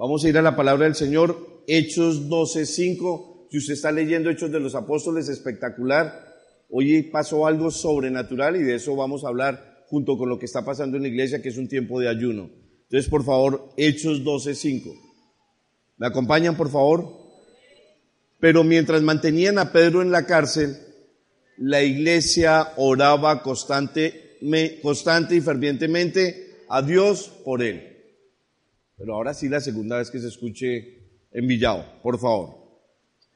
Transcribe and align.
Vamos 0.00 0.24
a 0.24 0.30
ir 0.30 0.38
a 0.38 0.42
la 0.42 0.56
palabra 0.56 0.86
del 0.86 0.94
Señor, 0.94 1.62
Hechos 1.66 2.30
12:5. 2.30 3.48
Si 3.50 3.58
usted 3.58 3.74
está 3.74 3.92
leyendo 3.92 4.30
Hechos 4.30 4.50
de 4.50 4.58
los 4.58 4.74
Apóstoles, 4.74 5.28
espectacular. 5.28 6.24
Hoy 6.70 7.02
pasó 7.02 7.46
algo 7.46 7.70
sobrenatural 7.70 8.56
y 8.56 8.62
de 8.62 8.76
eso 8.76 8.96
vamos 8.96 9.24
a 9.24 9.28
hablar 9.28 9.84
junto 9.88 10.16
con 10.16 10.30
lo 10.30 10.38
que 10.38 10.46
está 10.46 10.64
pasando 10.64 10.96
en 10.96 11.02
la 11.02 11.10
iglesia, 11.10 11.42
que 11.42 11.50
es 11.50 11.58
un 11.58 11.68
tiempo 11.68 12.00
de 12.00 12.08
ayuno. 12.08 12.48
Entonces, 12.84 13.10
por 13.10 13.26
favor, 13.26 13.74
Hechos 13.76 14.24
12:5. 14.24 14.90
¿Me 15.98 16.06
acompañan, 16.06 16.56
por 16.56 16.70
favor? 16.70 17.06
Pero 18.38 18.64
mientras 18.64 19.02
mantenían 19.02 19.58
a 19.58 19.70
Pedro 19.70 20.00
en 20.00 20.10
la 20.10 20.24
cárcel, 20.24 20.78
la 21.58 21.82
iglesia 21.82 22.72
oraba 22.78 23.42
constante, 23.42 24.38
constante 24.80 25.36
y 25.36 25.42
fervientemente 25.42 26.64
a 26.70 26.80
Dios 26.80 27.30
por 27.44 27.62
él. 27.62 27.89
Pero 29.00 29.14
ahora 29.14 29.32
sí 29.32 29.48
la 29.48 29.62
segunda 29.62 29.96
vez 29.96 30.10
que 30.10 30.18
se 30.18 30.28
escuche 30.28 30.98
en 31.32 31.46
Villao, 31.46 32.02
por 32.02 32.18
favor. 32.20 32.50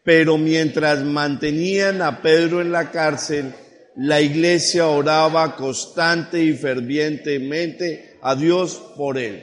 Pero 0.05 0.37
mientras 0.37 1.03
mantenían 1.03 2.03
a 2.03 2.21
Pedro 2.21 2.61
en 2.61 2.71
la 2.71 2.91
cárcel, 2.91 3.55
la 3.97 4.21
iglesia 4.21 4.89
oraba 4.89 5.57
constante 5.57 6.45
y 6.45 6.53
fervientemente 6.53 8.19
a 8.21 8.35
Dios 8.35 8.93
por 8.95 9.17
él. 9.17 9.43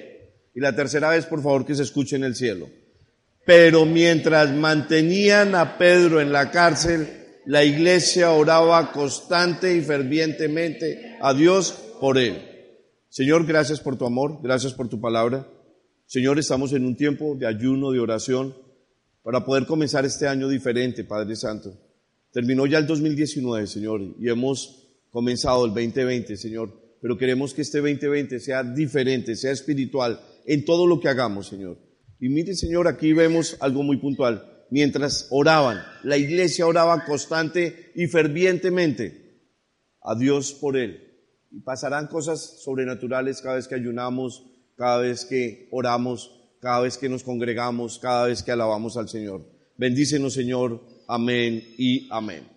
Y 0.54 0.60
la 0.60 0.76
tercera 0.76 1.10
vez, 1.10 1.26
por 1.26 1.42
favor, 1.42 1.66
que 1.66 1.74
se 1.74 1.82
escuche 1.82 2.18
en 2.18 2.24
el 2.24 2.36
cielo. 2.36 2.70
Pero 3.44 3.88
mientras 3.88 4.54
mantenían 4.54 5.56
a 5.56 5.80
Pedro 5.80 6.22
en 6.22 6.32
la 6.32 6.52
cárcel, 6.52 7.08
la 7.48 7.64
iglesia 7.64 8.30
oraba 8.30 8.92
constante 8.92 9.76
y 9.76 9.82
fervientemente 9.82 11.18
a 11.20 11.34
Dios 11.34 11.72
por 12.00 12.20
él. 12.20 12.48
Señor, 13.10 13.48
gracias 13.48 13.80
por 13.80 13.98
tu 13.98 14.06
amor, 14.06 14.38
gracias 14.44 14.74
por 14.74 14.88
tu 14.88 15.02
palabra. 15.02 15.48
Señor, 16.12 16.38
estamos 16.40 16.74
en 16.74 16.84
un 16.84 16.98
tiempo 16.98 17.38
de 17.40 17.48
ayuno, 17.48 17.90
de 17.92 18.02
oración, 18.02 18.54
para 19.24 19.46
poder 19.46 19.66
comenzar 19.66 20.04
este 20.04 20.28
año 20.28 20.50
diferente, 20.50 21.06
Padre 21.06 21.38
Santo. 21.38 21.72
Terminó 22.34 22.66
ya 22.66 22.80
el 22.80 22.86
2019, 22.86 23.66
Señor, 23.66 24.02
y 24.20 24.28
hemos 24.28 24.90
comenzado 25.10 25.64
el 25.64 25.72
2020, 25.72 26.36
Señor, 26.36 26.98
pero 27.02 27.18
queremos 27.18 27.54
que 27.54 27.62
este 27.62 27.78
2020 27.78 28.42
sea 28.42 28.62
diferente, 28.62 29.38
sea 29.38 29.54
espiritual 29.54 30.20
en 30.46 30.66
todo 30.66 30.86
lo 30.86 31.00
que 31.00 31.08
hagamos, 31.08 31.48
Señor. 31.48 31.78
Y 32.20 32.28
mire, 32.28 32.56
Señor, 32.56 32.90
aquí 32.90 33.14
vemos 33.14 33.56
algo 33.62 33.82
muy 33.82 33.96
puntual. 33.96 34.66
Mientras 34.70 35.30
oraban, 35.32 35.82
la 36.04 36.18
iglesia 36.18 36.68
oraba 36.68 37.06
constante 37.06 37.94
y 37.96 38.08
fervientemente 38.08 39.48
a 40.02 40.16
Dios 40.16 40.52
por 40.52 40.76
él. 40.76 41.08
Y 41.52 41.62
pasarán 41.62 42.08
cosas 42.08 42.62
sobrenaturales 42.66 43.42
cada 43.42 43.56
vez 43.56 43.70
que 43.70 43.76
ayunamos, 43.76 44.51
cada 44.82 44.98
vez 44.98 45.26
que 45.26 45.68
oramos, 45.70 46.42
cada 46.60 46.80
vez 46.80 46.98
que 46.98 47.08
nos 47.08 47.22
congregamos, 47.22 48.00
cada 48.00 48.26
vez 48.26 48.42
que 48.42 48.52
alabamos 48.52 48.98
al 48.98 49.08
Señor. 49.08 49.46
Bendícenos, 49.78 50.34
Señor. 50.34 50.82
Amén 51.08 51.64
y 51.78 52.08
amén. 52.10 52.48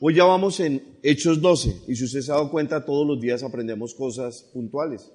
Hoy 0.00 0.16
ya 0.16 0.24
vamos 0.24 0.58
en 0.58 0.98
Hechos 1.04 1.40
12 1.40 1.82
y 1.86 1.94
si 1.94 2.02
usted 2.02 2.22
se 2.22 2.32
ha 2.32 2.34
dado 2.34 2.50
cuenta, 2.50 2.84
todos 2.84 3.06
los 3.06 3.20
días 3.20 3.44
aprendemos 3.44 3.94
cosas 3.94 4.50
puntuales. 4.52 5.12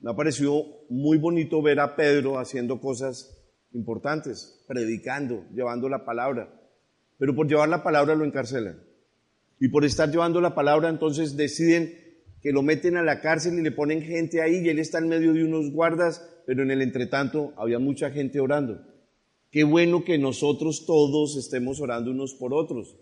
Me 0.00 0.10
ha 0.10 0.14
parecido 0.14 0.66
muy 0.90 1.16
bonito 1.16 1.62
ver 1.62 1.80
a 1.80 1.96
Pedro 1.96 2.38
haciendo 2.38 2.78
cosas 2.78 3.42
importantes, 3.72 4.62
predicando, 4.68 5.46
llevando 5.54 5.88
la 5.88 6.04
palabra. 6.04 6.60
Pero 7.16 7.34
por 7.34 7.48
llevar 7.48 7.70
la 7.70 7.82
palabra 7.82 8.14
lo 8.14 8.26
encarcelan. 8.26 8.78
Y 9.58 9.68
por 9.68 9.86
estar 9.86 10.10
llevando 10.10 10.42
la 10.42 10.54
palabra 10.54 10.90
entonces 10.90 11.38
deciden 11.38 12.09
que 12.42 12.52
lo 12.52 12.62
meten 12.62 12.96
a 12.96 13.02
la 13.02 13.20
cárcel 13.20 13.58
y 13.58 13.62
le 13.62 13.72
ponen 13.72 14.02
gente 14.02 14.40
ahí 14.40 14.64
y 14.64 14.68
él 14.68 14.78
está 14.78 14.98
en 14.98 15.08
medio 15.08 15.32
de 15.32 15.44
unos 15.44 15.70
guardas, 15.70 16.26
pero 16.46 16.62
en 16.62 16.70
el 16.70 16.82
entretanto 16.82 17.52
había 17.56 17.78
mucha 17.78 18.10
gente 18.10 18.40
orando. 18.40 18.80
Qué 19.50 19.64
bueno 19.64 20.04
que 20.04 20.16
nosotros 20.16 20.86
todos 20.86 21.36
estemos 21.36 21.80
orando 21.80 22.10
unos 22.10 22.34
por 22.34 22.54
otros. 22.54 22.96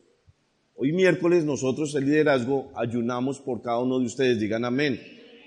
Hoy 0.75 0.93
miércoles 0.93 1.45
nosotros 1.45 1.95
el 1.95 2.07
liderazgo 2.07 2.71
ayunamos 2.75 3.41
por 3.41 3.63
cada 3.63 3.81
uno 3.81 3.99
de 3.99 4.07
ustedes, 4.07 4.41
digan 4.41 4.65
amén. 4.65 5.01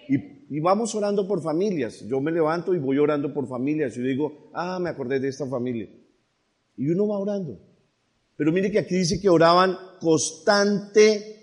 Y, 0.07 0.59
vamos 0.59 0.93
orando 0.93 1.27
por 1.27 1.41
familias. 1.41 2.05
Yo 2.07 2.19
me 2.19 2.31
levanto 2.31 2.75
y 2.75 2.79
voy 2.79 2.97
orando 2.97 3.33
por 3.33 3.47
familias 3.47 3.95
y 3.97 4.01
digo, 4.01 4.51
ah, 4.53 4.77
me 4.79 4.89
acordé 4.89 5.19
de 5.21 5.29
esta 5.29 5.47
familia. 5.47 5.87
Y 6.75 6.89
uno 6.89 7.07
va 7.07 7.17
orando. 7.17 7.57
Pero 8.35 8.51
mire 8.51 8.71
que 8.71 8.79
aquí 8.79 8.95
dice 8.95 9.21
que 9.21 9.29
oraban 9.29 9.77
constante. 10.01 11.37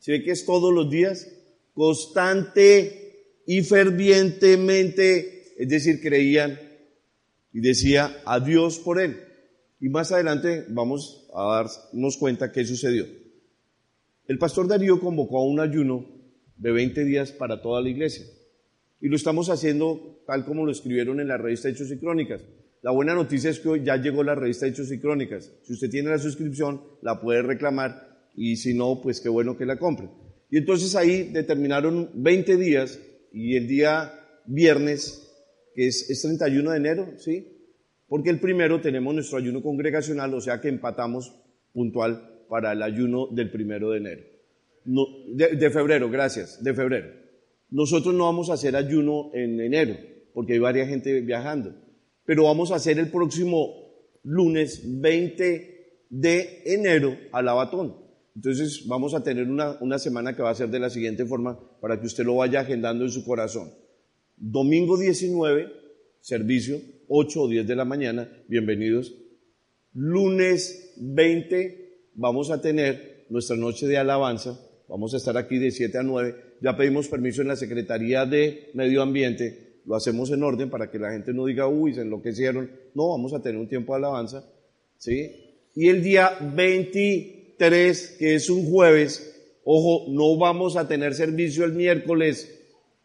¿Se 0.00 0.12
ve 0.12 0.24
que 0.24 0.32
es 0.32 0.44
todos 0.44 0.74
los 0.74 0.90
días? 0.90 1.33
Constante 1.74 3.42
y 3.46 3.62
fervientemente, 3.62 5.54
es 5.58 5.68
decir, 5.68 6.00
creían 6.00 6.58
y 7.52 7.60
decía 7.60 8.16
a 8.24 8.40
Dios 8.40 8.78
por 8.78 9.00
él. 9.00 9.20
Y 9.80 9.88
más 9.88 10.12
adelante 10.12 10.64
vamos 10.68 11.28
a 11.34 11.44
darnos 11.44 12.16
cuenta 12.16 12.52
qué 12.52 12.64
sucedió. 12.64 13.06
El 14.26 14.38
pastor 14.38 14.66
Darío 14.66 15.00
convocó 15.00 15.38
a 15.38 15.44
un 15.44 15.60
ayuno 15.60 16.06
de 16.56 16.72
20 16.72 17.04
días 17.04 17.32
para 17.32 17.60
toda 17.60 17.82
la 17.82 17.90
iglesia. 17.90 18.24
Y 19.00 19.08
lo 19.08 19.16
estamos 19.16 19.50
haciendo 19.50 20.22
tal 20.26 20.46
como 20.46 20.64
lo 20.64 20.72
escribieron 20.72 21.20
en 21.20 21.28
la 21.28 21.36
revista 21.36 21.68
Hechos 21.68 21.90
y 21.90 21.98
Crónicas. 21.98 22.40
La 22.80 22.90
buena 22.90 23.14
noticia 23.14 23.50
es 23.50 23.60
que 23.60 23.68
hoy 23.68 23.84
ya 23.84 23.96
llegó 23.96 24.22
la 24.22 24.34
revista 24.34 24.66
Hechos 24.66 24.90
y 24.90 24.98
Crónicas. 24.98 25.50
Si 25.62 25.74
usted 25.74 25.90
tiene 25.90 26.10
la 26.10 26.18
suscripción, 26.18 26.80
la 27.02 27.20
puede 27.20 27.42
reclamar 27.42 28.30
y 28.34 28.56
si 28.56 28.74
no, 28.74 29.00
pues 29.02 29.20
qué 29.20 29.28
bueno 29.28 29.56
que 29.56 29.66
la 29.66 29.78
compre. 29.78 30.08
Y 30.54 30.58
entonces 30.58 30.94
ahí 30.94 31.30
determinaron 31.32 32.10
20 32.14 32.56
días 32.56 33.00
y 33.32 33.56
el 33.56 33.66
día 33.66 34.14
viernes, 34.46 35.28
que 35.74 35.88
es, 35.88 36.22
31 36.22 36.70
de 36.70 36.76
enero, 36.76 37.08
¿sí? 37.16 37.48
Porque 38.06 38.30
el 38.30 38.38
primero 38.38 38.80
tenemos 38.80 39.12
nuestro 39.12 39.38
ayuno 39.38 39.64
congregacional, 39.64 40.32
o 40.32 40.40
sea 40.40 40.60
que 40.60 40.68
empatamos 40.68 41.34
puntual 41.72 42.44
para 42.48 42.70
el 42.70 42.84
ayuno 42.84 43.26
del 43.32 43.50
primero 43.50 43.90
de 43.90 43.98
enero. 43.98 44.22
No, 44.84 45.04
de, 45.26 45.70
febrero, 45.70 46.08
gracias, 46.08 46.62
de 46.62 46.72
febrero. 46.72 47.08
Nosotros 47.70 48.14
no 48.14 48.26
vamos 48.26 48.48
a 48.48 48.52
hacer 48.52 48.76
ayuno 48.76 49.32
en 49.34 49.60
enero, 49.60 49.96
porque 50.34 50.52
hay 50.52 50.60
varias 50.60 50.88
gente 50.88 51.20
viajando, 51.20 51.74
pero 52.24 52.44
vamos 52.44 52.70
a 52.70 52.76
hacer 52.76 53.00
el 53.00 53.10
próximo 53.10 53.74
lunes 54.22 54.82
20 55.00 56.04
de 56.10 56.62
enero 56.64 57.18
a 57.32 57.42
Labatón. 57.42 58.03
Entonces 58.34 58.86
vamos 58.86 59.14
a 59.14 59.22
tener 59.22 59.48
una, 59.48 59.98
semana 59.98 60.34
que 60.34 60.42
va 60.42 60.50
a 60.50 60.54
ser 60.54 60.68
de 60.68 60.80
la 60.80 60.90
siguiente 60.90 61.24
forma 61.24 61.58
para 61.80 62.00
que 62.00 62.06
usted 62.06 62.24
lo 62.24 62.36
vaya 62.36 62.60
agendando 62.60 63.04
en 63.04 63.10
su 63.10 63.24
corazón. 63.24 63.70
Domingo 64.36 64.98
19, 64.98 65.72
servicio, 66.20 66.80
8 67.08 67.42
o 67.42 67.48
10 67.48 67.66
de 67.66 67.76
la 67.76 67.84
mañana, 67.84 68.28
bienvenidos. 68.48 69.14
Lunes 69.92 70.94
20 70.96 72.10
vamos 72.14 72.50
a 72.50 72.60
tener 72.60 73.26
nuestra 73.30 73.56
noche 73.56 73.86
de 73.86 73.98
alabanza, 73.98 74.58
vamos 74.88 75.14
a 75.14 75.18
estar 75.18 75.36
aquí 75.36 75.58
de 75.58 75.70
7 75.70 75.98
a 75.98 76.02
9. 76.02 76.34
Ya 76.60 76.76
pedimos 76.76 77.08
permiso 77.08 77.42
en 77.42 77.48
la 77.48 77.56
Secretaría 77.56 78.26
de 78.26 78.70
Medio 78.74 79.02
Ambiente, 79.02 79.80
lo 79.86 79.94
hacemos 79.94 80.30
en 80.30 80.42
orden 80.42 80.70
para 80.70 80.90
que 80.90 80.98
la 80.98 81.12
gente 81.12 81.32
no 81.32 81.46
diga, 81.46 81.68
uy, 81.68 81.94
se 81.94 82.00
enloquecieron. 82.00 82.70
No, 82.94 83.10
vamos 83.10 83.32
a 83.32 83.42
tener 83.42 83.60
un 83.60 83.68
tiempo 83.68 83.92
de 83.92 83.98
alabanza. 83.98 84.44
¿sí? 84.96 85.30
Y 85.74 85.88
el 85.88 86.02
día 86.02 86.36
20 86.54 87.43
3, 87.68 88.16
que 88.18 88.34
es 88.34 88.50
un 88.50 88.70
jueves, 88.70 89.34
ojo, 89.64 90.06
no 90.10 90.36
vamos 90.36 90.76
a 90.76 90.86
tener 90.86 91.14
servicio 91.14 91.64
el 91.64 91.72
miércoles 91.72 92.54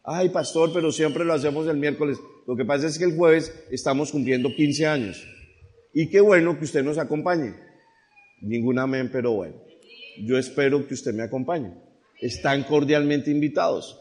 Ay, 0.02 0.30
pastor, 0.30 0.72
pero 0.72 0.90
siempre 0.92 1.24
lo 1.24 1.34
hacemos 1.34 1.66
el 1.68 1.76
miércoles. 1.76 2.18
Lo 2.46 2.56
que 2.56 2.64
pasa 2.64 2.86
es 2.86 2.98
que 2.98 3.04
el 3.04 3.16
jueves 3.16 3.52
estamos 3.70 4.10
cumpliendo 4.10 4.54
15 4.54 4.86
años. 4.86 5.26
Y 5.92 6.08
qué 6.08 6.20
bueno 6.20 6.58
que 6.58 6.64
usted 6.64 6.82
nos 6.82 6.98
acompañe. 6.98 7.54
Ningún 8.40 8.78
amén, 8.78 9.10
pero 9.12 9.32
bueno. 9.32 9.56
Yo 10.24 10.38
espero 10.38 10.86
que 10.86 10.94
usted 10.94 11.12
me 11.12 11.22
acompañe. 11.22 11.74
Están 12.20 12.64
cordialmente 12.64 13.30
invitados. 13.30 13.98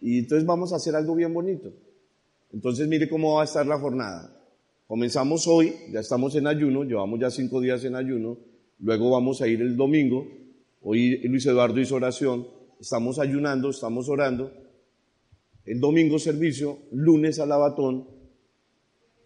Y 0.00 0.18
entonces 0.18 0.44
vamos 0.44 0.72
a 0.72 0.76
hacer 0.76 0.96
algo 0.96 1.14
bien 1.14 1.32
bonito. 1.32 1.72
Entonces 2.52 2.88
mire 2.88 3.08
cómo 3.08 3.36
va 3.36 3.42
a 3.42 3.44
estar 3.44 3.64
la 3.64 3.78
jornada. 3.78 4.36
Comenzamos 4.88 5.46
hoy, 5.46 5.74
ya 5.90 6.00
estamos 6.00 6.34
en 6.34 6.46
ayuno, 6.46 6.84
llevamos 6.84 7.18
ya 7.18 7.30
cinco 7.30 7.60
días 7.60 7.82
en 7.84 7.94
ayuno, 7.94 8.36
luego 8.82 9.10
vamos 9.10 9.40
a 9.40 9.48
ir 9.48 9.62
el 9.62 9.76
domingo, 9.76 10.26
hoy 10.82 11.18
Luis 11.28 11.46
Eduardo 11.46 11.80
hizo 11.80 11.94
oración, 11.94 12.46
estamos 12.80 13.18
ayunando, 13.18 13.70
estamos 13.70 14.08
orando, 14.08 14.52
el 15.64 15.80
domingo 15.80 16.18
servicio, 16.18 16.78
lunes 16.90 17.38
alabatón, 17.38 18.08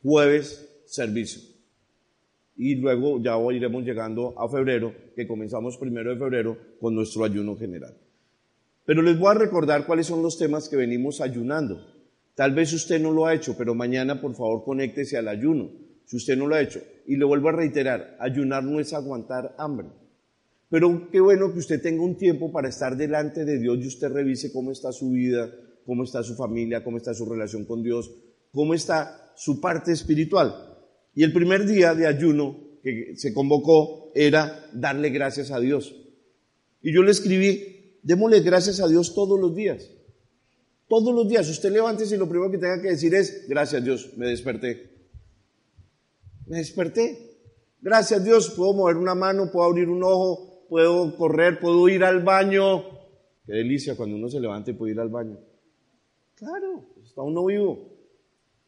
jueves 0.03 0.83
servicio. 0.85 1.43
Y 2.59 2.77
luego 2.77 3.21
ya 3.21 3.37
iremos 3.53 3.85
llegando 3.85 4.35
a 4.39 4.49
febrero, 4.49 4.95
que 5.15 5.27
comenzamos 5.27 5.77
primero 5.77 6.11
de 6.11 6.19
febrero 6.19 6.57
con 6.81 6.95
nuestro 6.95 7.25
ayuno 7.25 7.57
general. 7.57 7.97
Pero 8.85 9.03
les 9.03 9.19
voy 9.19 9.31
a 9.31 9.39
recordar 9.39 9.87
cuáles 9.87 10.07
son 10.07 10.23
los 10.23 10.39
temas 10.39 10.69
que 10.69 10.77
venimos 10.77 11.21
ayunando. 11.21 11.85
Tal 12.35 12.55
vez 12.55 12.73
usted 12.73 13.01
no 13.01 13.11
lo 13.11 13.27
ha 13.27 13.35
hecho, 13.35 13.57
pero 13.57 13.75
mañana 13.75 14.21
por 14.21 14.35
favor 14.35 14.63
conéctese 14.65 15.17
al 15.17 15.29
ayuno, 15.29 15.71
si 16.07 16.17
usted 16.17 16.37
no 16.37 16.47
lo 16.47 16.55
ha 16.55 16.63
hecho. 16.63 16.81
Y 17.07 17.17
le 17.17 17.25
vuelvo 17.25 17.51
a 17.51 17.53
reiterar, 17.53 18.17
ayunar 18.21 18.65
no 18.65 18.81
es 18.81 18.93
aguantar 18.93 19.55
hambre. 19.59 19.89
Pero 20.69 21.09
qué 21.11 21.21
bueno 21.21 21.53
que 21.53 21.59
usted 21.59 21.81
tenga 21.81 22.03
un 22.03 22.17
tiempo 22.17 22.51
para 22.51 22.69
estar 22.69 22.97
delante 22.97 23.45
de 23.45 23.59
Dios 23.59 23.79
y 23.81 23.87
usted 23.87 24.09
revise 24.09 24.53
cómo 24.53 24.73
está 24.73 24.91
su 24.93 25.11
vida, 25.11 25.53
cómo 25.85 26.03
está 26.03 26.23
su 26.23 26.35
familia, 26.35 26.83
cómo 26.83 26.97
está 26.97 27.15
su 27.15 27.25
relación 27.27 27.65
con 27.65 27.83
Dios, 27.83 28.11
cómo 28.53 28.75
está 28.75 29.33
su 29.37 29.61
parte 29.61 29.93
espiritual. 29.93 30.55
Y 31.15 31.23
el 31.23 31.33
primer 31.33 31.67
día 31.67 31.95
de 31.95 32.07
ayuno 32.07 32.57
que 32.83 33.15
se 33.17 33.33
convocó 33.33 34.11
era 34.15 34.69
darle 34.73 35.11
gracias 35.11 35.51
a 35.51 35.61
Dios. 35.61 35.95
Y 36.83 36.93
yo 36.93 37.03
le 37.03 37.11
escribí, 37.13 37.99
démosle 38.03 38.41
gracias 38.41 38.81
a 38.81 38.89
Dios 38.89 39.15
todos 39.15 39.39
los 39.41 39.55
días. 39.55 39.91
Todos 40.89 41.15
los 41.15 41.29
días, 41.29 41.49
usted 41.49 41.73
levántese 41.73 42.15
y 42.15 42.19
lo 42.19 42.29
primero 42.29 42.51
que 42.51 42.59
tenga 42.59 42.81
que 42.81 42.89
decir 42.89 43.15
es, 43.15 43.49
gracias 43.49 43.83
Dios, 43.85 44.11
me 44.17 44.27
desperté. 44.27 44.96
Me 46.47 46.59
desperté. 46.59 47.39
Gracias 47.81 48.25
Dios, 48.25 48.51
puedo 48.51 48.73
mover 48.73 48.97
una 48.97 49.15
mano, 49.15 49.51
puedo 49.53 49.67
abrir 49.67 49.89
un 49.89 50.03
ojo, 50.03 50.67
puedo 50.69 51.17
correr, 51.17 51.61
puedo 51.61 51.89
ir 51.89 52.05
al 52.05 52.23
baño. 52.23 52.85
Qué 53.47 53.53
delicia 53.53 53.97
cuando 53.97 54.17
uno 54.17 54.29
se 54.29 54.41
levanta 54.41 54.71
y 54.71 54.75
puede 54.75 54.93
ir 54.93 55.01
al 55.01 55.09
baño. 55.09 55.39
Claro, 56.35 56.85
está 57.05 57.23
uno 57.23 57.45
vivo. 57.45 57.97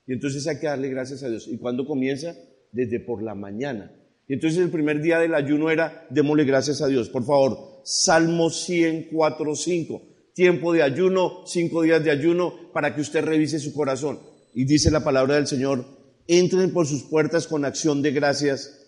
Y 0.06 0.12
entonces 0.12 0.46
hay 0.46 0.58
que 0.58 0.66
darle 0.66 0.88
gracias 0.88 1.22
a 1.22 1.28
Dios. 1.28 1.48
¿Y 1.48 1.58
cuando 1.58 1.86
comienza? 1.86 2.34
Desde 2.72 3.00
por 3.00 3.22
la 3.22 3.34
mañana. 3.34 3.92
Y 4.26 4.34
entonces 4.34 4.58
el 4.60 4.70
primer 4.70 5.00
día 5.00 5.18
del 5.18 5.34
ayuno 5.34 5.70
era, 5.70 6.06
démosle 6.10 6.44
gracias 6.44 6.80
a 6.82 6.86
Dios. 6.86 7.08
Por 7.08 7.24
favor, 7.24 7.80
Salmo 7.82 8.50
104, 8.50 9.54
5. 9.54 10.02
Tiempo 10.34 10.72
de 10.72 10.82
ayuno, 10.82 11.42
cinco 11.46 11.82
días 11.82 12.04
de 12.04 12.10
ayuno, 12.10 12.54
para 12.72 12.94
que 12.94 13.00
usted 13.00 13.24
revise 13.24 13.58
su 13.58 13.74
corazón. 13.74 14.20
Y 14.54 14.64
dice 14.64 14.90
la 14.90 15.02
palabra 15.02 15.34
del 15.34 15.46
Señor, 15.46 15.84
entren 16.28 16.72
por 16.72 16.86
sus 16.86 17.02
puertas 17.02 17.48
con 17.48 17.64
acción 17.64 18.02
de 18.02 18.12
gracias, 18.12 18.86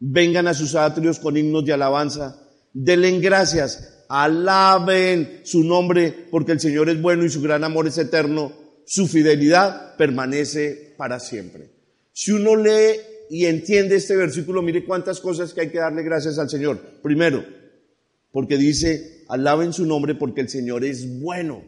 vengan 0.00 0.48
a 0.48 0.54
sus 0.54 0.74
atrios 0.74 1.18
con 1.20 1.36
himnos 1.36 1.64
de 1.64 1.72
alabanza, 1.72 2.42
denle 2.74 3.20
gracias, 3.20 4.04
alaben 4.08 5.40
su 5.44 5.62
nombre 5.62 6.12
porque 6.30 6.52
el 6.52 6.60
Señor 6.60 6.90
es 6.90 7.00
bueno 7.00 7.24
y 7.24 7.30
su 7.30 7.40
gran 7.40 7.64
amor 7.64 7.86
es 7.86 7.96
eterno, 7.98 8.52
su 8.84 9.06
fidelidad 9.06 9.96
permanece 9.96 10.94
para 10.98 11.20
siempre. 11.20 11.70
Si 12.12 12.32
uno 12.32 12.56
lee 12.56 12.98
y 13.30 13.46
entiende 13.46 13.96
este 13.96 14.16
versículo, 14.16 14.60
mire 14.60 14.84
cuántas 14.84 15.20
cosas 15.20 15.54
que 15.54 15.62
hay 15.62 15.70
que 15.70 15.78
darle 15.78 16.02
gracias 16.02 16.38
al 16.38 16.50
Señor. 16.50 16.78
Primero, 17.02 17.44
porque 18.32 18.56
dice, 18.56 19.24
alaben 19.28 19.72
su 19.72 19.86
nombre 19.86 20.14
porque 20.16 20.40
el 20.40 20.48
Señor 20.48 20.84
es 20.84 21.20
bueno. 21.20 21.62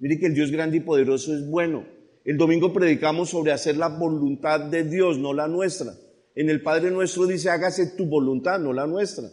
Mire 0.00 0.18
que 0.18 0.26
el 0.26 0.34
Dios 0.34 0.50
grande 0.50 0.78
y 0.78 0.80
poderoso 0.80 1.34
es 1.34 1.46
bueno. 1.46 1.99
El 2.30 2.36
domingo 2.36 2.72
predicamos 2.72 3.30
sobre 3.30 3.50
hacer 3.50 3.76
la 3.76 3.88
voluntad 3.88 4.60
de 4.60 4.84
Dios, 4.84 5.18
no 5.18 5.34
la 5.34 5.48
nuestra. 5.48 5.96
En 6.36 6.48
el 6.48 6.62
Padre 6.62 6.92
nuestro 6.92 7.26
dice, 7.26 7.50
hágase 7.50 7.96
tu 7.96 8.06
voluntad, 8.06 8.60
no 8.60 8.72
la 8.72 8.86
nuestra. 8.86 9.28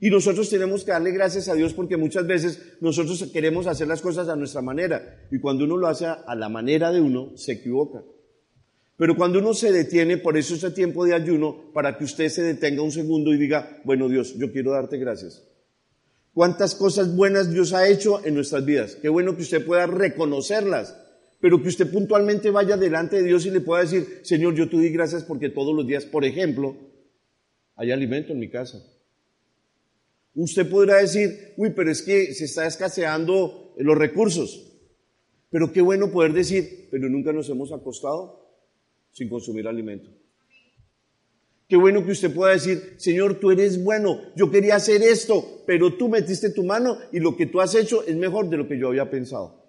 Y 0.00 0.08
nosotros 0.08 0.48
tenemos 0.48 0.82
que 0.82 0.90
darle 0.90 1.10
gracias 1.10 1.50
a 1.50 1.54
Dios 1.54 1.74
porque 1.74 1.98
muchas 1.98 2.26
veces 2.26 2.78
nosotros 2.80 3.28
queremos 3.30 3.66
hacer 3.66 3.88
las 3.88 4.00
cosas 4.00 4.26
a 4.30 4.36
nuestra 4.36 4.62
manera. 4.62 5.18
Y 5.30 5.38
cuando 5.38 5.64
uno 5.64 5.76
lo 5.76 5.86
hace 5.86 6.06
a 6.06 6.34
la 6.34 6.48
manera 6.48 6.90
de 6.90 7.02
uno, 7.02 7.36
se 7.36 7.52
equivoca. 7.52 8.02
Pero 8.96 9.16
cuando 9.16 9.38
uno 9.38 9.52
se 9.52 9.70
detiene, 9.70 10.16
por 10.16 10.38
eso 10.38 10.54
ese 10.54 10.70
tiempo 10.70 11.04
de 11.04 11.12
ayuno, 11.12 11.70
para 11.74 11.98
que 11.98 12.04
usted 12.04 12.30
se 12.30 12.42
detenga 12.42 12.80
un 12.80 12.90
segundo 12.90 13.34
y 13.34 13.36
diga, 13.36 13.82
bueno 13.84 14.08
Dios, 14.08 14.34
yo 14.38 14.50
quiero 14.50 14.70
darte 14.70 14.96
gracias. 14.96 15.46
¿Cuántas 16.32 16.74
cosas 16.74 17.14
buenas 17.14 17.52
Dios 17.52 17.74
ha 17.74 17.86
hecho 17.86 18.24
en 18.24 18.34
nuestras 18.34 18.64
vidas? 18.64 18.96
Qué 18.96 19.10
bueno 19.10 19.36
que 19.36 19.42
usted 19.42 19.62
pueda 19.62 19.84
reconocerlas, 19.86 20.96
pero 21.40 21.62
que 21.62 21.68
usted 21.68 21.90
puntualmente 21.90 22.50
vaya 22.50 22.76
delante 22.76 23.16
de 23.16 23.24
Dios 23.24 23.46
y 23.46 23.50
le 23.50 23.60
pueda 23.60 23.82
decir, 23.82 24.20
Señor, 24.22 24.54
yo 24.54 24.68
te 24.68 24.76
doy 24.76 24.90
gracias 24.90 25.24
porque 25.24 25.48
todos 25.48 25.74
los 25.74 25.86
días, 25.86 26.04
por 26.04 26.24
ejemplo, 26.24 26.76
hay 27.76 27.90
alimento 27.90 28.32
en 28.32 28.38
mi 28.38 28.50
casa. 28.50 28.78
Usted 30.34 30.68
podrá 30.68 30.98
decir, 30.98 31.54
uy, 31.56 31.70
pero 31.70 31.90
es 31.90 32.02
que 32.02 32.34
se 32.34 32.44
está 32.44 32.66
escaseando 32.66 33.74
los 33.78 33.96
recursos. 33.96 34.66
Pero 35.50 35.72
qué 35.72 35.80
bueno 35.80 36.12
poder 36.12 36.32
decir, 36.32 36.88
pero 36.90 37.08
nunca 37.08 37.32
nos 37.32 37.48
hemos 37.48 37.72
acostado 37.72 38.46
sin 39.10 39.28
consumir 39.28 39.66
alimento. 39.66 40.10
Qué 41.68 41.76
bueno 41.76 42.04
que 42.04 42.12
usted 42.12 42.34
pueda 42.34 42.52
decir, 42.52 42.94
Señor, 42.98 43.40
tú 43.40 43.50
eres 43.50 43.82
bueno, 43.82 44.20
yo 44.36 44.50
quería 44.50 44.76
hacer 44.76 45.02
esto, 45.02 45.62
pero 45.66 45.94
tú 45.96 46.08
metiste 46.08 46.50
tu 46.50 46.64
mano 46.64 46.98
y 47.12 47.20
lo 47.20 47.36
que 47.36 47.46
tú 47.46 47.60
has 47.60 47.74
hecho 47.74 48.04
es 48.04 48.16
mejor 48.16 48.48
de 48.50 48.56
lo 48.56 48.68
que 48.68 48.78
yo 48.78 48.88
había 48.88 49.10
pensado. 49.10 49.59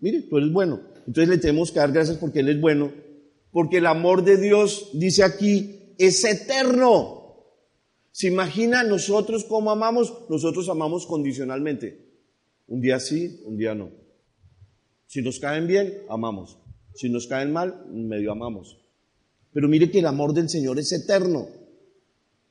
Mire, 0.00 0.22
tú 0.22 0.38
eres 0.38 0.52
bueno. 0.52 0.80
Entonces 1.06 1.28
le 1.28 1.38
tenemos 1.38 1.72
que 1.72 1.78
dar 1.78 1.92
gracias 1.92 2.18
porque 2.18 2.40
Él 2.40 2.48
es 2.48 2.60
bueno, 2.60 2.92
porque 3.50 3.78
el 3.78 3.86
amor 3.86 4.24
de 4.24 4.36
Dios, 4.36 4.90
dice 4.92 5.22
aquí, 5.24 5.94
es 5.98 6.24
eterno. 6.24 7.18
¿Se 8.10 8.28
imagina 8.28 8.82
nosotros 8.82 9.44
cómo 9.44 9.70
amamos? 9.70 10.12
Nosotros 10.28 10.68
amamos 10.68 11.06
condicionalmente. 11.06 12.06
Un 12.66 12.80
día 12.80 13.00
sí, 13.00 13.40
un 13.44 13.56
día 13.56 13.74
no. 13.74 13.90
Si 15.06 15.22
nos 15.22 15.38
caen 15.38 15.66
bien, 15.66 16.02
amamos. 16.08 16.58
Si 16.94 17.08
nos 17.08 17.26
caen 17.26 17.52
mal, 17.52 17.86
medio 17.90 18.32
amamos. 18.32 18.78
Pero 19.52 19.68
mire 19.68 19.90
que 19.90 20.00
el 20.00 20.06
amor 20.06 20.34
del 20.34 20.48
Señor 20.48 20.78
es 20.78 20.92
eterno. 20.92 21.48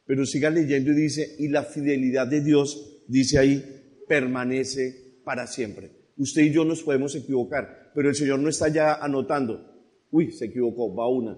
Pero 0.06 0.26
siga 0.26 0.50
leyendo 0.50 0.92
y 0.92 0.96
dice, 0.96 1.36
y 1.38 1.50
la 1.50 1.64
fidelidad 1.64 2.28
de 2.28 2.42
Dios, 2.42 3.04
dice 3.08 3.38
ahí, 3.38 3.64
permanece 4.08 5.20
para 5.24 5.46
siempre. 5.48 5.97
Usted 6.18 6.44
y 6.44 6.52
yo 6.52 6.66
nos 6.66 6.82
podemos 6.82 7.14
equivocar, 7.16 7.92
pero 7.94 8.10
el 8.10 8.16
Señor 8.16 8.40
no 8.40 8.50
está 8.50 8.70
ya 8.70 8.96
anotando. 8.96 9.74
Uy, 10.12 10.32
se 10.32 10.46
equivocó, 10.46 10.94
va 10.96 11.08
una. 11.08 11.38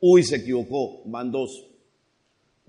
Uy, 0.00 0.22
se 0.22 0.36
equivocó, 0.36 1.02
van 1.06 1.32
dos. 1.32 1.68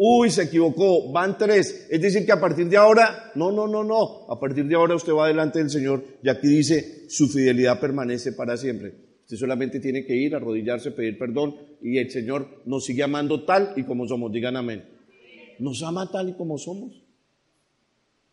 Uy, 0.02 0.32
se 0.32 0.44
equivocó, 0.44 1.12
van 1.12 1.38
tres. 1.38 1.88
Es 1.90 2.02
decir, 2.02 2.26
que 2.26 2.32
a 2.32 2.40
partir 2.40 2.70
de 2.70 2.78
ahora, 2.78 3.32
no, 3.36 3.52
no, 3.52 3.68
no, 3.68 3.84
no. 3.84 4.32
A 4.32 4.40
partir 4.40 4.66
de 4.66 4.76
ahora 4.76 4.96
usted 4.96 5.12
va 5.14 5.28
delante 5.28 5.60
del 5.60 5.70
Señor 5.70 6.04
y 6.24 6.30
aquí 6.30 6.48
dice, 6.48 7.10
su 7.10 7.28
fidelidad 7.28 7.80
permanece 7.82 8.32
para 8.32 8.56
siempre. 8.56 8.94
Usted 9.24 9.36
solamente 9.36 9.82
tiene 9.82 10.06
que 10.06 10.16
ir, 10.16 10.34
arrodillarse, 10.34 10.92
pedir 10.92 11.20
perdón 11.20 11.56
y 11.82 11.98
el 11.98 12.10
Señor 12.10 12.64
nos 12.66 12.86
sigue 12.86 13.04
amando 13.04 13.44
tal 13.44 13.74
y 13.76 13.84
como 13.84 14.08
somos. 14.08 14.32
Digan 14.32 14.56
amén. 14.56 14.86
Nos 15.60 15.84
ama 15.84 16.10
tal 16.10 16.30
y 16.30 16.34
como 16.34 16.58
somos. 16.58 17.04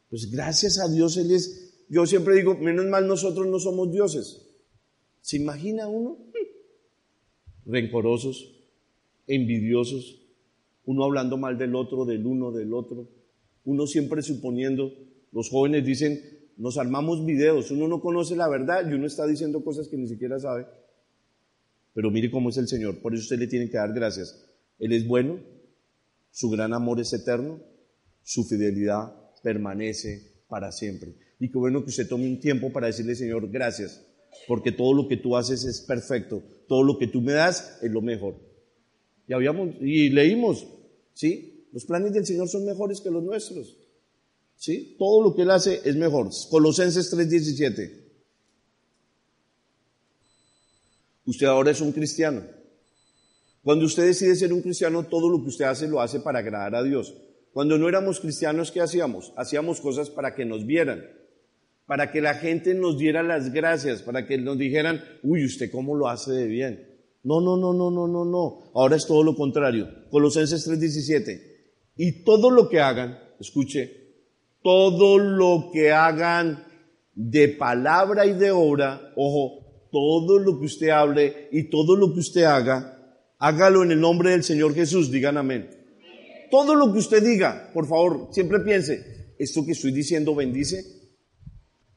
Pues 0.09 0.31
gracias 0.31 0.79
a 0.79 0.89
Dios 0.89 1.17
Él 1.17 1.33
es, 1.33 1.66
yo 1.89 2.07
siempre 2.07 2.35
digo, 2.35 2.57
menos 2.57 2.87
mal 2.87 3.07
nosotros 3.07 3.47
no 3.47 3.59
somos 3.59 3.93
dioses. 3.93 4.47
¿Se 5.21 5.37
imagina 5.37 5.89
uno? 5.89 6.19
Rencorosos, 7.65 8.55
envidiosos, 9.27 10.23
uno 10.85 11.05
hablando 11.05 11.37
mal 11.37 11.59
del 11.59 11.75
otro, 11.75 12.05
del 12.05 12.27
uno, 12.27 12.53
del 12.53 12.73
otro, 12.73 13.09
uno 13.65 13.87
siempre 13.87 14.23
suponiendo, 14.23 14.93
los 15.33 15.51
jóvenes 15.51 15.85
dicen, 15.85 16.21
nos 16.57 16.79
armamos 16.79 17.27
videos, 17.27 17.71
uno 17.71 17.89
no 17.89 18.01
conoce 18.01 18.37
la 18.37 18.49
verdad 18.49 18.89
y 18.89 18.95
uno 18.95 19.07
está 19.07 19.27
diciendo 19.27 19.63
cosas 19.63 19.89
que 19.89 19.97
ni 19.97 20.07
siquiera 20.07 20.39
sabe. 20.39 20.67
Pero 21.93 22.11
mire 22.11 22.31
cómo 22.31 22.51
es 22.51 22.57
el 22.57 22.69
Señor, 22.69 23.01
por 23.01 23.15
eso 23.15 23.23
usted 23.23 23.39
le 23.39 23.47
tiene 23.47 23.69
que 23.69 23.77
dar 23.77 23.93
gracias. 23.93 24.49
Él 24.79 24.93
es 24.93 25.07
bueno, 25.07 25.41
su 26.31 26.51
gran 26.51 26.73
amor 26.73 27.01
es 27.01 27.13
eterno, 27.13 27.61
su 28.23 28.45
fidelidad 28.45 29.13
permanece 29.43 30.45
para 30.49 30.71
siempre. 30.73 31.26
Y 31.39 31.51
qué 31.51 31.59
bueno 31.59 31.83
que 31.83 31.91
usted 31.91 32.09
tome 32.09 32.27
un 32.27 32.41
tiempo 32.41 32.73
para 32.73 32.87
decirle, 32.87 33.15
Señor, 33.15 33.51
gracias, 33.51 34.03
porque 34.49 34.73
todo 34.73 34.95
lo 34.95 35.09
que 35.09 35.17
tú 35.17 35.37
haces 35.37 35.65
es 35.65 35.81
perfecto, 35.81 36.43
todo 36.69 36.83
lo 36.83 36.99
que 36.99 37.07
tú 37.07 37.21
me 37.21 37.33
das 37.33 37.79
es 37.83 37.91
lo 37.91 38.01
mejor. 38.01 38.37
Y 39.29 39.33
habíamos, 39.35 39.75
y 39.81 40.09
leímos, 40.09 40.67
¿Sí? 41.17 41.67
Los 41.73 41.87
planes 41.87 42.13
del 42.13 42.27
Señor 42.27 42.47
son 42.47 42.67
mejores 42.67 43.01
que 43.01 43.11
los 43.11 43.25
nuestros. 43.25 43.75
¿Sí? 44.55 44.97
Todo 44.99 45.23
lo 45.23 45.35
que 45.35 45.43
Él 45.43 45.51
hace 45.51 45.81
es 45.83 45.97
mejor. 45.97 46.29
Colosenses 46.51 47.11
3:17. 47.11 48.05
Usted 51.25 51.47
ahora 51.47 51.71
es 51.71 51.81
un 51.81 51.93
cristiano. 51.93 52.45
Cuando 53.65 53.87
usted 53.87 54.07
decide 54.07 54.37
ser 54.37 54.53
un 54.53 54.61
cristiano, 54.61 55.07
todo 55.07 55.31
lo 55.31 55.43
que 55.43 55.49
usted 55.49 55.65
hace 55.65 55.89
lo 55.89 56.03
hace 56.03 56.21
para 56.21 56.41
agradar 56.41 56.75
a 56.75 56.83
Dios. 56.83 57.15
Cuando 57.53 57.79
no 57.79 57.89
éramos 57.89 58.21
cristianos, 58.21 58.71
¿qué 58.71 58.83
hacíamos? 58.83 59.33
Hacíamos 59.37 59.81
cosas 59.81 60.11
para 60.11 60.35
que 60.35 60.45
nos 60.45 60.67
vieran, 60.67 61.03
para 61.87 62.11
que 62.11 62.21
la 62.21 62.35
gente 62.35 62.75
nos 62.75 62.99
diera 62.99 63.23
las 63.23 63.53
gracias, 63.53 64.03
para 64.03 64.27
que 64.27 64.39
nos 64.39 64.59
dijeran, 64.59 65.03
uy, 65.23 65.45
usted 65.45 65.71
cómo 65.71 65.95
lo 65.95 66.09
hace 66.09 66.33
de 66.33 66.47
bien. 66.47 66.97
No, 67.23 67.41
no, 67.41 67.57
no, 67.57 67.73
no, 67.73 67.91
no, 67.91 68.07
no, 68.07 68.25
no. 68.25 68.71
Ahora 68.75 68.97
es 68.97 69.07
todo 69.07 69.23
lo 69.23 69.35
contrario. 69.35 69.89
Colosenses 70.11 70.69
3:17. 70.69 71.41
Y 71.97 72.25
todo 72.25 72.51
lo 72.51 72.69
que 72.69 72.81
hagan, 72.81 73.19
escuche, 73.41 73.91
todo 74.63 75.19
lo 75.19 75.71
que 75.73 75.93
hagan 75.93 76.65
de 77.15 77.49
palabra 77.49 78.27
y 78.27 78.35
de 78.35 78.51
obra, 78.51 79.13
ojo, 79.17 79.89
todo 79.91 80.39
lo 80.39 80.59
que 80.59 80.67
usted 80.67 80.91
hable 80.91 81.49
y 81.51 81.71
todo 81.71 81.97
lo 81.97 82.13
que 82.13 82.21
usted 82.21 82.43
haga, 82.45 82.97
hágalo 83.39 83.83
en 83.83 83.93
el 83.93 84.01
nombre 84.01 84.31
del 84.31 84.45
Señor 84.45 84.75
Jesús, 84.75 85.11
digan 85.11 85.37
amén. 85.37 85.71
Todo 86.51 86.75
lo 86.75 86.93
que 86.93 86.99
usted 86.99 87.25
diga, 87.25 87.71
por 87.73 87.89
favor, 87.89 88.29
siempre 88.31 88.61
piense, 88.61 89.35
¿esto 89.39 89.65
que 89.65 89.73
estoy 89.73 89.93
diciendo 89.93 90.35
bendice? 90.35 90.96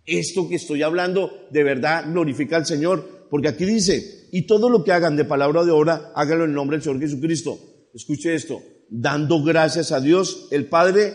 ¿Esto 0.10 0.50
que 0.50 0.56
estoy 0.56 0.82
hablando 0.82 1.48
de 1.52 1.64
verdad 1.64 2.12
glorifica 2.12 2.58
al 2.58 2.66
Señor? 2.66 3.28
Porque 3.30 3.48
aquí 3.48 3.64
dice, 3.64 4.28
y 4.32 4.48
todo 4.48 4.68
lo 4.68 4.84
que 4.84 4.92
hagan 4.92 5.16
de 5.16 5.24
palabra 5.24 5.62
o 5.62 5.66
de 5.66 5.72
obra, 5.72 6.12
háganlo 6.16 6.46
en 6.46 6.54
nombre 6.54 6.78
del 6.78 6.84
Señor 6.84 7.00
Jesucristo. 7.00 7.60
Escuche 7.94 8.34
esto, 8.34 8.60
dando 8.90 9.44
gracias 9.44 9.92
a 9.92 10.02
Dios, 10.02 10.48
el 10.50 10.66
Padre, 10.66 11.14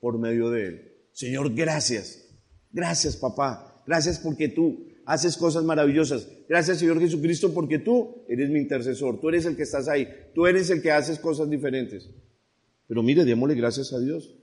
por 0.00 0.18
medio 0.18 0.50
de 0.50 0.66
Él. 0.66 0.92
Señor, 1.12 1.54
gracias. 1.54 2.24
Gracias, 2.72 3.16
papá. 3.16 3.84
Gracias 3.86 4.18
porque 4.18 4.48
tú 4.48 4.88
haces 5.06 5.36
cosas 5.36 5.62
maravillosas. 5.62 6.26
Gracias, 6.48 6.78
Señor 6.78 6.98
Jesucristo, 6.98 7.54
porque 7.54 7.78
tú 7.78 8.24
eres 8.28 8.50
mi 8.50 8.58
intercesor. 8.58 9.20
Tú 9.20 9.28
eres 9.28 9.46
el 9.46 9.54
que 9.54 9.62
estás 9.62 9.86
ahí. 9.86 10.08
Tú 10.34 10.48
eres 10.48 10.70
el 10.70 10.82
que 10.82 10.90
haces 10.90 11.20
cosas 11.20 11.48
diferentes. 11.48 12.10
Pero 12.88 13.00
mire, 13.04 13.24
démosle 13.24 13.54
gracias 13.54 13.92
a 13.92 14.00
Dios. 14.00 14.34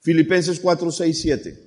Filipenses 0.00 0.60
4, 0.60 0.92
6, 0.92 1.20
7. 1.20 1.65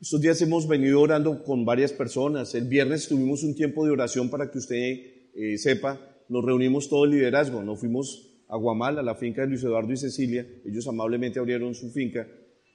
Estos 0.00 0.22
días 0.22 0.40
hemos 0.40 0.66
venido 0.66 0.98
orando 0.98 1.44
con 1.44 1.66
varias 1.66 1.92
personas. 1.92 2.54
El 2.54 2.64
viernes 2.64 3.06
tuvimos 3.06 3.42
un 3.42 3.54
tiempo 3.54 3.84
de 3.84 3.90
oración 3.90 4.30
para 4.30 4.50
que 4.50 4.56
usted 4.56 4.98
eh, 5.34 5.58
sepa. 5.58 6.00
Nos 6.30 6.42
reunimos 6.42 6.88
todo 6.88 7.04
el 7.04 7.10
liderazgo. 7.10 7.62
Nos 7.62 7.80
fuimos 7.80 8.26
a 8.48 8.56
Guamal, 8.56 8.98
a 8.98 9.02
la 9.02 9.14
finca 9.14 9.42
de 9.42 9.48
Luis 9.48 9.62
Eduardo 9.62 9.92
y 9.92 9.98
Cecilia. 9.98 10.46
Ellos 10.64 10.88
amablemente 10.88 11.38
abrieron 11.38 11.74
su 11.74 11.90
finca 11.90 12.26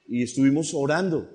y 0.06 0.22
estuvimos 0.22 0.72
orando. 0.72 1.28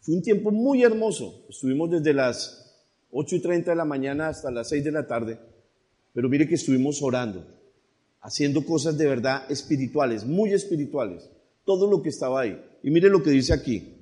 Fue 0.00 0.16
un 0.16 0.22
tiempo 0.22 0.50
muy 0.50 0.82
hermoso. 0.82 1.46
Estuvimos 1.48 1.92
desde 1.92 2.12
las 2.12 2.78
8 3.10 3.36
y 3.36 3.40
30 3.40 3.70
de 3.70 3.76
la 3.78 3.86
mañana 3.86 4.28
hasta 4.28 4.50
las 4.50 4.68
6 4.68 4.84
de 4.84 4.92
la 4.92 5.06
tarde. 5.06 5.38
Pero 6.12 6.28
mire 6.28 6.46
que 6.46 6.56
estuvimos 6.56 7.00
orando, 7.00 7.46
haciendo 8.20 8.66
cosas 8.66 8.98
de 8.98 9.06
verdad 9.06 9.50
espirituales, 9.50 10.26
muy 10.26 10.52
espirituales. 10.52 11.30
Todo 11.64 11.90
lo 11.90 12.02
que 12.02 12.10
estaba 12.10 12.42
ahí. 12.42 12.62
Y 12.82 12.90
mire 12.90 13.08
lo 13.08 13.22
que 13.22 13.30
dice 13.30 13.54
aquí. 13.54 13.94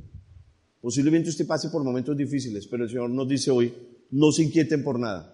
Posiblemente 0.80 1.30
usted 1.30 1.46
pase 1.46 1.68
por 1.68 1.82
momentos 1.82 2.16
difíciles, 2.16 2.66
pero 2.66 2.84
el 2.84 2.90
Señor 2.90 3.10
nos 3.10 3.28
dice 3.28 3.50
hoy, 3.50 3.72
no 4.10 4.30
se 4.32 4.42
inquieten 4.42 4.84
por 4.84 4.98
nada. 4.98 5.32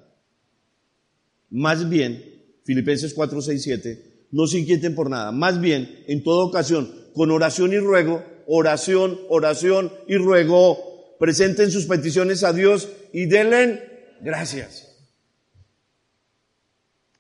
Más 1.50 1.88
bien, 1.88 2.24
Filipenses 2.64 3.12
4, 3.12 3.42
6, 3.42 3.62
7, 3.62 4.26
no 4.30 4.46
se 4.46 4.58
inquieten 4.58 4.94
por 4.94 5.10
nada. 5.10 5.32
Más 5.32 5.60
bien, 5.60 6.04
en 6.06 6.22
toda 6.22 6.44
ocasión, 6.44 6.90
con 7.14 7.30
oración 7.30 7.72
y 7.72 7.78
ruego, 7.78 8.22
oración, 8.46 9.18
oración 9.28 9.92
y 10.08 10.16
ruego, 10.16 11.16
presenten 11.18 11.70
sus 11.70 11.86
peticiones 11.86 12.42
a 12.44 12.52
Dios 12.52 12.88
y 13.12 13.26
denle 13.26 13.80
gracias. 14.22 14.88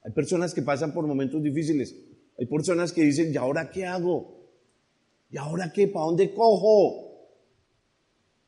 Hay 0.04 0.12
personas 0.12 0.54
que 0.54 0.62
pasan 0.62 0.92
por 0.92 1.06
momentos 1.06 1.42
difíciles. 1.42 1.94
Hay 2.38 2.46
personas 2.46 2.92
que 2.92 3.02
dicen, 3.02 3.32
¿y 3.32 3.36
ahora 3.36 3.70
qué 3.70 3.86
hago? 3.86 4.40
¿Y 5.30 5.36
ahora 5.36 5.72
qué? 5.72 5.88
¿Para 5.88 6.06
dónde 6.06 6.32
cojo? 6.32 7.11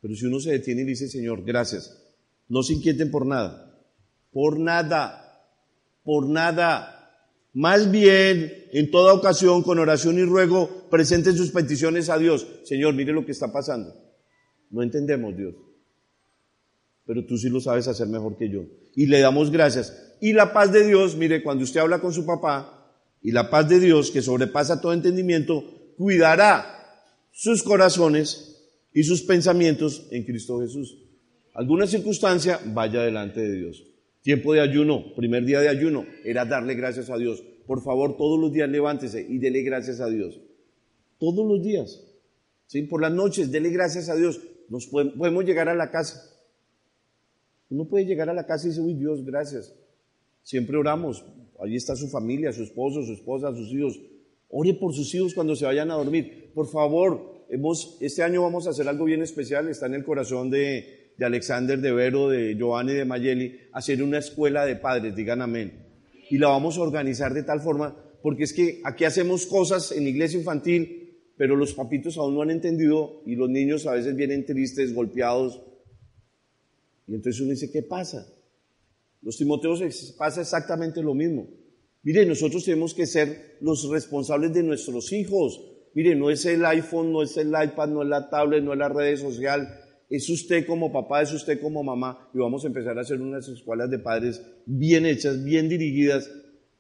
Pero 0.05 0.17
si 0.17 0.27
uno 0.27 0.39
se 0.39 0.51
detiene 0.51 0.83
y 0.83 0.85
dice, 0.85 1.09
Señor, 1.09 1.43
gracias, 1.47 1.99
no 2.47 2.63
se 2.63 2.75
inquieten 2.75 3.11
por 3.11 3.25
nada, 3.25 3.75
por 4.33 4.61
nada, 4.61 5.49
por 6.03 6.29
nada. 6.29 7.11
Más 7.55 7.91
bien, 7.91 8.67
en 8.75 8.91
toda 8.91 9.15
ocasión, 9.15 9.63
con 9.63 9.79
oración 9.79 10.19
y 10.19 10.25
ruego, 10.25 10.91
presenten 10.91 11.35
sus 11.39 11.53
peticiones 11.53 12.11
a 12.11 12.19
Dios. 12.19 12.47
Señor, 12.65 12.93
mire 12.93 13.15
lo 13.15 13.25
que 13.25 13.33
está 13.33 13.51
pasando. 13.51 13.97
No 14.69 14.83
entendemos, 14.83 15.35
Dios. 15.39 15.55
Pero 17.07 17.25
tú 17.25 17.39
sí 17.39 17.49
lo 17.49 17.63
sabes 17.63 17.89
hacer 17.89 18.07
mejor 18.09 18.37
que 18.37 18.51
yo. 18.51 18.67
Y 18.95 19.07
le 19.07 19.21
damos 19.21 19.51
gracias. 19.51 20.17
Y 20.21 20.35
la 20.35 20.53
paz 20.53 20.71
de 20.71 20.87
Dios, 20.87 21.17
mire, 21.17 21.43
cuando 21.43 21.65
usted 21.65 21.81
habla 21.81 22.03
con 22.03 22.13
su 22.13 22.27
papá, 22.27 22.95
y 23.23 23.33
la 23.33 23.49
paz 23.49 23.71
de 23.71 23.81
Dios, 23.81 24.11
que 24.11 24.21
sobrepasa 24.21 24.83
todo 24.83 24.93
entendimiento, 24.93 25.65
cuidará 25.97 27.01
sus 27.33 27.63
corazones 27.63 28.54
y 28.95 29.03
sus 29.03 29.23
pensamientos 29.23 30.07
en 30.13 30.25
Cristo 30.25 30.61
Jesús. 30.61 30.97
Alguna 31.53 31.87
circunstancia, 31.87 32.61
vaya 32.73 33.03
delante 33.03 33.41
de 33.41 33.53
Dios. 33.59 33.85
Tiempo 34.23 34.55
de 34.55 34.61
ayuno, 34.61 35.15
primer 35.15 35.45
día 35.45 35.61
de 35.61 35.69
ayuno, 35.69 36.07
era 36.25 36.47
darle 36.47 36.75
gracias 36.75 37.11
a 37.11 37.19
Dios. 37.19 37.43
Por 37.67 37.83
favor, 37.83 38.17
todos 38.17 38.41
los 38.41 38.53
días 38.53 38.71
levántese 38.71 39.27
y 39.29 39.39
dele 39.39 39.63
gracias 39.63 40.01
a 40.01 40.09
Dios. 40.09 40.41
Todos 41.19 41.47
los 41.47 41.63
días. 41.63 42.03
¿Sí? 42.67 42.83
Por 42.83 43.03
las 43.03 43.13
noches, 43.13 43.51
dele 43.51 43.71
gracias 43.71 44.09
a 44.09 44.15
Dios. 44.15 44.41
Nos 44.69 44.87
podemos 44.87 45.45
llegar 45.45 45.69
a 45.69 45.75
la 45.75 45.91
casa. 45.91 46.23
Uno 47.69 47.87
puede 47.87 48.07
llegar 48.07 48.31
a 48.31 48.35
la 48.35 48.47
casa 48.47 48.67
y 48.67 48.71
decir, 48.71 48.85
uy 48.85 48.95
Dios, 48.95 49.25
gracias. 49.25 49.75
Siempre 50.43 50.77
oramos. 50.77 51.25
Allí 51.61 51.77
está 51.77 51.97
su 51.97 52.09
familia, 52.09 52.53
su 52.53 52.63
esposo, 52.63 53.03
su 53.03 53.13
esposa, 53.13 53.55
sus 53.55 53.73
hijos. 53.73 54.01
Ore 54.49 54.75
por 54.75 54.95
sus 54.95 55.13
hijos 55.15 55.35
cuando 55.35 55.57
se 55.57 55.65
vayan 55.65 55.91
a 55.91 55.95
dormir. 55.95 56.53
Por 56.55 56.69
favor, 56.69 57.34
este 58.01 58.23
año 58.23 58.43
vamos 58.43 58.67
a 58.67 58.71
hacer 58.71 58.89
algo 58.89 59.05
bien 59.05 59.23
especial, 59.23 59.69
está 59.69 59.87
en 59.87 59.95
el 59.95 60.05
corazón 60.05 60.51
de, 60.51 61.13
de 61.17 61.25
Alexander, 61.25 61.81
de 61.81 61.93
Vero, 61.93 62.29
de 62.29 62.55
Giovanni, 62.57 62.95
de 62.95 63.05
Mayeli, 63.05 63.59
hacer 63.73 64.03
una 64.03 64.19
escuela 64.19 64.65
de 64.67 64.77
padres, 64.77 65.15
digan 65.15 65.43
amén. 65.43 65.87
Y 66.31 66.39
la 66.39 66.49
vamos 66.49 66.79
a 66.79 66.83
organizar 66.83 67.33
de 67.35 67.43
tal 67.43 67.61
forma, 67.61 67.97
porque 68.23 68.45
es 68.45 68.53
que 68.53 68.81
aquí 68.85 69.05
hacemos 69.05 69.47
cosas 69.47 69.93
en 69.93 70.07
iglesia 70.07 70.39
infantil, 70.39 71.05
pero 71.37 71.57
los 71.57 71.75
papitos 71.75 72.17
aún 72.17 72.35
no 72.35 72.43
han 72.43 72.51
entendido 72.51 73.23
y 73.27 73.35
los 73.35 73.51
niños 73.51 73.87
a 73.87 73.93
veces 73.93 74.15
vienen 74.17 74.47
tristes, 74.47 74.95
golpeados. 74.95 75.61
Y 77.07 77.15
entonces 77.15 77.41
uno 77.41 77.51
dice, 77.51 77.71
¿qué 77.71 77.83
pasa? 77.83 78.27
Los 79.21 79.37
Timoteos 79.37 79.83
pasa 80.19 80.41
exactamente 80.41 81.03
lo 81.03 81.15
mismo. 81.15 81.49
Mire, 82.03 82.27
nosotros 82.27 82.65
tenemos 82.65 82.95
que 82.95 83.07
ser 83.07 83.57
los 83.61 83.89
responsables 83.91 84.53
de 84.53 84.63
nuestros 84.63 85.13
hijos, 85.13 85.74
Mire, 85.95 86.17
no 86.17 86.29
es 86.29 86.45
el 86.45 86.65
iPhone, 86.65 87.13
no 87.13 87.23
es 87.23 87.37
el 87.37 87.49
iPad, 87.49 87.89
no 87.89 88.03
es 88.03 88.09
la 88.09 88.29
tablet, 88.29 88.63
no 88.63 88.73
es 88.73 88.79
la 88.79 88.89
red 88.89 89.17
social. 89.17 89.69
Es 90.11 90.29
usted 90.29 90.67
como 90.67 90.93
papá, 90.93 91.23
es 91.23 91.33
usted 91.33 91.61
como 91.61 91.83
mamá. 91.83 92.29
Y 92.35 92.39
vamos 92.39 92.65
a 92.65 92.67
empezar 92.67 92.99
a 92.99 93.03
hacer 93.03 93.21
unas 93.21 93.49
escuelas 93.49 93.91
de 93.91 93.99
padres 93.99 94.43
bien 94.67 95.07
hechas, 95.07 95.43
bien 95.45 95.69
dirigidas. 95.69 96.31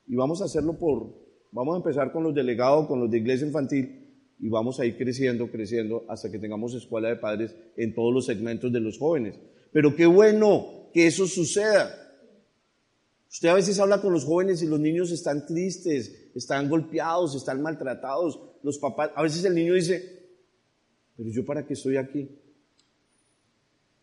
Y 0.06 0.16
vamos 0.16 0.42
a 0.42 0.46
hacerlo 0.46 0.78
por, 0.78 1.14
vamos 1.52 1.74
a 1.74 1.78
empezar 1.78 2.12
con 2.12 2.24
los 2.24 2.34
delegados, 2.34 2.86
con 2.86 3.00
los 3.00 3.10
de 3.10 3.18
iglesia 3.18 3.46
infantil. 3.46 4.00
Y 4.40 4.48
vamos 4.48 4.80
a 4.80 4.84
ir 4.84 4.96
creciendo, 4.96 5.48
creciendo, 5.48 6.04
hasta 6.08 6.30
que 6.30 6.38
tengamos 6.38 6.74
escuela 6.74 7.08
de 7.08 7.16
padres 7.16 7.54
en 7.76 7.94
todos 7.94 8.12
los 8.12 8.26
segmentos 8.26 8.72
de 8.72 8.80
los 8.80 8.98
jóvenes. 8.98 9.38
Pero 9.72 9.94
qué 9.94 10.06
bueno 10.06 10.90
que 10.92 11.06
eso 11.06 11.26
suceda. 11.26 12.04
Usted 13.30 13.48
a 13.48 13.54
veces 13.54 13.80
habla 13.80 14.00
con 14.00 14.12
los 14.12 14.24
jóvenes 14.24 14.62
y 14.62 14.66
los 14.66 14.78
niños 14.78 15.10
están 15.10 15.46
tristes, 15.46 16.30
están 16.34 16.68
golpeados, 16.68 17.34
están 17.34 17.62
maltratados. 17.62 18.38
Los 18.64 18.78
papás, 18.78 19.10
a 19.14 19.22
veces 19.22 19.44
el 19.44 19.54
niño 19.54 19.74
dice, 19.74 20.02
pero 21.16 21.28
yo 21.30 21.44
para 21.44 21.66
qué 21.66 21.74
estoy 21.74 21.98
aquí. 21.98 22.28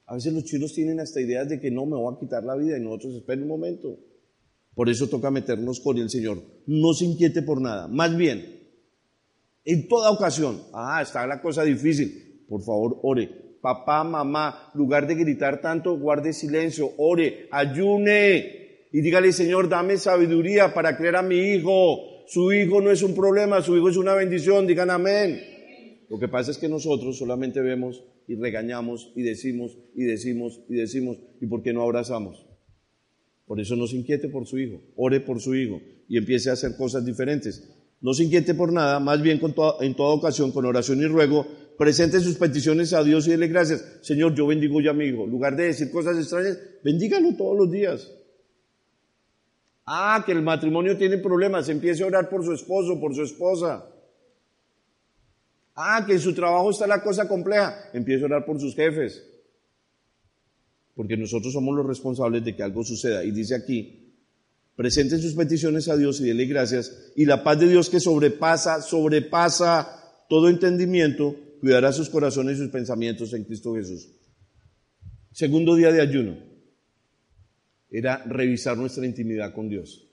A 0.06 0.14
veces 0.14 0.32
los 0.34 0.44
chinos 0.44 0.72
tienen 0.74 1.00
hasta 1.00 1.20
ideas 1.20 1.50
de 1.50 1.60
que 1.60 1.72
no 1.72 1.88
me 1.88 1.96
voy 1.96 2.14
a 2.14 2.20
quitar 2.20 2.44
la 2.44 2.56
vida 2.56 2.78
y 2.78 2.82
nosotros 2.82 3.16
esperen 3.16 3.42
un 3.42 3.50
momento. 3.50 3.98
Por 4.76 4.88
eso 4.88 5.10
toca 5.10 5.32
meternos 5.32 5.80
con 5.80 5.98
el 5.98 6.12
Señor. 6.12 6.44
No 6.68 6.94
se 6.94 7.06
inquiete 7.06 7.42
por 7.42 7.60
nada. 7.60 7.88
Más 7.88 8.16
bien, 8.16 8.62
en 9.66 9.88
toda 9.88 10.12
ocasión, 10.12 10.62
ah, 10.74 11.02
está 11.02 11.26
la 11.26 11.42
cosa 11.42 11.64
difícil. 11.64 12.46
Por 12.48 12.62
favor, 12.62 13.00
ore. 13.02 13.58
Papá, 13.62 14.04
mamá, 14.04 14.70
lugar 14.76 15.08
de 15.08 15.16
gritar 15.16 15.60
tanto, 15.60 15.98
guarde 15.98 16.34
silencio, 16.34 16.92
ore, 16.98 17.48
ayune, 17.52 18.88
y 18.92 19.02
dígale, 19.02 19.32
Señor, 19.32 19.70
dame 19.70 19.98
sabiduría 19.98 20.74
para 20.74 20.98
creer 20.98 21.16
a 21.16 21.24
mi 21.24 21.38
hijo. 21.38 22.11
Su 22.32 22.54
hijo 22.54 22.80
no 22.80 22.92
es 22.92 23.04
un 23.04 23.14
problema, 23.14 23.62
su 23.62 23.76
hijo 23.76 23.90
es 23.90 23.98
una 23.98 24.14
bendición, 24.14 24.66
digan 24.66 24.90
amén. 24.90 26.06
Lo 26.10 26.18
que 26.18 26.30
pasa 26.30 26.52
es 26.52 26.58
que 26.58 26.70
nosotros 26.70 27.18
solamente 27.18 27.60
vemos 27.60 28.06
y 28.26 28.36
regañamos 28.36 29.12
y 29.18 29.22
decimos 29.22 29.78
y 29.94 30.06
decimos 30.06 30.62
y 30.70 30.76
decimos, 30.76 31.18
¿y 31.42 31.48
por 31.48 31.62
qué 31.62 31.74
no 31.74 31.84
abrazamos? 31.84 32.48
Por 33.46 33.60
eso 33.60 33.76
no 33.76 33.86
se 33.86 33.98
inquiete 33.98 34.30
por 34.30 34.48
su 34.48 34.60
hijo, 34.60 34.80
ore 34.96 35.20
por 35.20 35.42
su 35.42 35.54
hijo 35.56 35.82
y 36.08 36.18
empiece 36.18 36.50
a 36.50 36.54
hacer 36.54 36.78
cosas 36.78 37.06
diferentes. 37.06 37.70
No 38.00 38.14
se 38.14 38.24
inquiete 38.24 38.54
por 38.54 38.72
nada, 38.72 39.02
más 39.02 39.22
bien 39.22 39.42
en 39.82 39.94
toda 39.96 40.14
ocasión, 40.14 40.54
con 40.54 40.64
oración 40.64 41.02
y 41.02 41.08
ruego, 41.08 41.46
presente 41.78 42.22
sus 42.22 42.38
peticiones 42.38 42.94
a 42.94 43.04
Dios 43.04 43.28
y 43.28 43.32
dele 43.32 43.50
gracias. 43.50 43.84
Señor, 44.04 44.36
yo 44.36 44.48
bendigo 44.48 44.80
a 44.90 44.94
mi 44.94 45.04
hijo. 45.04 45.26
En 45.26 45.32
lugar 45.32 45.58
de 45.58 45.66
decir 45.66 45.92
cosas 45.92 46.18
extrañas, 46.18 46.58
bendígalo 46.82 47.36
todos 47.36 47.58
los 47.58 47.70
días. 47.70 48.10
Ah, 49.86 50.24
que 50.26 50.32
el 50.32 50.42
matrimonio 50.42 50.98
tiene 50.98 51.18
problemas, 51.18 51.68
empiece 51.70 52.04
a 52.04 52.08
orar 52.08 52.30
por 52.30 52.46
su 52.46 52.54
esposo, 52.54 53.00
por 53.00 53.16
su 53.16 53.24
esposa. 53.24 53.86
Ah, 55.76 56.04
que 56.06 56.14
en 56.14 56.20
su 56.20 56.34
trabajo 56.34 56.70
está 56.70 56.86
la 56.86 57.02
cosa 57.02 57.28
compleja, 57.28 57.90
empiece 57.94 58.24
a 58.24 58.26
orar 58.28 58.46
por 58.46 58.60
sus 58.60 58.76
jefes. 58.76 59.24
Porque 60.96 61.18
nosotros 61.18 61.54
somos 61.54 61.76
los 61.76 61.86
responsables 61.86 62.44
de 62.44 62.56
que 62.56 62.64
algo 62.64 62.84
suceda. 62.84 63.24
Y 63.24 63.32
dice 63.32 63.56
aquí, 63.56 64.14
presenten 64.76 65.22
sus 65.22 65.34
peticiones 65.34 65.88
a 65.88 65.98
Dios 65.98 66.20
y 66.20 66.26
denle 66.26 66.46
gracias. 66.46 67.12
Y 67.16 67.26
la 67.26 67.44
paz 67.44 67.60
de 67.60 67.68
Dios 67.68 67.90
que 67.90 68.00
sobrepasa, 68.00 68.82
sobrepasa 68.82 70.26
todo 70.30 70.50
entendimiento, 70.50 71.36
cuidará 71.60 71.92
sus 71.92 72.10
corazones 72.10 72.58
y 72.58 72.62
sus 72.62 72.70
pensamientos 72.70 73.34
en 73.34 73.46
Cristo 73.46 73.74
Jesús. 73.74 74.10
Segundo 75.32 75.76
día 75.76 75.92
de 75.92 76.02
ayuno 76.02 76.51
era 77.92 78.24
revisar 78.24 78.78
nuestra 78.78 79.06
intimidad 79.06 79.54
con 79.54 79.68
Dios. 79.68 80.08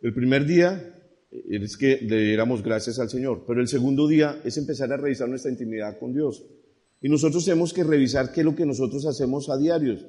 El 0.00 0.14
primer 0.14 0.46
día 0.46 0.94
es 1.30 1.76
que 1.76 1.98
le 2.00 2.22
diéramos 2.22 2.62
gracias 2.62 3.00
al 3.00 3.10
Señor, 3.10 3.44
pero 3.46 3.60
el 3.60 3.68
segundo 3.68 4.06
día 4.06 4.40
es 4.44 4.56
empezar 4.56 4.92
a 4.92 4.96
revisar 4.96 5.28
nuestra 5.28 5.50
intimidad 5.50 5.98
con 5.98 6.14
Dios. 6.14 6.44
Y 7.00 7.08
nosotros 7.08 7.44
tenemos 7.44 7.72
que 7.72 7.84
revisar 7.84 8.32
qué 8.32 8.40
es 8.40 8.46
lo 8.46 8.54
que 8.54 8.64
nosotros 8.64 9.04
hacemos 9.06 9.50
a 9.50 9.58
diarios. 9.58 10.06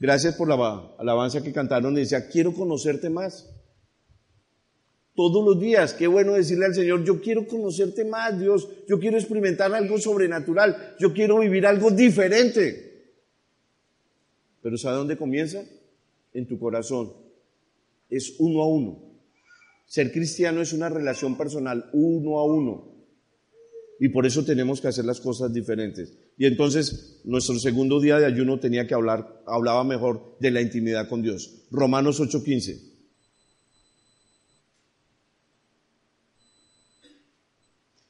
Gracias 0.00 0.34
por 0.34 0.48
la 0.48 0.94
alabanza 0.98 1.42
que 1.42 1.52
cantaron 1.52 1.94
y 1.96 2.00
decía, 2.00 2.28
quiero 2.28 2.54
conocerte 2.54 3.10
más. 3.10 3.54
Todos 5.14 5.44
los 5.44 5.60
días, 5.60 5.94
qué 5.94 6.06
bueno 6.06 6.34
decirle 6.34 6.66
al 6.66 6.74
Señor, 6.74 7.04
yo 7.04 7.20
quiero 7.20 7.46
conocerte 7.46 8.04
más, 8.04 8.38
Dios, 8.38 8.68
yo 8.88 9.00
quiero 9.00 9.18
experimentar 9.18 9.74
algo 9.74 9.98
sobrenatural, 9.98 10.94
yo 11.00 11.12
quiero 11.12 11.40
vivir 11.40 11.66
algo 11.66 11.90
diferente. 11.90 12.87
Pero 14.68 14.76
¿sabe 14.76 14.98
dónde 14.98 15.16
comienza? 15.16 15.64
En 16.34 16.46
tu 16.46 16.58
corazón. 16.58 17.14
Es 18.10 18.34
uno 18.38 18.60
a 18.60 18.68
uno. 18.68 18.98
Ser 19.86 20.12
cristiano 20.12 20.60
es 20.60 20.74
una 20.74 20.90
relación 20.90 21.38
personal 21.38 21.88
uno 21.94 22.38
a 22.38 22.44
uno. 22.44 22.92
Y 23.98 24.10
por 24.10 24.26
eso 24.26 24.44
tenemos 24.44 24.82
que 24.82 24.88
hacer 24.88 25.06
las 25.06 25.20
cosas 25.20 25.54
diferentes. 25.54 26.18
Y 26.36 26.44
entonces 26.44 27.22
nuestro 27.24 27.58
segundo 27.58 27.98
día 27.98 28.18
de 28.18 28.26
ayuno 28.26 28.60
tenía 28.60 28.86
que 28.86 28.92
hablar, 28.92 29.42
hablaba 29.46 29.84
mejor 29.84 30.36
de 30.38 30.50
la 30.50 30.60
intimidad 30.60 31.08
con 31.08 31.22
Dios. 31.22 31.64
Romanos 31.70 32.20
8:15. 32.20 32.78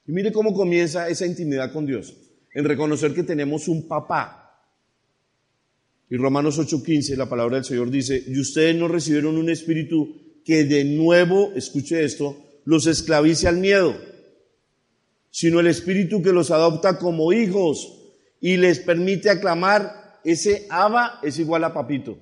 Y 0.08 0.10
mire 0.10 0.32
cómo 0.32 0.52
comienza 0.52 1.08
esa 1.08 1.24
intimidad 1.24 1.72
con 1.72 1.86
Dios. 1.86 2.16
En 2.52 2.64
reconocer 2.64 3.14
que 3.14 3.22
tenemos 3.22 3.68
un 3.68 3.86
papá 3.86 4.47
y 6.10 6.16
Romanos 6.16 6.58
8:15, 6.58 7.16
la 7.16 7.28
palabra 7.28 7.56
del 7.56 7.64
Señor 7.64 7.90
dice, 7.90 8.22
y 8.26 8.38
ustedes 8.40 8.74
no 8.76 8.88
recibieron 8.88 9.36
un 9.36 9.50
espíritu 9.50 10.40
que 10.44 10.64
de 10.64 10.84
nuevo, 10.84 11.52
escuche 11.54 12.02
esto, 12.04 12.36
los 12.64 12.86
esclavice 12.86 13.46
al 13.48 13.58
miedo, 13.58 13.94
sino 15.30 15.60
el 15.60 15.66
espíritu 15.66 16.22
que 16.22 16.32
los 16.32 16.50
adopta 16.50 16.98
como 16.98 17.32
hijos 17.32 17.98
y 18.40 18.56
les 18.56 18.80
permite 18.80 19.28
aclamar, 19.28 20.20
ese 20.24 20.66
Abba 20.70 21.20
es 21.22 21.38
igual 21.38 21.64
a 21.64 21.74
papito. 21.74 22.18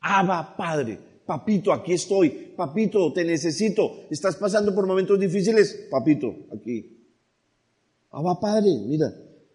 Abba, 0.00 0.56
Padre, 0.56 0.98
papito, 1.26 1.72
aquí 1.72 1.92
estoy, 1.92 2.30
papito, 2.56 3.12
te 3.12 3.24
necesito, 3.24 4.04
estás 4.10 4.36
pasando 4.36 4.74
por 4.74 4.86
momentos 4.86 5.20
difíciles, 5.20 5.88
papito, 5.90 6.34
aquí. 6.52 6.98
Abba, 8.10 8.40
Padre, 8.40 8.70
mira, 8.86 9.12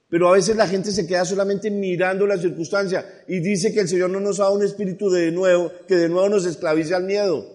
pero 0.10 0.30
a 0.30 0.34
veces 0.34 0.56
la 0.56 0.68
gente 0.68 0.92
se 0.92 1.06
queda 1.06 1.26
solamente 1.26 1.70
mirando 1.70 2.26
la 2.26 2.38
circunstancia 2.38 3.06
y 3.28 3.40
dice 3.40 3.74
que 3.74 3.82
el 3.82 3.90
Señor 3.90 4.10
no 4.10 4.22
nos 4.22 4.38
da 4.38 4.50
un 4.50 4.64
espíritu 4.64 5.10
de 5.10 5.32
nuevo, 5.32 5.72
que 5.88 5.96
de 5.96 6.08
nuevo 6.08 6.30
nos 6.30 6.46
esclavice 6.46 6.96
al 6.96 7.04
miedo. 7.04 7.46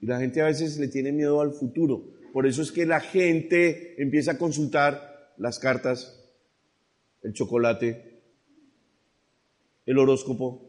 Y 0.00 0.06
la 0.06 0.18
gente 0.18 0.40
a 0.40 0.46
veces 0.46 0.78
le 0.78 0.88
tiene 0.88 1.12
miedo 1.12 1.40
al 1.40 1.52
futuro. 1.52 2.02
Por 2.32 2.46
eso 2.46 2.62
es 2.62 2.72
que 2.72 2.84
la 2.84 2.98
gente 2.98 4.02
empieza 4.02 4.32
a 4.32 4.38
consultar 4.38 5.34
las 5.36 5.60
cartas, 5.60 6.20
el 7.22 7.32
chocolate, 7.32 8.20
el 9.86 9.98
horóscopo, 9.98 10.68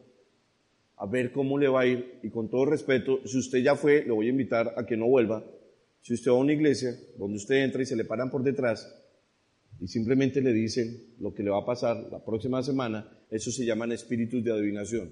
a 0.98 1.08
ver 1.08 1.32
cómo 1.32 1.58
le 1.58 1.68
va 1.68 1.82
a 1.82 1.86
ir. 1.88 2.20
Y 2.22 2.30
con 2.30 2.50
todo 2.50 2.66
respeto, 2.66 3.20
si 3.26 3.40
usted 3.40 3.60
ya 3.60 3.76
fue, 3.76 4.04
le 4.04 4.12
voy 4.12 4.28
a 4.28 4.30
invitar 4.30 4.76
a 4.78 4.86
que 4.86 4.96
no 4.96 5.08
vuelva. 5.08 5.44
Si 6.02 6.14
usted 6.14 6.30
va 6.30 6.36
a 6.36 6.40
una 6.40 6.54
iglesia 6.54 6.96
donde 7.18 7.38
usted 7.38 7.64
entra 7.64 7.82
y 7.82 7.88
se 7.88 7.96
le 7.96 8.06
paran 8.06 8.30
por 8.30 8.44
detrás, 8.44 9.03
y 9.84 9.88
simplemente 9.90 10.40
le 10.40 10.54
dicen 10.54 11.16
lo 11.20 11.34
que 11.34 11.44
le 11.44 11.50
va 11.50 11.60
a 11.60 11.66
pasar 11.66 12.08
la 12.10 12.24
próxima 12.24 12.64
semana, 12.64 13.06
eso 13.30 13.52
se 13.52 13.66
llaman 13.66 13.92
espíritus 13.92 14.42
de 14.42 14.54
adivinación. 14.54 15.12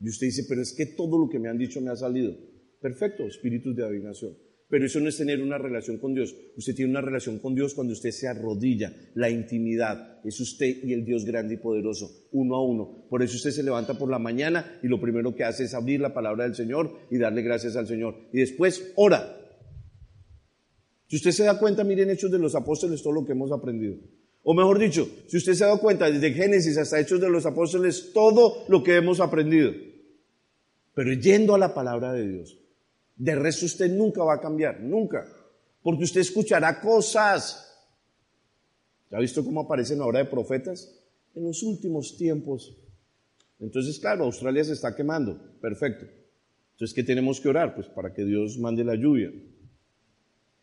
Y 0.00 0.08
usted 0.08 0.28
dice, 0.28 0.46
pero 0.48 0.62
es 0.62 0.72
que 0.72 0.86
todo 0.86 1.18
lo 1.18 1.28
que 1.28 1.38
me 1.38 1.50
han 1.50 1.58
dicho 1.58 1.78
me 1.82 1.90
ha 1.90 1.96
salido. 1.96 2.34
Perfecto, 2.80 3.26
espíritus 3.26 3.76
de 3.76 3.84
adivinación. 3.84 4.34
Pero 4.70 4.86
eso 4.86 4.98
no 5.00 5.10
es 5.10 5.18
tener 5.18 5.42
una 5.42 5.58
relación 5.58 5.98
con 5.98 6.14
Dios. 6.14 6.34
Usted 6.56 6.74
tiene 6.74 6.90
una 6.90 7.02
relación 7.02 7.38
con 7.38 7.54
Dios 7.54 7.74
cuando 7.74 7.92
usted 7.92 8.12
se 8.12 8.28
arrodilla. 8.28 8.94
La 9.14 9.28
intimidad 9.28 10.24
es 10.24 10.40
usted 10.40 10.82
y 10.84 10.94
el 10.94 11.04
Dios 11.04 11.26
grande 11.26 11.54
y 11.54 11.58
poderoso, 11.58 12.28
uno 12.32 12.56
a 12.56 12.64
uno. 12.64 13.04
Por 13.10 13.22
eso 13.22 13.36
usted 13.36 13.50
se 13.50 13.62
levanta 13.62 13.98
por 13.98 14.10
la 14.10 14.18
mañana 14.18 14.80
y 14.82 14.88
lo 14.88 15.02
primero 15.02 15.34
que 15.34 15.44
hace 15.44 15.64
es 15.64 15.74
abrir 15.74 16.00
la 16.00 16.14
palabra 16.14 16.44
del 16.44 16.54
Señor 16.54 16.98
y 17.10 17.18
darle 17.18 17.42
gracias 17.42 17.76
al 17.76 17.86
Señor. 17.86 18.14
Y 18.32 18.38
después 18.38 18.90
ora. 18.96 19.34
Si 21.08 21.16
usted 21.16 21.30
se 21.30 21.44
da 21.44 21.58
cuenta, 21.58 21.84
miren 21.84 22.10
Hechos 22.10 22.30
de 22.30 22.38
los 22.38 22.54
Apóstoles, 22.54 23.02
todo 23.02 23.14
lo 23.14 23.24
que 23.24 23.32
hemos 23.32 23.50
aprendido. 23.50 23.96
O 24.42 24.54
mejor 24.54 24.78
dicho, 24.78 25.08
si 25.26 25.38
usted 25.38 25.54
se 25.54 25.64
da 25.64 25.76
cuenta, 25.78 26.10
desde 26.10 26.32
Génesis 26.32 26.76
hasta 26.76 27.00
Hechos 27.00 27.20
de 27.20 27.30
los 27.30 27.46
Apóstoles, 27.46 28.12
todo 28.12 28.64
lo 28.68 28.82
que 28.82 28.96
hemos 28.96 29.18
aprendido. 29.20 29.72
Pero 30.94 31.12
yendo 31.14 31.54
a 31.54 31.58
la 31.58 31.74
palabra 31.74 32.12
de 32.12 32.28
Dios. 32.28 32.58
De 33.16 33.34
resto 33.34 33.66
usted 33.66 33.90
nunca 33.90 34.22
va 34.22 34.34
a 34.34 34.40
cambiar, 34.40 34.80
nunca. 34.80 35.26
Porque 35.82 36.04
usted 36.04 36.20
escuchará 36.20 36.80
cosas. 36.80 37.64
¿Ya 39.10 39.16
ha 39.16 39.20
visto 39.20 39.44
cómo 39.44 39.62
aparecen 39.62 40.00
ahora 40.00 40.18
de 40.18 40.26
profetas? 40.26 40.94
En 41.34 41.44
los 41.44 41.62
últimos 41.62 42.16
tiempos. 42.16 42.76
Entonces, 43.60 43.98
claro, 43.98 44.24
Australia 44.24 44.62
se 44.62 44.74
está 44.74 44.94
quemando. 44.94 45.40
Perfecto. 45.60 46.06
Entonces, 46.72 46.94
¿qué 46.94 47.02
tenemos 47.02 47.40
que 47.40 47.48
orar? 47.48 47.74
Pues 47.74 47.88
para 47.88 48.12
que 48.12 48.24
Dios 48.24 48.58
mande 48.58 48.84
la 48.84 48.94
lluvia. 48.94 49.32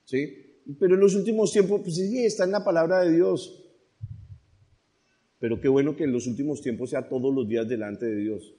¿Sí? 0.05 0.61
Pero 0.79 0.95
en 0.95 1.01
los 1.01 1.15
últimos 1.15 1.51
tiempos, 1.51 1.81
pues 1.83 1.95
sí, 1.95 2.25
está 2.25 2.45
en 2.45 2.51
la 2.51 2.63
palabra 2.63 3.01
de 3.01 3.11
Dios. 3.11 3.61
Pero 5.39 5.59
qué 5.59 5.67
bueno 5.67 5.95
que 5.95 6.05
en 6.05 6.11
los 6.11 6.25
últimos 6.25 6.61
tiempos 6.61 6.89
sea 6.89 7.07
todos 7.07 7.33
los 7.33 7.47
días 7.47 7.67
delante 7.67 8.05
de 8.05 8.15
Dios. 8.15 8.55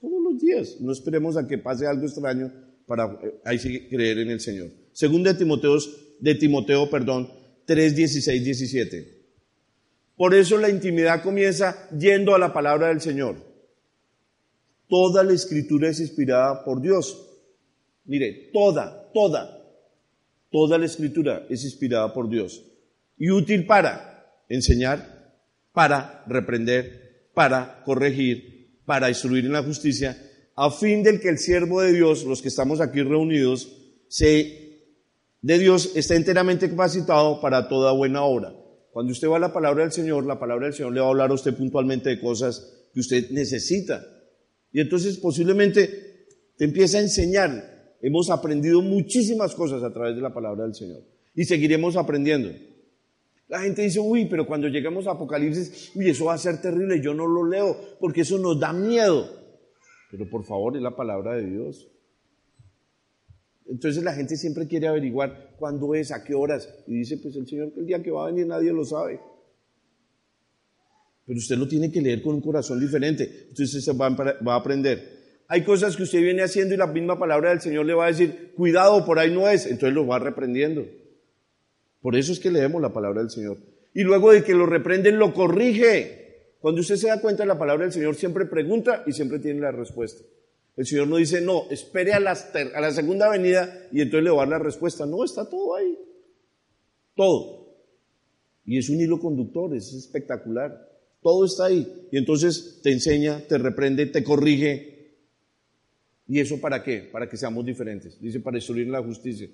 Todos 0.00 0.22
los 0.22 0.40
días. 0.40 0.80
No 0.80 0.92
esperemos 0.92 1.36
a 1.36 1.46
que 1.46 1.58
pase 1.58 1.86
algo 1.86 2.06
extraño 2.06 2.50
para 2.86 3.18
eh, 3.22 3.40
ahí 3.44 3.58
creer 3.88 4.18
en 4.18 4.30
el 4.30 4.40
Señor. 4.40 4.70
Segunda 4.92 5.32
de 5.32 5.38
Timoteo, 5.38 5.78
de 6.18 6.34
Timoteo, 6.34 6.90
perdón, 6.90 7.30
3, 7.66 7.94
16, 7.94 8.44
17. 8.44 9.20
Por 10.16 10.34
eso 10.34 10.58
la 10.58 10.68
intimidad 10.68 11.22
comienza 11.22 11.88
yendo 11.96 12.34
a 12.34 12.38
la 12.38 12.52
palabra 12.52 12.88
del 12.88 13.00
Señor. 13.00 13.36
Toda 14.88 15.22
la 15.22 15.32
escritura 15.32 15.88
es 15.88 16.00
inspirada 16.00 16.64
por 16.64 16.82
Dios. 16.82 17.28
Mire, 18.04 18.50
toda, 18.52 19.12
toda. 19.14 19.59
Toda 20.50 20.78
la 20.78 20.86
escritura 20.86 21.46
es 21.48 21.64
inspirada 21.64 22.12
por 22.12 22.28
Dios 22.28 22.64
y 23.16 23.30
útil 23.30 23.66
para 23.66 24.44
enseñar, 24.48 25.36
para 25.72 26.24
reprender, 26.26 27.28
para 27.34 27.82
corregir, 27.84 28.80
para 28.84 29.08
instruir 29.08 29.44
en 29.44 29.52
la 29.52 29.62
justicia, 29.62 30.16
a 30.56 30.70
fin 30.70 31.02
del 31.02 31.20
que 31.20 31.28
el 31.28 31.38
siervo 31.38 31.80
de 31.80 31.92
Dios, 31.92 32.24
los 32.24 32.42
que 32.42 32.48
estamos 32.48 32.80
aquí 32.80 33.02
reunidos, 33.02 33.70
se, 34.08 34.88
de 35.40 35.58
Dios 35.58 35.92
está 35.94 36.16
enteramente 36.16 36.68
capacitado 36.68 37.40
para 37.40 37.68
toda 37.68 37.92
buena 37.92 38.24
obra. 38.24 38.52
Cuando 38.90 39.12
usted 39.12 39.28
va 39.28 39.36
a 39.36 39.40
la 39.40 39.52
palabra 39.52 39.84
del 39.84 39.92
Señor, 39.92 40.26
la 40.26 40.40
palabra 40.40 40.66
del 40.66 40.74
Señor 40.74 40.92
le 40.92 41.00
va 41.00 41.06
a 41.06 41.10
hablar 41.10 41.30
a 41.30 41.34
usted 41.34 41.54
puntualmente 41.54 42.08
de 42.08 42.20
cosas 42.20 42.88
que 42.92 43.00
usted 43.00 43.30
necesita. 43.30 44.04
Y 44.72 44.80
entonces 44.80 45.18
posiblemente 45.18 46.26
te 46.56 46.64
empieza 46.64 46.98
a 46.98 47.02
enseñar 47.02 47.69
Hemos 48.02 48.30
aprendido 48.30 48.80
muchísimas 48.80 49.54
cosas 49.54 49.82
a 49.82 49.92
través 49.92 50.16
de 50.16 50.22
la 50.22 50.32
palabra 50.32 50.64
del 50.64 50.74
Señor 50.74 51.02
y 51.34 51.44
seguiremos 51.44 51.96
aprendiendo. 51.96 52.50
La 53.48 53.60
gente 53.60 53.82
dice, 53.82 54.00
uy, 54.00 54.26
pero 54.26 54.46
cuando 54.46 54.68
llegamos 54.68 55.06
a 55.06 55.12
Apocalipsis, 55.12 55.92
uy, 55.94 56.08
eso 56.08 56.26
va 56.26 56.34
a 56.34 56.38
ser 56.38 56.60
terrible, 56.62 57.00
yo 57.02 57.14
no 57.14 57.26
lo 57.26 57.44
leo 57.44 57.76
porque 57.98 58.22
eso 58.22 58.38
nos 58.38 58.58
da 58.58 58.72
miedo. 58.72 59.28
Pero 60.10 60.28
por 60.30 60.44
favor, 60.44 60.76
es 60.76 60.82
la 60.82 60.96
palabra 60.96 61.34
de 61.34 61.46
Dios. 61.46 61.88
Entonces 63.66 64.02
la 64.02 64.14
gente 64.14 64.36
siempre 64.36 64.66
quiere 64.66 64.88
averiguar 64.88 65.54
cuándo 65.58 65.94
es, 65.94 66.10
a 66.10 66.24
qué 66.24 66.34
horas. 66.34 66.68
Y 66.86 66.94
dice, 66.94 67.18
pues 67.18 67.36
el 67.36 67.46
Señor, 67.46 67.72
que 67.72 67.80
el 67.80 67.86
día 67.86 68.02
que 68.02 68.10
va 68.10 68.24
a 68.24 68.30
venir 68.30 68.46
nadie 68.46 68.72
lo 68.72 68.84
sabe. 68.84 69.20
Pero 71.26 71.38
usted 71.38 71.56
lo 71.56 71.68
tiene 71.68 71.92
que 71.92 72.00
leer 72.00 72.22
con 72.22 72.36
un 72.36 72.40
corazón 72.40 72.80
diferente. 72.80 73.46
Entonces 73.48 73.74
usted 73.74 73.96
va 73.96 74.54
a 74.54 74.56
aprender 74.56 75.19
Hay 75.52 75.64
cosas 75.64 75.96
que 75.96 76.04
usted 76.04 76.22
viene 76.22 76.42
haciendo 76.42 76.74
y 76.74 76.76
la 76.76 76.86
misma 76.86 77.18
palabra 77.18 77.50
del 77.50 77.60
Señor 77.60 77.84
le 77.84 77.92
va 77.92 78.04
a 78.04 78.12
decir, 78.12 78.52
cuidado, 78.54 79.04
por 79.04 79.18
ahí 79.18 79.34
no 79.34 79.48
es. 79.48 79.66
Entonces 79.66 79.92
lo 79.92 80.06
va 80.06 80.20
reprendiendo. 80.20 80.86
Por 82.00 82.14
eso 82.14 82.30
es 82.30 82.38
que 82.38 82.52
leemos 82.52 82.80
la 82.80 82.92
palabra 82.92 83.20
del 83.20 83.30
Señor. 83.30 83.58
Y 83.92 84.04
luego 84.04 84.30
de 84.30 84.44
que 84.44 84.54
lo 84.54 84.64
reprenden, 84.64 85.18
lo 85.18 85.34
corrige. 85.34 86.54
Cuando 86.60 86.82
usted 86.82 86.94
se 86.94 87.08
da 87.08 87.20
cuenta 87.20 87.42
de 87.42 87.48
la 87.48 87.58
palabra 87.58 87.82
del 87.82 87.92
Señor, 87.92 88.14
siempre 88.14 88.46
pregunta 88.46 89.02
y 89.08 89.12
siempre 89.12 89.40
tiene 89.40 89.58
la 89.58 89.72
respuesta. 89.72 90.22
El 90.76 90.86
Señor 90.86 91.08
no 91.08 91.16
dice, 91.16 91.40
no, 91.40 91.64
espere 91.68 92.12
a 92.12 92.20
la, 92.20 92.38
a 92.74 92.80
la 92.80 92.92
segunda 92.92 93.28
venida 93.28 93.88
y 93.90 94.02
entonces 94.02 94.22
le 94.22 94.30
va 94.30 94.44
a 94.44 94.46
dar 94.46 94.60
la 94.60 94.64
respuesta. 94.64 95.04
No, 95.04 95.24
está 95.24 95.50
todo 95.50 95.74
ahí. 95.74 95.98
Todo. 97.16 97.74
Y 98.64 98.78
es 98.78 98.88
un 98.88 99.00
hilo 99.00 99.18
conductor, 99.18 99.74
es 99.74 99.92
espectacular. 99.94 100.88
Todo 101.20 101.44
está 101.44 101.64
ahí. 101.64 102.06
Y 102.12 102.18
entonces 102.18 102.78
te 102.84 102.92
enseña, 102.92 103.40
te 103.48 103.58
reprende, 103.58 104.06
te 104.06 104.22
corrige. 104.22 104.99
¿Y 106.30 106.38
eso 106.38 106.60
para 106.60 106.80
qué? 106.80 107.08
Para 107.10 107.28
que 107.28 107.36
seamos 107.36 107.66
diferentes. 107.66 108.20
Dice, 108.20 108.38
para 108.38 108.54
destruir 108.54 108.86
la 108.86 109.02
justicia. 109.02 109.48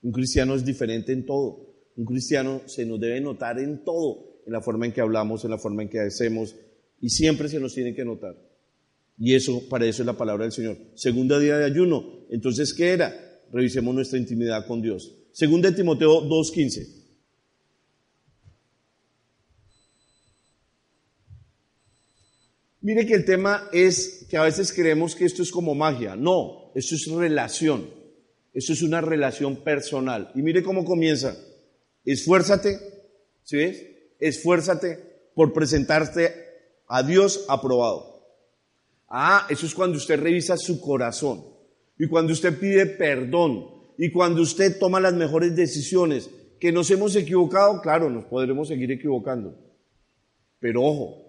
Un 0.00 0.12
cristiano 0.12 0.54
es 0.54 0.64
diferente 0.64 1.12
en 1.12 1.26
todo. 1.26 1.74
Un 1.96 2.06
cristiano 2.06 2.62
se 2.64 2.86
nos 2.86 2.98
debe 2.98 3.20
notar 3.20 3.58
en 3.58 3.84
todo, 3.84 4.40
en 4.46 4.54
la 4.54 4.62
forma 4.62 4.86
en 4.86 4.92
que 4.92 5.02
hablamos, 5.02 5.44
en 5.44 5.50
la 5.50 5.58
forma 5.58 5.82
en 5.82 5.90
que 5.90 6.00
hacemos, 6.00 6.56
y 7.02 7.10
siempre 7.10 7.50
se 7.50 7.60
nos 7.60 7.74
tiene 7.74 7.94
que 7.94 8.02
notar. 8.02 8.34
Y 9.18 9.34
eso, 9.34 9.68
para 9.68 9.84
eso 9.84 10.00
es 10.00 10.06
la 10.06 10.16
palabra 10.16 10.44
del 10.44 10.52
Señor. 10.52 10.78
Segunda 10.94 11.38
día 11.38 11.58
de 11.58 11.66
ayuno. 11.66 12.24
Entonces, 12.30 12.72
¿qué 12.72 12.88
era? 12.88 13.14
Revisemos 13.52 13.94
nuestra 13.94 14.18
intimidad 14.18 14.66
con 14.66 14.80
Dios. 14.80 15.14
Segunda 15.32 15.68
de 15.68 15.76
Timoteo 15.76 16.26
2.15. 16.26 17.03
Mire 22.84 23.06
que 23.06 23.14
el 23.14 23.24
tema 23.24 23.70
es 23.72 24.26
que 24.28 24.36
a 24.36 24.42
veces 24.42 24.70
creemos 24.70 25.14
que 25.14 25.24
esto 25.24 25.42
es 25.42 25.50
como 25.50 25.74
magia. 25.74 26.16
No, 26.16 26.70
esto 26.74 26.96
es 26.96 27.10
relación. 27.10 27.88
Esto 28.52 28.74
es 28.74 28.82
una 28.82 29.00
relación 29.00 29.64
personal. 29.64 30.30
Y 30.34 30.42
mire 30.42 30.62
cómo 30.62 30.84
comienza. 30.84 31.34
Esfuérzate, 32.04 32.78
¿sí 33.42 33.56
ves? 33.56 33.86
Esfuérzate 34.20 34.98
por 35.34 35.54
presentarte 35.54 36.34
a 36.86 37.02
Dios 37.02 37.46
aprobado. 37.48 38.22
Ah, 39.08 39.46
eso 39.48 39.64
es 39.64 39.74
cuando 39.74 39.96
usted 39.96 40.20
revisa 40.20 40.58
su 40.58 40.78
corazón 40.78 41.42
y 41.98 42.06
cuando 42.06 42.34
usted 42.34 42.58
pide 42.58 42.84
perdón 42.84 43.64
y 43.96 44.10
cuando 44.10 44.42
usted 44.42 44.78
toma 44.78 45.00
las 45.00 45.14
mejores 45.14 45.56
decisiones. 45.56 46.28
Que 46.60 46.70
nos 46.70 46.90
hemos 46.90 47.16
equivocado, 47.16 47.80
claro, 47.80 48.10
nos 48.10 48.26
podremos 48.26 48.68
seguir 48.68 48.92
equivocando. 48.92 49.58
Pero 50.60 50.82
ojo, 50.82 51.23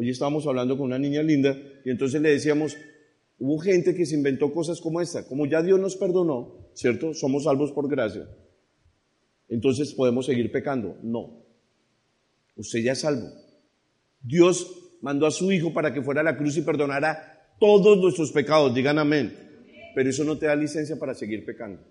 hoy 0.00 0.10
estábamos 0.10 0.46
hablando 0.46 0.76
con 0.76 0.86
una 0.86 0.98
niña 0.98 1.22
linda 1.22 1.56
y 1.84 1.90
entonces 1.90 2.20
le 2.20 2.30
decíamos, 2.30 2.76
hubo 3.38 3.58
gente 3.58 3.94
que 3.94 4.06
se 4.06 4.14
inventó 4.14 4.52
cosas 4.52 4.80
como 4.80 5.00
esta, 5.00 5.26
como 5.26 5.46
ya 5.46 5.62
Dios 5.62 5.78
nos 5.78 5.96
perdonó, 5.96 6.70
¿cierto? 6.74 7.14
Somos 7.14 7.44
salvos 7.44 7.72
por 7.72 7.88
gracia 7.88 8.26
entonces 9.50 9.92
podemos 9.92 10.26
seguir 10.26 10.50
pecando. 10.50 10.96
No. 11.02 11.44
Usted 12.56 12.78
ya 12.78 12.92
es 12.92 13.00
salvo. 13.00 13.28
Dios 14.22 14.96
mandó 15.02 15.26
a 15.26 15.30
su 15.30 15.50
Hijo 15.50 15.74
para 15.74 15.92
que 15.92 16.02
fuera 16.02 16.20
a 16.20 16.24
la 16.24 16.38
cruz 16.38 16.56
y 16.56 16.62
perdonara 16.62 17.56
todos 17.58 17.98
nuestros 17.98 18.30
pecados. 18.30 18.72
Digan 18.72 18.98
amén. 18.98 19.36
Pero 19.94 20.08
eso 20.08 20.22
no 20.22 20.38
te 20.38 20.46
da 20.46 20.54
licencia 20.54 20.98
para 20.98 21.14
seguir 21.14 21.44
pecando. 21.44 21.82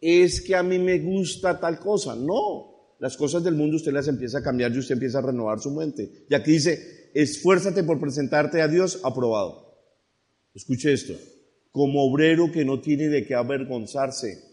Es 0.00 0.40
que 0.40 0.56
a 0.56 0.62
mí 0.64 0.78
me 0.78 0.98
gusta 0.98 1.58
tal 1.60 1.78
cosa. 1.78 2.16
No. 2.16 2.75
Las 2.98 3.16
cosas 3.16 3.44
del 3.44 3.54
mundo 3.54 3.76
usted 3.76 3.92
las 3.92 4.08
empieza 4.08 4.38
a 4.38 4.42
cambiar 4.42 4.72
y 4.72 4.78
usted 4.78 4.94
empieza 4.94 5.18
a 5.18 5.22
renovar 5.22 5.60
su 5.60 5.70
mente. 5.70 6.26
Y 6.28 6.34
aquí 6.34 6.52
dice, 6.52 7.10
esfuérzate 7.14 7.84
por 7.84 8.00
presentarte 8.00 8.62
a 8.62 8.68
Dios 8.68 9.00
aprobado. 9.04 9.78
Escuche 10.54 10.92
esto. 10.92 11.14
Como 11.70 12.02
obrero 12.02 12.50
que 12.50 12.64
no 12.64 12.80
tiene 12.80 13.08
de 13.08 13.26
qué 13.26 13.34
avergonzarse 13.34 14.46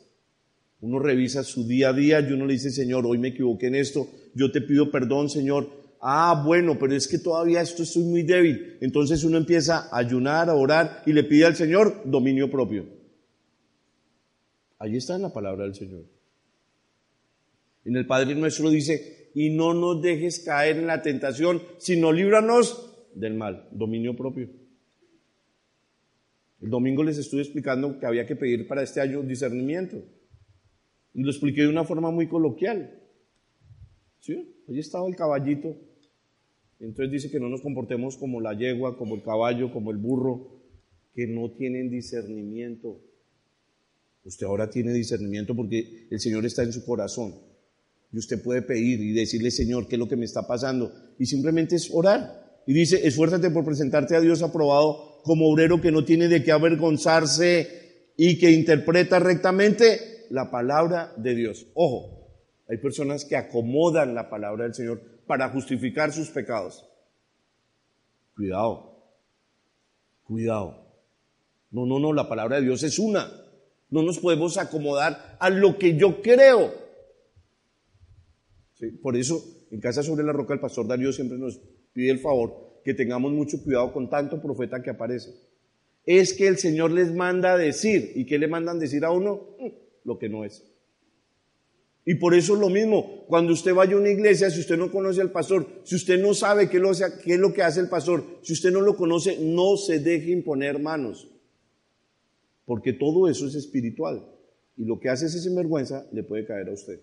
uno 0.83 0.99
revisa 0.99 1.45
su 1.45 1.65
día 1.65 1.89
a 1.89 1.93
día 1.93 2.19
y 2.19 2.33
uno 2.33 2.45
le 2.45 2.53
dice, 2.53 2.69
Señor, 2.69 3.05
hoy 3.05 3.17
me 3.17 3.29
equivoqué 3.29 3.67
en 3.67 3.75
esto, 3.75 4.05
yo 4.35 4.51
te 4.51 4.59
pido 4.59 4.91
perdón, 4.91 5.29
Señor. 5.29 5.69
Ah, 6.01 6.43
bueno, 6.45 6.77
pero 6.77 6.93
es 6.93 7.07
que 7.07 7.19
todavía 7.19 7.61
esto 7.61 7.83
estoy 7.83 8.03
muy 8.03 8.23
débil. 8.23 8.77
Entonces 8.81 9.23
uno 9.23 9.37
empieza 9.37 9.87
a 9.89 9.99
ayunar, 9.99 10.49
a 10.49 10.55
orar 10.55 11.01
y 11.05 11.13
le 11.13 11.23
pide 11.23 11.45
al 11.45 11.55
Señor 11.55 12.01
dominio 12.03 12.51
propio. 12.51 12.85
Ahí 14.77 14.97
está 14.97 15.15
en 15.15 15.21
la 15.21 15.31
palabra 15.31 15.63
del 15.63 15.73
Señor. 15.73 16.03
En 17.85 17.95
el 17.95 18.05
Padre 18.07 18.35
nuestro 18.35 18.69
dice, 18.69 19.31
y 19.33 19.49
no 19.49 19.73
nos 19.73 20.01
dejes 20.01 20.39
caer 20.39 20.77
en 20.77 20.87
la 20.87 21.01
tentación, 21.01 21.61
sino 21.77 22.11
líbranos 22.11 23.09
del 23.15 23.33
mal, 23.33 23.67
dominio 23.71 24.15
propio. 24.15 24.49
El 26.61 26.69
domingo 26.69 27.03
les 27.03 27.17
estuve 27.17 27.41
explicando 27.41 27.99
que 27.99 28.05
había 28.05 28.25
que 28.25 28.37
pedir 28.37 28.67
para 28.67 28.83
este 28.83 29.01
año 29.01 29.21
discernimiento. 29.21 30.01
Y 31.13 31.21
lo 31.21 31.29
expliqué 31.29 31.63
de 31.63 31.67
una 31.67 31.83
forma 31.83 32.09
muy 32.09 32.27
coloquial. 32.27 33.01
¿Sí? 34.19 34.55
Allí 34.69 34.79
estaba 34.79 35.07
el 35.07 35.15
caballito. 35.15 35.75
Entonces 36.79 37.11
dice 37.11 37.31
que 37.31 37.39
no 37.39 37.49
nos 37.49 37.61
comportemos 37.61 38.17
como 38.17 38.39
la 38.39 38.53
yegua, 38.53 38.97
como 38.97 39.15
el 39.15 39.23
caballo, 39.23 39.73
como 39.73 39.91
el 39.91 39.97
burro, 39.97 40.61
que 41.13 41.27
no 41.27 41.51
tienen 41.51 41.89
discernimiento. 41.89 43.01
Usted 44.23 44.45
ahora 44.45 44.69
tiene 44.69 44.93
discernimiento 44.93 45.53
porque 45.55 46.07
el 46.09 46.19
Señor 46.19 46.45
está 46.45 46.63
en 46.63 46.71
su 46.71 46.85
corazón. 46.85 47.52
Y 48.13 48.19
usted 48.19 48.41
puede 48.41 48.61
pedir 48.61 49.01
y 49.01 49.11
decirle, 49.11 49.49
Señor, 49.49 49.87
¿qué 49.87 49.95
es 49.95 49.99
lo 49.99 50.07
que 50.07 50.15
me 50.15 50.25
está 50.25 50.45
pasando? 50.45 50.93
Y 51.17 51.25
simplemente 51.25 51.75
es 51.75 51.89
orar. 51.91 52.61
Y 52.67 52.73
dice, 52.73 53.05
esfuérzate 53.07 53.49
por 53.49 53.65
presentarte 53.65 54.15
a 54.15 54.21
Dios 54.21 54.43
aprobado 54.43 55.21
como 55.23 55.49
obrero 55.49 55.81
que 55.81 55.91
no 55.91 56.05
tiene 56.05 56.27
de 56.27 56.43
qué 56.43 56.51
avergonzarse 56.51 58.11
y 58.15 58.37
que 58.37 58.51
interpreta 58.51 59.17
rectamente 59.17 60.27
la 60.29 60.51
palabra 60.51 61.11
de 61.17 61.33
Dios. 61.33 61.65
Ojo, 61.73 62.29
hay 62.69 62.77
personas 62.77 63.25
que 63.25 63.35
acomodan 63.35 64.13
la 64.13 64.29
palabra 64.29 64.65
del 64.65 64.75
Señor 64.75 65.01
para 65.25 65.49
justificar 65.49 66.13
sus 66.13 66.29
pecados. 66.29 66.85
Cuidado, 68.35 69.11
cuidado. 70.23 70.83
No, 71.71 71.87
no, 71.87 71.97
no, 71.97 72.13
la 72.13 72.29
palabra 72.29 72.57
de 72.57 72.63
Dios 72.63 72.83
es 72.83 72.99
una. 72.99 73.27
No 73.89 74.03
nos 74.03 74.19
podemos 74.19 74.57
acomodar 74.57 75.37
a 75.39 75.49
lo 75.49 75.79
que 75.79 75.97
yo 75.97 76.21
creo. 76.21 76.82
Por 78.91 79.15
eso, 79.15 79.43
en 79.71 79.79
Casa 79.79 80.03
sobre 80.03 80.23
la 80.23 80.33
Roca, 80.33 80.53
el 80.53 80.59
pastor 80.59 80.87
Darío 80.87 81.11
siempre 81.11 81.37
nos 81.37 81.59
pide 81.93 82.11
el 82.11 82.19
favor 82.19 82.81
que 82.83 82.93
tengamos 82.93 83.31
mucho 83.31 83.63
cuidado 83.63 83.93
con 83.93 84.09
tanto 84.09 84.41
profeta 84.41 84.81
que 84.81 84.89
aparece. 84.89 85.31
Es 86.05 86.33
que 86.33 86.47
el 86.47 86.57
Señor 86.57 86.91
les 86.91 87.13
manda 87.13 87.57
decir. 87.57 88.11
¿Y 88.15 88.25
qué 88.25 88.37
le 88.37 88.47
mandan 88.47 88.79
decir 88.79 89.05
a 89.05 89.11
uno? 89.11 89.55
lo 90.03 90.19
que 90.19 90.29
no 90.29 90.43
es. 90.43 90.63
Y 92.05 92.15
por 92.15 92.33
eso 92.33 92.55
es 92.55 92.59
lo 92.59 92.69
mismo, 92.69 93.25
cuando 93.27 93.53
usted 93.53 93.73
vaya 93.73 93.95
a 93.95 93.99
una 93.99 94.09
iglesia, 94.09 94.49
si 94.49 94.59
usted 94.59 94.77
no 94.77 94.91
conoce 94.91 95.21
al 95.21 95.31
pastor, 95.31 95.65
si 95.83 95.95
usted 95.95 96.21
no 96.21 96.33
sabe 96.33 96.69
qué 96.69 96.77
es 96.77 97.39
lo 97.39 97.53
que 97.53 97.61
hace 97.61 97.79
el 97.79 97.87
pastor, 97.87 98.25
si 98.41 98.51
usted 98.51 98.71
no 98.71 98.81
lo 98.81 98.97
conoce, 98.97 99.37
no 99.39 99.77
se 99.77 99.99
deje 99.99 100.31
imponer 100.31 100.79
manos. 100.79 101.29
Porque 102.65 102.91
todo 102.91 103.29
eso 103.29 103.47
es 103.47 103.55
espiritual. 103.55 104.27
Y 104.75 104.83
lo 104.83 104.99
que 104.99 105.09
hace 105.09 105.27
ese 105.27 105.39
sinvergüenza 105.39 106.05
le 106.11 106.23
puede 106.23 106.45
caer 106.45 106.67
a 106.67 106.73
usted. 106.73 106.99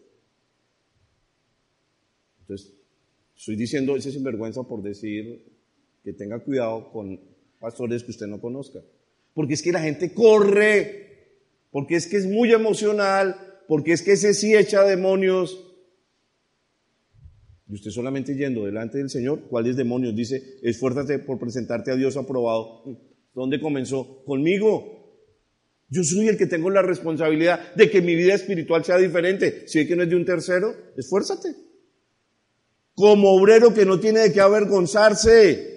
Entonces, 2.51 2.75
estoy 3.37 3.55
diciendo 3.55 3.95
ese 3.95 4.11
sinvergüenza 4.11 4.65
por 4.65 4.83
decir 4.83 5.45
que 6.03 6.13
tenga 6.13 6.41
cuidado 6.41 6.91
con 6.91 7.21
pastores 7.61 8.03
que 8.03 8.11
usted 8.11 8.27
no 8.27 8.41
conozca. 8.41 8.81
Porque 9.35 9.55
es 9.55 9.63
que 9.63 9.71
la 9.71 9.81
gente 9.81 10.13
corre 10.13 11.07
porque 11.71 11.95
es 11.95 12.09
que 12.09 12.17
es 12.17 12.27
muy 12.27 12.51
emocional, 12.51 13.37
porque 13.69 13.93
es 13.93 14.03
que 14.03 14.13
ese 14.13 14.35
sí 14.35 14.57
echa 14.57 14.83
demonios. 14.83 15.65
Y 17.69 17.75
usted 17.75 17.93
solamente 17.93 18.35
yendo 18.35 18.65
delante 18.65 18.99
del 18.99 19.09
Señor, 19.09 19.43
¿cuáles 19.49 19.77
demonios? 19.77 20.17
Dice, 20.17 20.59
esfuérzate 20.63 21.21
por 21.21 21.39
presentarte 21.39 21.93
a 21.93 21.95
Dios 21.95 22.17
aprobado. 22.17 22.83
¿Dónde 23.33 23.61
comenzó? 23.61 24.25
Conmigo. 24.25 24.97
Yo 25.89 26.03
soy 26.03 26.27
el 26.27 26.37
que 26.37 26.47
tengo 26.47 26.69
la 26.71 26.83
responsabilidad 26.83 27.77
de 27.77 27.89
que 27.89 28.03
mi 28.03 28.17
vida 28.17 28.35
espiritual 28.35 28.85
sea 28.85 28.99
diferente. 28.99 29.69
Si 29.69 29.79
es 29.79 29.87
que 29.87 29.95
no 29.95 30.03
es 30.03 30.09
de 30.09 30.17
un 30.17 30.25
tercero, 30.25 30.75
esfuérzate. 30.97 31.69
Como 33.01 33.31
obrero 33.33 33.73
que 33.73 33.87
no 33.87 33.99
tiene 33.99 34.21
de 34.21 34.33
qué 34.33 34.41
avergonzarse. 34.41 35.69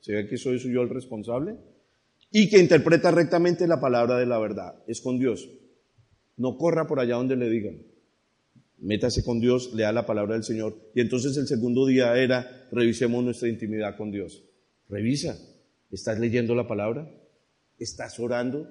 ¿Se 0.00 0.12
ve 0.12 0.26
que 0.26 0.38
soy 0.38 0.58
yo 0.58 0.80
el 0.82 0.88
responsable? 0.88 1.56
y 2.36 2.48
que 2.48 2.58
interpreta 2.58 3.12
rectamente 3.12 3.68
la 3.68 3.80
palabra 3.80 4.18
de 4.18 4.26
la 4.26 4.40
verdad. 4.40 4.74
Es 4.88 5.00
con 5.00 5.20
Dios. 5.20 5.48
No 6.36 6.58
corra 6.58 6.88
por 6.88 6.98
allá 6.98 7.14
donde 7.14 7.36
le 7.36 7.48
digan. 7.48 7.80
Métase 8.78 9.22
con 9.22 9.38
Dios, 9.38 9.72
lea 9.72 9.92
la 9.92 10.04
palabra 10.04 10.34
del 10.34 10.42
Señor. 10.42 10.74
Y 10.96 11.00
entonces 11.00 11.36
el 11.36 11.46
segundo 11.46 11.86
día 11.86 12.18
era, 12.20 12.66
revisemos 12.72 13.22
nuestra 13.22 13.48
intimidad 13.48 13.96
con 13.96 14.10
Dios. 14.10 14.42
Revisa. 14.88 15.38
¿Estás 15.92 16.18
leyendo 16.18 16.56
la 16.56 16.66
palabra? 16.66 17.08
¿Estás 17.78 18.18
orando? 18.18 18.68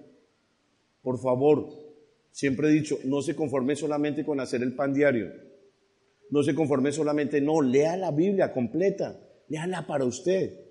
Por 1.01 1.21
favor, 1.21 1.69
siempre 2.31 2.67
he 2.67 2.71
dicho, 2.73 2.99
no 3.05 3.21
se 3.21 3.33
conforme 3.33 3.77
solamente 3.77 4.25
con 4.25 4.41
hacer 4.41 4.61
el 4.61 4.75
pan 4.75 4.93
diario. 4.93 5.31
No 6.33 6.41
se 6.41 6.55
conforme 6.55 6.91
solamente, 6.91 7.39
no, 7.41 7.61
lea 7.61 7.95
la 7.95 8.09
Biblia 8.09 8.51
completa. 8.51 9.19
Léala 9.49 9.85
para 9.85 10.03
usted. 10.03 10.61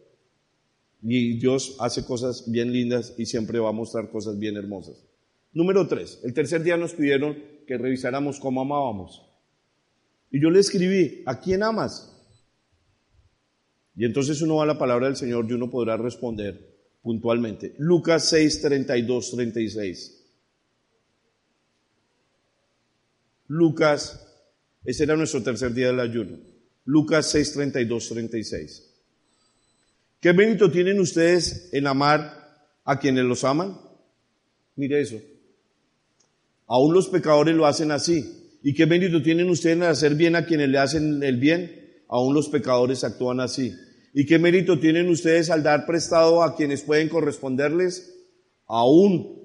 Y 1.00 1.38
Dios 1.38 1.76
hace 1.78 2.04
cosas 2.04 2.50
bien 2.50 2.72
lindas 2.72 3.14
y 3.16 3.26
siempre 3.26 3.60
va 3.60 3.68
a 3.68 3.72
mostrar 3.72 4.10
cosas 4.10 4.40
bien 4.40 4.56
hermosas. 4.56 5.06
Número 5.52 5.86
tres, 5.86 6.18
el 6.24 6.34
tercer 6.34 6.64
día 6.64 6.76
nos 6.76 6.94
pidieron 6.94 7.36
que 7.64 7.78
revisáramos 7.78 8.40
cómo 8.40 8.60
amábamos. 8.60 9.24
Y 10.32 10.42
yo 10.42 10.50
le 10.50 10.58
escribí, 10.58 11.22
¿a 11.26 11.38
quién 11.38 11.62
amas? 11.62 12.12
Y 13.94 14.04
entonces 14.04 14.42
uno 14.42 14.56
va 14.56 14.64
a 14.64 14.66
la 14.66 14.78
palabra 14.78 15.06
del 15.06 15.14
Señor 15.14 15.46
y 15.48 15.52
uno 15.52 15.70
podrá 15.70 15.96
responder 15.96 16.74
puntualmente. 17.02 17.76
Lucas 17.78 18.24
6, 18.30 18.62
32, 18.62 19.30
36. 19.30 20.24
Lucas, 23.46 24.31
ese 24.84 25.04
era 25.04 25.16
nuestro 25.16 25.42
tercer 25.42 25.72
día 25.72 25.88
del 25.88 26.00
ayuno. 26.00 26.38
Lucas 26.84 27.30
6, 27.30 27.52
32, 27.52 28.08
36. 28.08 28.88
¿Qué 30.20 30.32
mérito 30.32 30.70
tienen 30.70 31.00
ustedes 31.00 31.70
en 31.72 31.86
amar 31.86 32.68
a 32.84 32.98
quienes 32.98 33.24
los 33.24 33.44
aman? 33.44 33.76
Mire 34.76 35.00
eso. 35.00 35.20
Aún 36.66 36.94
los 36.94 37.08
pecadores 37.08 37.54
lo 37.54 37.66
hacen 37.66 37.90
así. 37.90 38.58
¿Y 38.62 38.74
qué 38.74 38.86
mérito 38.86 39.22
tienen 39.22 39.50
ustedes 39.50 39.76
en 39.76 39.82
hacer 39.82 40.14
bien 40.14 40.36
a 40.36 40.46
quienes 40.46 40.68
le 40.68 40.78
hacen 40.78 41.22
el 41.22 41.36
bien? 41.36 42.04
Aún 42.08 42.34
los 42.34 42.48
pecadores 42.48 43.04
actúan 43.04 43.40
así. 43.40 43.74
¿Y 44.14 44.26
qué 44.26 44.38
mérito 44.38 44.78
tienen 44.78 45.08
ustedes 45.08 45.50
al 45.50 45.62
dar 45.62 45.86
prestado 45.86 46.42
a 46.42 46.54
quienes 46.56 46.82
pueden 46.82 47.08
corresponderles? 47.08 48.14
Aún 48.66 49.42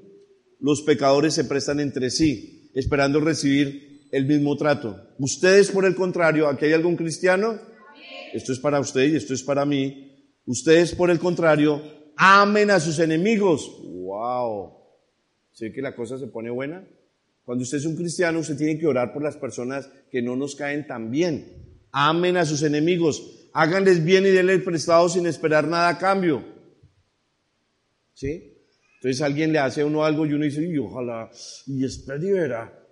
los 0.59 0.81
pecadores 0.81 1.33
se 1.33 1.45
prestan 1.45 1.79
entre 1.79 2.09
sí, 2.09 2.71
esperando 2.73 3.19
recibir 3.19 3.86
el 4.11 4.25
mismo 4.25 4.55
trato. 4.55 5.13
Ustedes, 5.19 5.71
por 5.71 5.85
el 5.85 5.95
contrario, 5.95 6.47
¿aquí 6.47 6.65
hay 6.65 6.73
algún 6.73 6.95
cristiano? 6.95 7.59
Esto 8.33 8.53
es 8.53 8.59
para 8.59 8.79
usted 8.79 9.03
y 9.03 9.15
esto 9.15 9.33
es 9.33 9.43
para 9.43 9.65
mí. 9.65 10.33
Ustedes, 10.45 10.95
por 10.95 11.09
el 11.09 11.19
contrario, 11.19 11.81
amen 12.15 12.71
a 12.71 12.79
sus 12.79 12.99
enemigos. 12.99 13.69
¡Wow! 13.83 14.73
¿Sí 15.51 15.71
que 15.71 15.81
la 15.81 15.95
cosa 15.95 16.17
se 16.17 16.27
pone 16.27 16.49
buena? 16.49 16.87
Cuando 17.43 17.63
usted 17.63 17.77
es 17.77 17.85
un 17.85 17.95
cristiano, 17.95 18.39
usted 18.39 18.57
tiene 18.57 18.77
que 18.77 18.87
orar 18.87 19.13
por 19.13 19.23
las 19.23 19.37
personas 19.37 19.89
que 20.11 20.21
no 20.21 20.35
nos 20.35 20.55
caen 20.55 20.85
tan 20.85 21.09
bien. 21.09 21.81
Amen 21.91 22.37
a 22.37 22.45
sus 22.45 22.61
enemigos. 22.63 23.49
Háganles 23.53 24.03
bien 24.03 24.25
y 24.25 24.29
denles 24.29 24.63
prestado 24.63 25.09
sin 25.09 25.25
esperar 25.25 25.67
nada 25.67 25.89
a 25.89 25.97
cambio. 25.97 26.43
¿Sí? 28.13 28.53
Entonces 28.95 29.21
alguien 29.21 29.53
le 29.53 29.59
hace 29.59 29.81
a 29.81 29.85
uno 29.85 30.03
algo 30.03 30.25
y 30.25 30.33
uno 30.33 30.43
dice, 30.43 30.63
y 30.63 30.77
ojalá, 30.77 31.29
y 31.67 31.85
espera. 31.85 32.87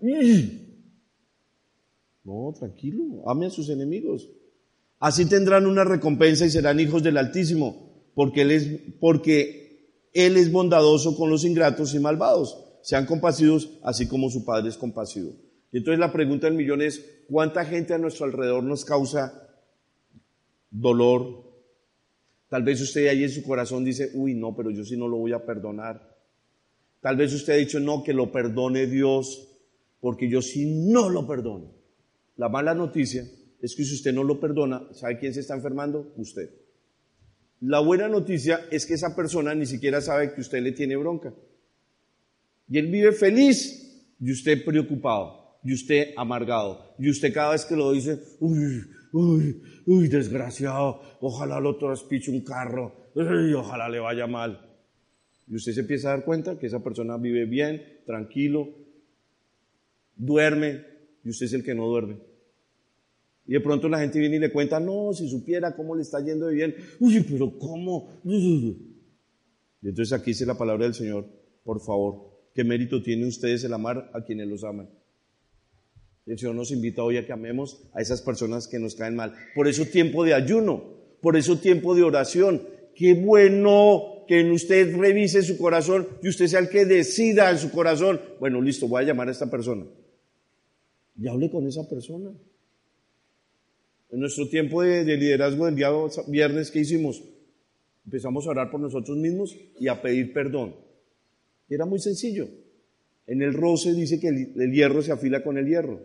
No, 2.26 2.54
tranquilo, 2.58 3.24
ame 3.30 3.46
a 3.46 3.50
sus 3.50 3.70
enemigos. 3.70 4.30
Así 5.00 5.26
tendrán 5.26 5.66
una 5.66 5.86
recompensa 5.86 6.46
y 6.46 6.50
serán 6.50 6.80
hijos 6.80 7.04
del 7.04 7.18
Altísimo, 7.18 8.10
porque 8.14 8.42
Él 8.42 8.52
es, 8.52 8.68
porque 9.00 9.66
él 10.16 10.38
es 10.38 10.50
bondadoso 10.50 11.16
con 11.18 11.30
los 11.30 11.44
ingratos 11.44 11.94
y 11.94 12.00
malvados 12.00 12.58
sean 12.82 13.06
compasivos 13.06 13.70
así 13.84 14.08
como 14.08 14.30
su 14.30 14.46
Padre 14.46 14.70
es 14.70 14.78
compasivo. 14.78 15.34
Y 15.74 15.80
entonces 15.80 16.00
la 16.00 16.14
pregunta 16.14 16.48
del 16.48 16.56
millón 16.56 16.82
es, 16.82 17.04
¿cuánta 17.28 17.66
gente 17.66 17.94
a 17.94 17.98
nuestro 17.98 18.26
alrededor 18.26 18.64
nos 18.64 18.86
causa 18.86 19.50
dolor? 20.72 21.44
Tal 22.48 22.64
vez 22.64 22.80
usted 22.80 23.08
ahí 23.08 23.24
en 23.24 23.30
su 23.30 23.44
corazón 23.44 23.84
dice, 23.84 24.12
uy, 24.14 24.36
no, 24.36 24.56
pero 24.56 24.70
yo 24.70 24.86
sí 24.86 24.96
no 24.96 25.10
lo 25.10 25.18
voy 25.18 25.34
a 25.34 25.46
perdonar. 25.46 26.16
Tal 27.02 27.18
vez 27.18 27.34
usted 27.34 27.54
ha 27.54 27.58
dicho, 27.58 27.82
no, 27.82 28.02
que 28.04 28.14
lo 28.14 28.32
perdone 28.32 28.88
Dios, 28.88 29.50
porque 30.00 30.30
yo 30.30 30.42
sí 30.42 30.66
no 30.66 31.10
lo 31.10 31.28
perdono. 31.28 31.75
La 32.38 32.50
mala 32.50 32.74
noticia 32.74 33.24
es 33.62 33.76
que 33.76 33.84
si 33.84 33.94
usted 33.96 34.14
no 34.14 34.24
lo 34.24 34.40
perdona, 34.40 34.88
¿sabe 34.94 35.18
quién 35.18 35.34
se 35.34 35.40
está 35.40 35.56
enfermando? 35.56 36.14
Usted. 36.18 36.50
La 37.62 37.80
buena 37.80 38.08
noticia 38.08 38.66
es 38.70 38.86
que 38.86 38.94
esa 38.94 39.16
persona 39.16 39.56
ni 39.56 39.66
siquiera 39.66 40.02
sabe 40.02 40.34
que 40.34 40.42
usted 40.42 40.62
le 40.62 40.74
tiene 40.74 40.96
bronca. 40.98 41.34
Y 42.68 42.78
él 42.78 42.88
vive 42.88 43.12
feliz 43.12 44.16
y 44.20 44.32
usted 44.32 44.64
preocupado, 44.66 45.60
y 45.64 45.74
usted 45.74 46.14
amargado, 46.18 46.96
y 47.00 47.10
usted 47.10 47.34
cada 47.34 47.52
vez 47.52 47.66
que 47.66 47.76
lo 47.76 47.92
dice, 47.92 48.20
uy, 48.40 48.82
uy, 49.14 49.62
uy, 49.86 50.08
desgraciado, 50.08 51.02
ojalá 51.22 51.60
lo 51.60 51.78
traspiche 51.78 52.32
un 52.32 52.42
carro, 52.42 53.12
uy, 53.16 53.54
ojalá 53.54 53.90
le 53.90 54.00
vaya 54.00 54.28
mal. 54.28 54.62
Y 55.48 55.56
usted 55.56 55.74
se 55.74 55.82
empieza 55.82 56.10
a 56.10 56.18
dar 56.18 56.26
cuenta 56.26 56.58
que 56.58 56.68
esa 56.68 56.84
persona 56.84 57.18
vive 57.18 57.46
bien, 57.46 58.02
tranquilo, 58.06 58.68
duerme, 60.16 60.95
y 61.26 61.30
usted 61.30 61.48
es 61.48 61.54
el 61.54 61.64
que 61.64 61.76
no 61.76 61.88
duerme. 61.88 62.18
Y 63.46 63.54
de 63.54 63.60
pronto 63.60 63.90
la 63.90 64.00
gente 64.00 64.20
viene 64.20 64.38
y 64.38 64.40
le 64.40 64.52
cuenta, 64.52 64.80
no, 64.80 65.12
si 65.12 65.28
supiera 65.28 65.76
cómo 65.76 65.96
le 65.96 66.04
está 66.04 66.24
yendo 66.24 66.48
de 66.48 66.54
bien, 66.54 66.76
uy, 67.00 67.26
pero 67.30 67.58
¿cómo? 67.60 68.22
Y 69.82 69.90
entonces 69.90 70.14
aquí 70.14 70.32
dice 70.32 70.48
la 70.48 70.58
palabra 70.58 70.86
del 70.86 70.96
Señor, 70.96 71.28
por 71.64 71.80
favor, 71.80 72.36
¿Qué 72.56 72.64
mérito 72.64 73.04
tiene 73.04 73.28
ustedes 73.28 73.66
el 73.66 73.74
amar 73.74 74.10
a 74.14 74.24
quienes 74.24 74.48
los 74.48 74.64
aman? 74.64 74.90
El 76.26 76.40
Señor 76.40 76.56
nos 76.56 76.72
invita 76.72 77.04
hoy 77.04 77.18
a 77.18 77.26
que 77.26 77.34
amemos 77.34 77.84
a 77.94 78.02
esas 78.02 78.22
personas 78.22 78.70
que 78.70 78.80
nos 78.80 78.96
caen 78.96 79.18
mal. 79.18 79.34
Por 79.54 79.68
eso 79.68 79.86
tiempo 79.86 80.24
de 80.24 80.34
ayuno, 80.34 80.82
por 81.22 81.36
eso 81.36 81.60
tiempo 81.60 81.94
de 81.96 82.04
oración. 82.04 82.66
Qué 82.96 83.14
bueno 83.14 84.24
que 84.26 84.50
usted 84.50 84.96
revise 84.96 85.44
su 85.44 85.58
corazón 85.58 86.08
y 86.24 86.30
usted 86.30 86.48
sea 86.48 86.62
el 86.62 86.70
que 86.70 86.86
decida 86.86 87.52
en 87.52 87.58
su 87.58 87.72
corazón. 87.72 88.22
Bueno, 88.40 88.62
listo, 88.62 88.88
voy 88.88 89.04
a 89.04 89.08
llamar 89.08 89.28
a 89.28 89.32
esta 89.32 89.52
persona. 89.52 89.86
Y 91.18 91.28
hable 91.28 91.50
con 91.50 91.68
esa 91.68 91.88
persona. 91.88 92.32
En 94.12 94.20
nuestro 94.20 94.48
tiempo 94.48 94.82
de, 94.82 95.04
de 95.04 95.18
liderazgo 95.18 95.66
del 95.66 95.76
día 95.76 95.90
viernes, 96.28 96.72
¿qué 96.72 96.80
hicimos? 96.80 97.24
Empezamos 98.06 98.46
a 98.46 98.52
orar 98.52 98.70
por 98.70 98.80
nosotros 98.80 99.18
mismos 99.18 99.58
y 99.80 99.88
a 99.88 100.02
pedir 100.02 100.32
perdón. 100.32 100.76
Era 101.70 101.86
muy 101.86 102.00
sencillo. 102.00 102.48
En 103.28 103.42
el 103.42 103.54
roce 103.54 103.94
dice 103.94 104.20
que 104.20 104.28
el, 104.28 104.72
hierro 104.72 105.02
se 105.02 105.12
afila 105.12 105.44
con 105.44 105.58
el 105.58 105.68
hierro. 105.68 106.00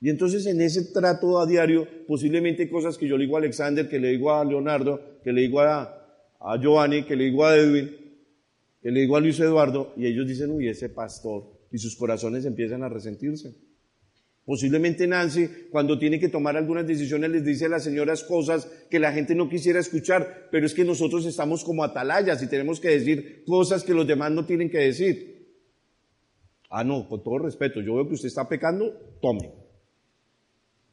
Y 0.00 0.10
entonces 0.10 0.46
en 0.46 0.60
ese 0.60 0.92
trato 0.92 1.40
a 1.40 1.46
diario, 1.46 1.88
posiblemente 2.06 2.70
cosas 2.70 2.96
que 2.96 3.08
yo 3.08 3.16
le 3.16 3.24
digo 3.24 3.36
a 3.36 3.40
Alexander, 3.40 3.88
que 3.88 3.98
le 3.98 4.10
digo 4.10 4.32
a 4.32 4.44
Leonardo, 4.44 5.20
que 5.24 5.32
le 5.32 5.40
digo 5.40 5.60
a, 5.60 5.82
a 6.38 6.60
Giovanni, 6.60 7.04
que 7.04 7.16
le 7.16 7.24
digo 7.24 7.44
a 7.44 7.56
Edwin, 7.56 7.90
que 8.80 8.90
le 8.90 9.00
digo 9.00 9.16
a 9.16 9.20
Luis 9.20 9.40
Eduardo, 9.40 9.94
y 9.96 10.06
ellos 10.06 10.28
dicen, 10.28 10.50
uy, 10.52 10.68
ese 10.68 10.90
pastor, 10.90 11.44
y 11.72 11.78
sus 11.78 11.96
corazones 11.96 12.44
empiezan 12.44 12.84
a 12.84 12.88
resentirse. 12.88 13.56
Posiblemente 14.46 15.08
Nancy, 15.08 15.48
cuando 15.72 15.98
tiene 15.98 16.20
que 16.20 16.28
tomar 16.28 16.56
algunas 16.56 16.86
decisiones, 16.86 17.30
les 17.30 17.44
dice 17.44 17.64
a 17.64 17.68
las 17.68 17.82
señoras 17.82 18.22
cosas 18.22 18.66
que 18.88 19.00
la 19.00 19.12
gente 19.12 19.34
no 19.34 19.48
quisiera 19.48 19.80
escuchar, 19.80 20.48
pero 20.52 20.64
es 20.64 20.72
que 20.72 20.84
nosotros 20.84 21.26
estamos 21.26 21.64
como 21.64 21.82
atalayas 21.82 22.40
y 22.44 22.46
tenemos 22.46 22.78
que 22.78 22.90
decir 22.90 23.42
cosas 23.44 23.82
que 23.82 23.92
los 23.92 24.06
demás 24.06 24.30
no 24.30 24.46
tienen 24.46 24.70
que 24.70 24.78
decir. 24.78 25.48
Ah, 26.70 26.84
no, 26.84 27.08
con 27.08 27.24
todo 27.24 27.38
respeto, 27.38 27.80
yo 27.80 27.96
veo 27.96 28.06
que 28.06 28.14
usted 28.14 28.28
está 28.28 28.48
pecando, 28.48 28.92
tome. 29.20 29.52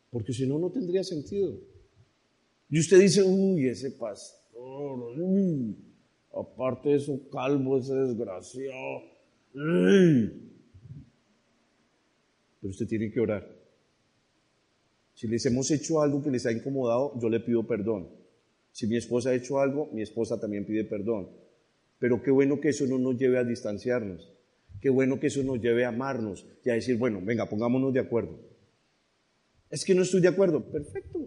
Porque 0.10 0.34
si 0.34 0.48
no, 0.48 0.58
no 0.58 0.72
tendría 0.72 1.04
sentido. 1.04 1.56
Y 2.72 2.80
usted 2.80 3.00
dice, 3.00 3.22
uy, 3.22 3.68
ese 3.68 3.92
pastor, 3.92 5.16
aparte 6.36 6.89
de 6.89 6.96
eso, 6.96 7.20
calvo, 7.32 7.78
ese 7.78 7.94
desgraciado. 7.94 9.04
Pero 12.63 12.71
usted 12.71 12.88
tiene 12.88 13.12
que 13.12 13.19
orar. 13.19 13.45
Si 15.15 15.28
les 15.28 15.45
hemos 15.45 15.69
hecho 15.69 16.02
algo 16.02 16.23
que 16.23 16.32
les 16.32 16.45
ha 16.45 16.52
incomodado, 16.54 17.12
yo 17.19 17.28
le 17.28 17.41
pido 17.41 17.67
perdón. 17.67 18.08
Si 18.71 18.88
mi 18.88 18.95
esposa 18.95 19.32
ha 19.32 19.36
hecho 19.36 19.60
algo, 19.60 19.89
mi 19.91 20.02
esposa 20.02 20.39
también 20.39 20.65
pide 20.65 20.86
perdón. 20.86 21.28
Pero 21.99 22.23
qué 22.23 22.32
bueno 22.32 22.62
que 22.62 22.69
eso 22.69 22.88
no 22.88 22.97
nos 22.97 23.19
lleve 23.19 23.38
a 23.38 23.43
distanciarnos. 23.43 24.32
Qué 24.80 24.89
bueno 24.89 25.19
que 25.19 25.28
eso 25.28 25.43
nos 25.43 25.60
lleve 25.60 25.84
a 25.84 25.89
amarnos 25.89 26.47
y 26.63 26.69
a 26.69 26.76
decir, 26.76 26.97
bueno, 26.97 27.19
venga, 27.21 27.49
pongámonos 27.49 27.93
de 27.93 27.99
acuerdo. 27.99 28.39
Es 29.69 29.84
que 29.84 29.93
no 29.93 30.04
estoy 30.04 30.21
de 30.21 30.30
acuerdo. 30.30 30.63
Perfecto. 30.71 31.19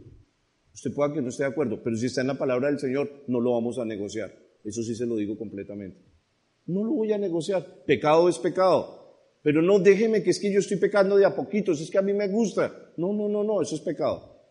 Usted 0.72 0.94
pueda 0.94 1.12
que 1.12 1.20
no 1.20 1.28
esté 1.28 1.42
de 1.42 1.50
acuerdo, 1.50 1.82
pero 1.82 1.96
si 1.96 2.06
está 2.06 2.22
en 2.22 2.28
la 2.28 2.38
palabra 2.38 2.68
del 2.68 2.78
Señor, 2.78 3.10
no 3.26 3.42
lo 3.42 3.52
vamos 3.52 3.78
a 3.78 3.84
negociar. 3.84 4.34
Eso 4.64 4.82
sí 4.82 4.94
se 4.94 5.04
lo 5.04 5.16
digo 5.16 5.36
completamente. 5.36 6.00
No 6.64 6.82
lo 6.82 6.92
voy 6.92 7.12
a 7.12 7.18
negociar. 7.18 7.84
Pecado 7.84 8.26
es 8.26 8.38
pecado. 8.38 9.05
Pero 9.46 9.62
no 9.62 9.78
déjeme 9.78 10.24
que 10.24 10.30
es 10.30 10.40
que 10.40 10.52
yo 10.52 10.58
estoy 10.58 10.76
pecando 10.76 11.16
de 11.16 11.24
a 11.24 11.32
poquitos, 11.32 11.80
es 11.80 11.88
que 11.88 11.98
a 11.98 12.02
mí 12.02 12.12
me 12.12 12.26
gusta. 12.26 12.90
No, 12.96 13.12
no, 13.12 13.28
no, 13.28 13.44
no, 13.44 13.62
eso 13.62 13.76
es 13.76 13.80
pecado. 13.80 14.42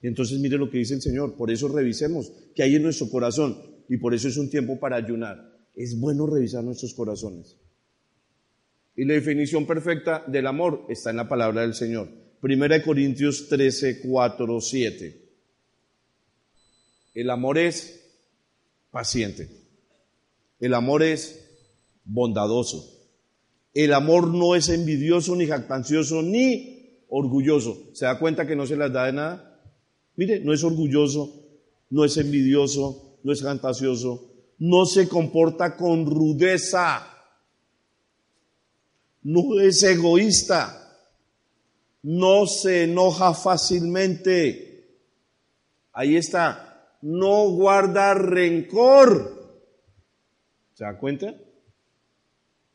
Y 0.00 0.06
entonces 0.06 0.38
mire 0.38 0.56
lo 0.56 0.70
que 0.70 0.78
dice 0.78 0.94
el 0.94 1.02
Señor, 1.02 1.34
por 1.34 1.50
eso 1.50 1.66
revisemos 1.66 2.30
qué 2.54 2.62
hay 2.62 2.76
en 2.76 2.84
nuestro 2.84 3.10
corazón 3.10 3.60
y 3.88 3.96
por 3.96 4.14
eso 4.14 4.28
es 4.28 4.36
un 4.36 4.48
tiempo 4.48 4.78
para 4.78 4.94
ayunar. 4.94 5.56
Es 5.74 5.98
bueno 5.98 6.24
revisar 6.24 6.62
nuestros 6.62 6.94
corazones. 6.94 7.56
Y 8.94 9.04
la 9.04 9.14
definición 9.14 9.66
perfecta 9.66 10.22
del 10.28 10.46
amor 10.46 10.86
está 10.88 11.10
en 11.10 11.16
la 11.16 11.28
palabra 11.28 11.62
del 11.62 11.74
Señor. 11.74 12.10
Primera 12.40 12.78
de 12.78 12.84
Corintios 12.84 13.48
13, 13.48 14.02
4, 14.02 14.60
7. 14.60 15.20
El 17.14 17.28
amor 17.28 17.58
es 17.58 18.08
paciente. 18.92 19.48
El 20.60 20.74
amor 20.74 21.02
es 21.02 21.44
bondadoso. 22.04 23.01
El 23.74 23.94
amor 23.94 24.28
no 24.28 24.54
es 24.54 24.68
envidioso, 24.68 25.34
ni 25.34 25.46
jactancioso, 25.46 26.22
ni 26.22 27.04
orgulloso. 27.08 27.90
¿Se 27.94 28.04
da 28.04 28.18
cuenta 28.18 28.46
que 28.46 28.56
no 28.56 28.66
se 28.66 28.76
las 28.76 28.92
da 28.92 29.06
de 29.06 29.12
nada? 29.12 29.60
Mire, 30.16 30.40
no 30.40 30.52
es 30.52 30.62
orgulloso, 30.62 31.42
no 31.90 32.04
es 32.04 32.16
envidioso, 32.18 33.18
no 33.22 33.32
es 33.32 33.42
fantasioso, 33.42 34.30
no 34.58 34.84
se 34.84 35.08
comporta 35.08 35.76
con 35.76 36.06
rudeza, 36.06 37.06
no 39.22 39.58
es 39.60 39.82
egoísta, 39.82 40.98
no 42.02 42.46
se 42.46 42.84
enoja 42.84 43.32
fácilmente. 43.32 44.98
Ahí 45.92 46.16
está, 46.16 46.96
no 47.02 47.50
guarda 47.50 48.14
rencor. 48.14 49.40
¿Se 50.74 50.84
da 50.84 50.98
cuenta? 50.98 51.34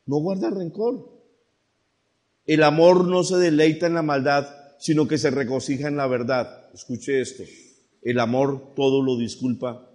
No 0.08 0.16
guarda 0.16 0.48
rencor. 0.48 1.06
El 2.46 2.62
amor 2.62 3.04
no 3.06 3.22
se 3.24 3.36
deleita 3.36 3.86
en 3.86 3.94
la 3.94 4.02
maldad, 4.02 4.48
sino 4.78 5.06
que 5.06 5.18
se 5.18 5.30
regocija 5.30 5.86
en 5.88 5.98
la 5.98 6.06
verdad. 6.06 6.70
Escuche 6.72 7.20
esto. 7.20 7.44
El 8.00 8.18
amor 8.18 8.74
todo 8.74 9.02
lo 9.02 9.18
disculpa, 9.18 9.86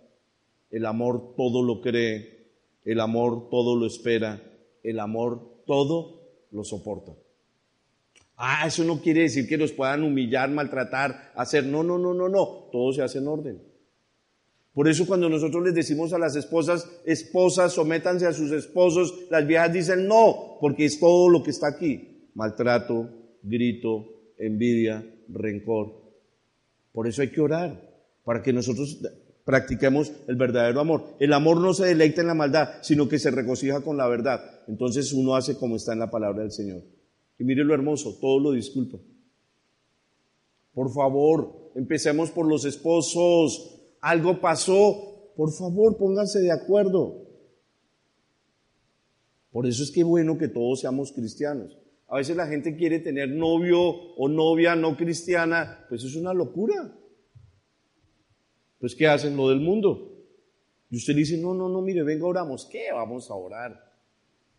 el 0.70 0.86
amor 0.86 1.34
todo 1.36 1.64
lo 1.64 1.82
cree, 1.82 2.52
el 2.86 3.00
amor 3.00 3.50
todo 3.50 3.76
lo 3.76 3.88
espera, 3.88 4.40
el 4.84 5.00
amor 5.00 5.64
todo 5.66 6.22
lo 6.52 6.64
soporta. 6.64 7.14
Ah, 8.38 8.68
eso 8.68 8.84
no 8.84 9.02
quiere 9.02 9.22
decir 9.22 9.48
que 9.48 9.58
nos 9.58 9.72
puedan 9.72 10.04
humillar, 10.04 10.52
maltratar, 10.52 11.32
hacer. 11.36 11.66
No, 11.66 11.82
no, 11.82 11.98
no, 11.98 12.14
no, 12.14 12.30
no. 12.30 12.70
Todo 12.72 12.94
se 12.94 13.02
hace 13.02 13.18
en 13.18 13.28
orden. 13.28 13.73
Por 14.74 14.88
eso 14.88 15.06
cuando 15.06 15.30
nosotros 15.30 15.64
les 15.64 15.76
decimos 15.76 16.14
a 16.14 16.20
las 16.20 16.36
esposas, 16.36 16.90
esposas, 17.06 17.74
sométanse 17.74 18.26
a 18.26 18.34
sus 18.34 18.52
esposos, 18.52 19.14
las 19.30 19.46
viejas 19.46 19.72
dicen 19.72 20.08
no, 20.08 20.58
porque 20.60 20.86
es 20.86 21.00
todo 21.00 21.30
lo 21.30 21.44
que 21.44 21.52
está 21.52 21.68
aquí. 21.68 22.30
Maltrato, 22.34 23.08
grito, 23.44 24.34
envidia, 24.38 25.06
rencor. 25.30 25.94
Por 26.92 27.08
eso 27.08 27.22
hay 27.22 27.30
que 27.30 27.42
orar, 27.42 27.80
para 28.24 28.42
que 28.42 28.52
nosotros 28.52 29.00
practiquemos 29.46 30.12
el 30.28 30.36
verdadero 30.36 30.80
amor. 30.80 31.04
El 31.20 31.34
amor 31.34 31.60
no 31.60 31.74
se 31.74 31.86
deleita 31.86 32.22
en 32.22 32.28
la 32.28 32.34
maldad, 32.34 32.70
sino 32.82 33.08
que 33.08 33.20
se 33.20 33.30
regocija 33.30 33.82
con 33.82 33.98
la 33.98 34.08
verdad. 34.08 34.42
Entonces 34.68 35.14
uno 35.14 35.36
hace 35.36 35.58
como 35.58 35.76
está 35.76 35.94
en 35.94 36.00
la 36.00 36.10
palabra 36.10 36.42
del 36.42 36.52
Señor. 36.52 36.84
Y 37.38 37.44
mire 37.44 37.64
lo 37.64 37.74
hermoso, 37.74 38.18
todo 38.20 38.40
lo 38.40 38.52
disculpa. 38.52 38.98
Por 40.74 40.92
favor, 40.92 41.72
empecemos 41.76 42.32
por 42.32 42.48
los 42.48 42.66
esposos. 42.66 43.73
Algo 44.04 44.42
pasó. 44.42 45.32
Por 45.36 45.52
favor, 45.54 45.98
pónganse 45.98 46.40
de 46.40 46.52
acuerdo. 46.52 47.24
Por 49.50 49.66
eso 49.66 49.84
es 49.84 49.92
que 49.92 50.02
es 50.02 50.06
bueno 50.06 50.38
que 50.38 50.50
todos 50.50 50.82
seamos 50.82 51.12
cristianos. 51.14 51.78
A 52.10 52.18
veces 52.18 52.36
la 52.36 52.46
gente 52.46 52.76
quiere 52.76 53.00
tener 53.00 53.30
novio 53.30 53.80
o 53.82 54.28
novia 54.28 54.76
no 54.76 54.98
cristiana, 54.98 55.86
pues 55.88 56.04
es 56.04 56.16
una 56.16 56.34
locura. 56.34 56.94
Pues 58.80 58.94
¿qué 58.94 59.08
hacen 59.08 59.38
lo 59.38 59.50
del 59.50 59.62
mundo? 59.62 60.12
Y 60.90 60.98
usted 60.98 61.16
dice, 61.16 61.38
no, 61.38 61.54
no, 61.54 61.70
no, 61.70 61.82
mire, 61.82 62.04
venga, 62.04 62.28
oramos. 62.28 62.68
¿Qué 62.70 62.92
vamos 62.92 63.32
a 63.32 63.36
orar? 63.36 63.94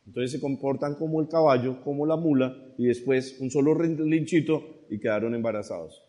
Entonces 0.06 0.32
se 0.32 0.40
comportan 0.40 0.94
como 0.94 1.20
el 1.20 1.28
caballo, 1.28 1.82
como 1.84 2.06
la 2.06 2.16
mula, 2.16 2.56
y 2.78 2.86
después 2.86 3.38
un 3.40 3.50
solo 3.50 3.74
linchito 3.74 4.86
y 4.88 4.98
quedaron 4.98 5.34
embarazados. 5.34 6.03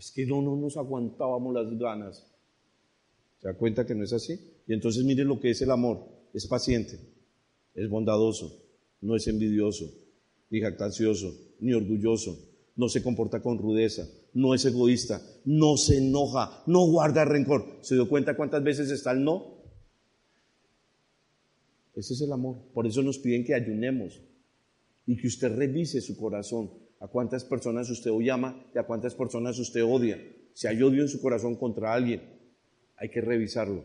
Es 0.00 0.12
que 0.12 0.24
no, 0.24 0.40
no 0.40 0.56
nos 0.56 0.78
aguantábamos 0.78 1.52
las 1.52 1.78
ganas. 1.78 2.26
¿Se 3.38 3.48
da 3.48 3.54
cuenta 3.54 3.84
que 3.84 3.94
no 3.94 4.02
es 4.02 4.14
así? 4.14 4.32
Y 4.66 4.72
entonces 4.72 5.04
miren 5.04 5.28
lo 5.28 5.38
que 5.38 5.50
es 5.50 5.60
el 5.60 5.70
amor. 5.70 6.08
Es 6.32 6.46
paciente, 6.46 6.98
es 7.74 7.90
bondadoso, 7.90 8.64
no 9.02 9.14
es 9.14 9.26
envidioso, 9.28 9.84
ni 10.48 10.58
jactancioso, 10.62 11.34
ni 11.60 11.74
orgulloso, 11.74 12.34
no 12.76 12.88
se 12.88 13.02
comporta 13.02 13.42
con 13.42 13.58
rudeza, 13.58 14.08
no 14.32 14.54
es 14.54 14.64
egoísta, 14.64 15.20
no 15.44 15.76
se 15.76 15.98
enoja, 15.98 16.62
no 16.66 16.86
guarda 16.86 17.26
rencor. 17.26 17.66
¿Se 17.82 17.94
dio 17.94 18.08
cuenta 18.08 18.34
cuántas 18.34 18.64
veces 18.64 18.90
está 18.90 19.12
el 19.12 19.22
no? 19.22 19.58
Ese 21.94 22.14
es 22.14 22.22
el 22.22 22.32
amor. 22.32 22.56
Por 22.72 22.86
eso 22.86 23.02
nos 23.02 23.18
piden 23.18 23.44
que 23.44 23.54
ayunemos 23.54 24.18
y 25.06 25.14
que 25.18 25.26
usted 25.26 25.54
revise 25.54 26.00
su 26.00 26.16
corazón. 26.16 26.70
A 27.00 27.08
cuántas 27.08 27.44
personas 27.44 27.90
usted 27.90 28.10
hoy 28.10 28.28
ama 28.28 28.62
y 28.74 28.78
a 28.78 28.84
cuántas 28.84 29.14
personas 29.14 29.58
usted 29.58 29.82
odia. 29.82 30.20
Si 30.52 30.66
hay 30.66 30.82
odio 30.82 31.02
en 31.02 31.08
su 31.08 31.20
corazón 31.20 31.56
contra 31.56 31.94
alguien, 31.94 32.22
hay 32.96 33.08
que 33.08 33.22
revisarlo, 33.22 33.82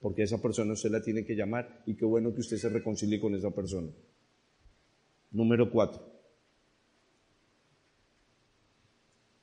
porque 0.00 0.22
esa 0.22 0.40
persona 0.40 0.74
usted 0.74 0.90
la 0.90 1.02
tiene 1.02 1.24
que 1.24 1.34
llamar 1.34 1.82
y 1.86 1.96
qué 1.96 2.04
bueno 2.04 2.34
que 2.34 2.40
usted 2.40 2.58
se 2.58 2.68
reconcilie 2.68 3.20
con 3.20 3.34
esa 3.34 3.50
persona. 3.50 3.88
Número 5.30 5.70
cuatro. 5.70 6.18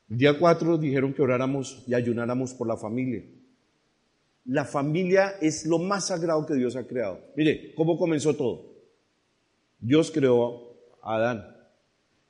día 0.08 0.38
cuatro 0.38 0.78
dijeron 0.78 1.14
que 1.14 1.22
oráramos 1.22 1.84
y 1.88 1.94
ayunáramos 1.94 2.54
por 2.54 2.68
la 2.68 2.78
familia. 2.78 3.24
La 4.46 4.66
familia 4.66 5.32
es 5.42 5.66
lo 5.66 5.80
más 5.80 6.08
sagrado 6.08 6.46
que 6.46 6.54
Dios 6.54 6.76
ha 6.76 6.86
creado. 6.86 7.20
Mire, 7.36 7.74
¿cómo 7.74 7.98
comenzó 7.98 8.36
todo? 8.36 8.76
Dios 9.80 10.12
creó 10.12 10.78
a 11.02 11.16
Adán. 11.16 11.55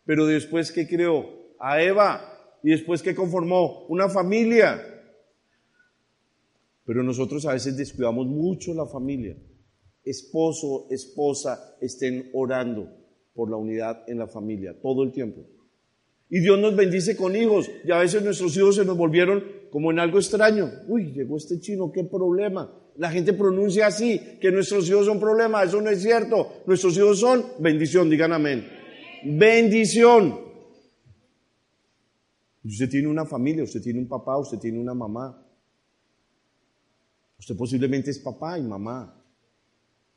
Pero 0.06 0.26
después, 0.26 0.72
¿qué 0.72 0.88
creó? 0.88 1.26
A 1.60 1.82
Eva. 1.82 2.60
Y 2.64 2.72
después, 2.72 3.02
¿qué 3.02 3.16
conformó? 3.16 3.86
Una 3.88 4.10
familia. 4.10 4.82
Pero 6.86 7.04
nosotros 7.04 7.46
a 7.46 7.54
veces 7.54 7.76
descuidamos 7.76 8.28
mucho 8.28 8.74
la 8.74 8.86
familia. 8.86 9.36
Esposo, 10.04 10.88
esposa, 10.92 11.78
estén 11.82 12.30
orando 12.34 12.88
por 13.34 13.50
la 13.50 13.58
unidad 13.58 14.04
en 14.08 14.20
la 14.20 14.28
familia 14.28 14.80
todo 14.80 15.04
el 15.04 15.12
tiempo. 15.12 15.42
Y 16.30 16.40
Dios 16.40 16.60
nos 16.60 16.76
bendice 16.76 17.16
con 17.16 17.36
hijos. 17.36 17.70
Y 17.84 17.92
a 17.92 18.00
veces 18.00 18.24
nuestros 18.24 18.56
hijos 18.58 18.76
se 18.76 18.86
nos 18.86 18.98
volvieron 18.98 19.44
como 19.72 19.92
en 19.92 20.00
algo 20.00 20.20
extraño. 20.20 20.72
Uy, 20.88 21.12
llegó 21.12 21.38
este 21.38 21.60
chino, 21.60 21.92
qué 21.92 22.04
problema. 22.04 22.72
La 22.98 23.12
gente 23.12 23.34
pronuncia 23.34 23.88
así, 23.88 24.22
que 24.40 24.52
nuestros 24.52 24.88
hijos 24.90 25.08
son 25.08 25.20
problema. 25.20 25.64
Eso 25.64 25.82
no 25.82 25.90
es 25.90 26.02
cierto. 26.02 26.64
Nuestros 26.66 26.96
hijos 26.98 27.20
son 27.20 27.44
bendición, 27.60 28.10
digan 28.10 28.32
amén. 28.32 28.85
Bendición. 29.26 30.46
Usted 32.64 32.90
tiene 32.90 33.08
una 33.08 33.26
familia, 33.26 33.64
usted 33.64 33.82
tiene 33.82 34.00
un 34.00 34.08
papá, 34.08 34.38
usted 34.38 34.58
tiene 34.58 34.80
una 34.80 34.94
mamá. 34.94 35.44
Usted 37.40 37.56
posiblemente 37.56 38.12
es 38.12 38.20
papá 38.20 38.58
y 38.58 38.64
mamá. 38.64 39.24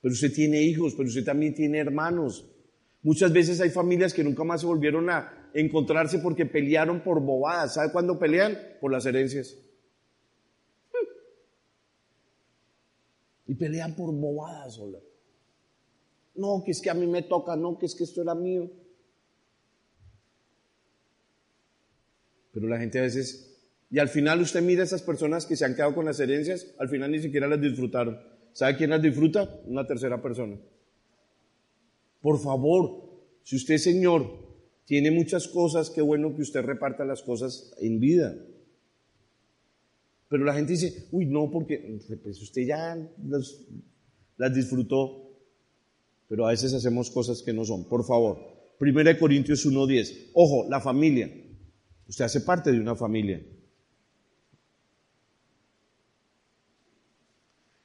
Pero 0.01 0.13
usted 0.13 0.33
tiene 0.33 0.63
hijos, 0.63 0.95
pero 0.95 1.09
usted 1.09 1.25
también 1.25 1.55
tiene 1.55 1.79
hermanos. 1.79 2.47
Muchas 3.03 3.33
veces 3.33 3.61
hay 3.61 3.71
familias 3.71 4.15
que 4.15 4.25
nunca 4.25 4.45
más 4.45 4.61
se 4.61 4.67
volvieron 4.67 5.11
a 5.11 5.51
encontrarse 5.55 6.19
porque 6.19 6.47
pelearon 6.47 7.03
por 7.03 7.21
bobadas. 7.21 7.75
¿Sabe 7.75 7.93
cuándo 7.93 8.19
pelean? 8.19 8.57
Por 8.81 8.93
las 8.93 9.07
herencias. 9.07 9.57
Y 13.47 13.55
pelean 13.55 13.95
por 13.97 14.13
bobadas 14.13 14.75
sola. 14.75 14.99
No, 16.35 16.63
que 16.65 16.71
es 16.71 16.81
que 16.81 16.91
a 16.91 16.95
mí 16.95 17.07
me 17.07 17.23
toca, 17.23 17.57
no, 17.57 17.79
que 17.79 17.87
es 17.87 17.95
que 17.95 18.05
esto 18.05 18.23
era 18.23 18.35
mío. 18.35 18.71
Pero 22.53 22.69
la 22.69 22.79
gente 22.79 22.99
a 22.99 23.03
veces, 23.03 23.59
y 23.91 23.99
al 23.99 24.09
final 24.09 24.41
usted 24.41 24.63
mira 24.63 24.83
a 24.83 24.85
esas 24.85 25.03
personas 25.03 25.47
que 25.47 25.57
se 25.57 25.65
han 25.65 25.75
quedado 25.75 25.95
con 25.95 26.05
las 26.05 26.21
herencias, 26.21 26.75
al 26.79 26.89
final 26.89 27.11
ni 27.11 27.21
siquiera 27.21 27.47
las 27.47 27.61
disfrutaron. 27.61 28.19
¿Sabe 28.53 28.77
quién 28.77 28.91
las 28.91 29.03
disfruta? 29.03 29.49
Una 29.67 29.87
tercera 29.87 30.21
persona. 30.21 30.57
Por 32.21 32.41
favor, 32.41 33.09
si 33.43 33.57
usted, 33.57 33.79
Señor, 33.79 34.49
tiene 34.85 35.11
muchas 35.11 35.49
cosas, 35.49 35.91
qué 35.91 36.01
bueno 36.01 36.35
que 36.35 36.43
usted 36.43 36.63
reparta 36.63 37.05
las 37.05 37.23
cosas 37.23 37.75
en 37.81 38.01
vida. 38.01 38.35
Pero 40.29 40.45
la 40.45 40.55
gente 40.55 40.73
dice, 40.73 41.09
uy, 41.13 41.27
no, 41.27 41.51
porque 41.51 42.01
pues 42.23 42.41
usted 42.43 42.63
ya 42.67 42.97
las, 43.27 44.55
disfrutó. 44.55 45.25
Pero 46.29 46.47
a 46.47 46.51
veces 46.51 46.75
hacemos 46.75 47.11
cosas 47.11 47.43
que 47.43 47.55
no 47.55 47.65
son. 47.65 47.89
Por 47.89 48.05
favor, 48.05 48.39
1 48.81 49.19
Corintios 49.19 49.67
1.10. 49.67 50.31
Ojo, 50.35 50.69
la 50.69 50.81
familia. 50.81 51.31
Usted 52.09 52.25
hace 52.25 52.41
parte 52.41 52.73
de 52.73 52.81
una 52.81 52.97
familia. 52.97 53.41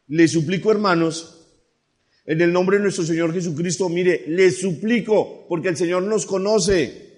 Le 0.08 0.28
suplico, 0.28 0.72
hermanos, 0.72 1.48
en 2.26 2.40
el 2.40 2.54
nombre 2.54 2.78
de 2.78 2.84
nuestro 2.84 3.04
Señor 3.04 3.34
Jesucristo, 3.34 3.90
mire, 3.90 4.24
le 4.28 4.50
suplico, 4.52 5.46
porque 5.50 5.70
el 5.70 5.78
Señor 5.78 6.04
nos 6.04 6.26
conoce, 6.26 7.12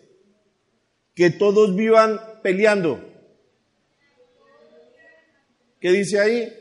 que 1.13 1.29
todos 1.29 1.75
vivan 1.75 2.19
peleando. 2.41 2.99
¿Qué 5.79 5.91
dice 5.91 6.19
ahí? 6.19 6.51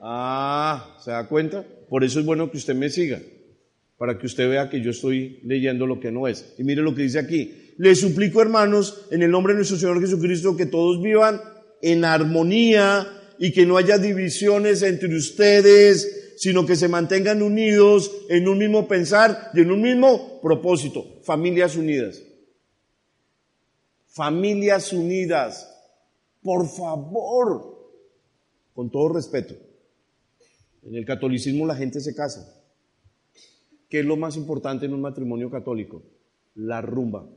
Ah, 0.00 0.96
¿se 0.98 1.12
da 1.12 1.28
cuenta? 1.28 1.64
Por 1.88 2.02
eso 2.02 2.18
es 2.18 2.26
bueno 2.26 2.50
que 2.50 2.56
usted 2.56 2.74
me 2.74 2.90
siga, 2.90 3.20
para 3.96 4.18
que 4.18 4.26
usted 4.26 4.48
vea 4.48 4.68
que 4.68 4.80
yo 4.80 4.90
estoy 4.90 5.38
leyendo 5.44 5.86
lo 5.86 6.00
que 6.00 6.10
no 6.10 6.26
es. 6.26 6.54
Y 6.58 6.64
mire 6.64 6.82
lo 6.82 6.94
que 6.94 7.02
dice 7.02 7.20
aquí. 7.20 7.61
Le 7.78 7.94
suplico, 7.94 8.42
hermanos, 8.42 9.06
en 9.10 9.22
el 9.22 9.30
nombre 9.30 9.52
de 9.52 9.58
nuestro 9.58 9.78
Señor 9.78 10.00
Jesucristo, 10.00 10.56
que 10.56 10.66
todos 10.66 11.02
vivan 11.02 11.40
en 11.80 12.04
armonía 12.04 13.06
y 13.38 13.52
que 13.52 13.66
no 13.66 13.76
haya 13.76 13.98
divisiones 13.98 14.82
entre 14.82 15.14
ustedes, 15.16 16.34
sino 16.36 16.66
que 16.66 16.76
se 16.76 16.88
mantengan 16.88 17.42
unidos 17.42 18.10
en 18.28 18.48
un 18.48 18.58
mismo 18.58 18.88
pensar 18.88 19.50
y 19.54 19.60
en 19.60 19.70
un 19.70 19.82
mismo 19.82 20.40
propósito. 20.40 21.20
Familias 21.22 21.76
unidas. 21.76 22.22
Familias 24.08 24.92
unidas. 24.92 25.68
Por 26.42 26.68
favor. 26.68 27.70
con 28.74 28.90
todo 28.90 29.10
respeto. 29.10 29.54
En 30.82 30.94
el 30.96 31.04
catolicismo 31.04 31.66
la 31.66 31.76
gente 31.76 32.00
se 32.00 32.14
casa. 32.14 32.58
¿Qué 33.88 34.00
es 34.00 34.06
lo 34.06 34.16
más 34.16 34.36
importante 34.36 34.86
en 34.86 34.94
un 34.94 35.02
matrimonio 35.02 35.50
católico? 35.50 36.02
La 36.54 36.80
rumba. 36.80 37.28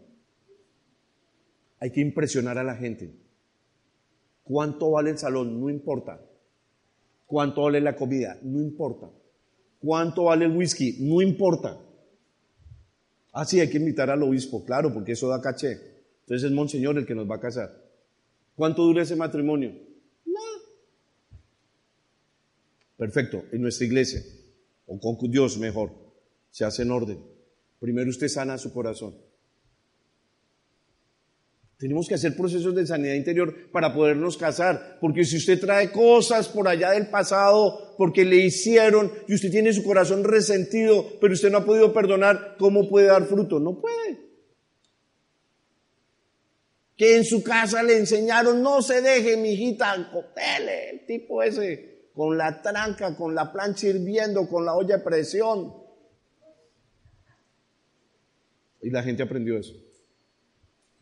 Hay 1.85 1.91
que 1.91 2.01
impresionar 2.01 2.57
a 2.57 2.63
la 2.63 2.75
gente. 2.75 3.13
¿Cuánto 4.43 4.89
vale 4.89 5.11
el 5.11 5.19
salón? 5.19 5.61
No 5.61 5.69
importa. 5.69 6.19
¿Cuánto 7.27 7.61
vale 7.61 7.79
la 7.79 7.95
comida? 7.95 8.39
No 8.41 8.59
importa. 8.59 9.11
¿Cuánto 9.77 10.23
vale 10.23 10.45
el 10.45 10.57
whisky? 10.57 10.97
No 11.01 11.21
importa. 11.21 11.79
Ah, 13.33 13.45
sí, 13.45 13.59
hay 13.59 13.69
que 13.69 13.77
invitar 13.77 14.09
al 14.09 14.23
obispo, 14.23 14.65
claro, 14.65 14.91
porque 14.91 15.11
eso 15.11 15.27
da 15.27 15.39
caché. 15.39 15.79
Entonces 16.21 16.49
es 16.49 16.51
Monseñor 16.55 16.97
el 16.97 17.05
que 17.05 17.13
nos 17.13 17.29
va 17.29 17.35
a 17.35 17.39
casar. 17.39 17.69
¿Cuánto 18.55 18.81
dura 18.81 19.03
ese 19.03 19.15
matrimonio? 19.15 19.71
No. 20.25 20.41
Perfecto, 22.97 23.43
en 23.51 23.61
nuestra 23.61 23.85
iglesia, 23.85 24.23
o 24.87 24.99
con 24.99 25.29
Dios 25.29 25.59
mejor, 25.59 25.91
se 26.49 26.65
hace 26.65 26.81
en 26.81 26.89
orden. 26.89 27.19
Primero 27.79 28.09
usted 28.09 28.27
sana 28.27 28.57
su 28.57 28.73
corazón. 28.73 29.13
Tenemos 31.77 32.07
que 32.07 32.15
hacer 32.15 32.37
procesos 32.37 32.73
de 32.73 32.87
sanidad 32.87 33.15
interior 33.15 33.69
para 33.71 33.93
podernos 33.93 34.37
casar, 34.37 34.97
porque 35.01 35.25
si 35.25 35.35
usted 35.35 35.59
trae 35.59 35.91
cosas 35.91 36.47
por 36.47 36.69
allá 36.69 36.91
del 36.91 37.07
pasado, 37.07 37.95
porque 37.97 38.23
le 38.23 38.37
hicieron, 38.37 39.11
y 39.27 39.33
usted 39.33 39.51
tiene 39.51 39.73
su 39.73 39.83
corazón 39.83 40.23
resentido, 40.23 41.05
pero 41.19 41.33
usted 41.33 41.51
no 41.51 41.57
ha 41.57 41.65
podido 41.65 41.91
perdonar, 41.91 42.55
¿cómo 42.57 42.87
puede 42.87 43.07
dar 43.07 43.25
fruto? 43.25 43.59
No 43.59 43.81
puede. 43.81 44.19
Que 46.95 47.17
en 47.17 47.25
su 47.25 47.43
casa 47.43 47.83
le 47.83 47.97
enseñaron, 47.97 48.61
no 48.61 48.81
se 48.81 49.01
deje, 49.01 49.35
mijita, 49.35 50.09
copele, 50.13 50.91
el 50.91 51.05
tipo 51.05 51.43
ese, 51.43 52.09
con 52.13 52.37
la 52.37 52.61
tranca, 52.61 53.17
con 53.17 53.35
la 53.35 53.51
plancha 53.51 53.87
hirviendo, 53.87 54.47
con 54.47 54.63
la 54.63 54.75
olla 54.75 54.95
de 54.95 55.03
presión. 55.03 55.73
Y 58.81 58.89
la 58.91 59.03
gente 59.03 59.23
aprendió 59.23 59.57
eso. 59.57 59.84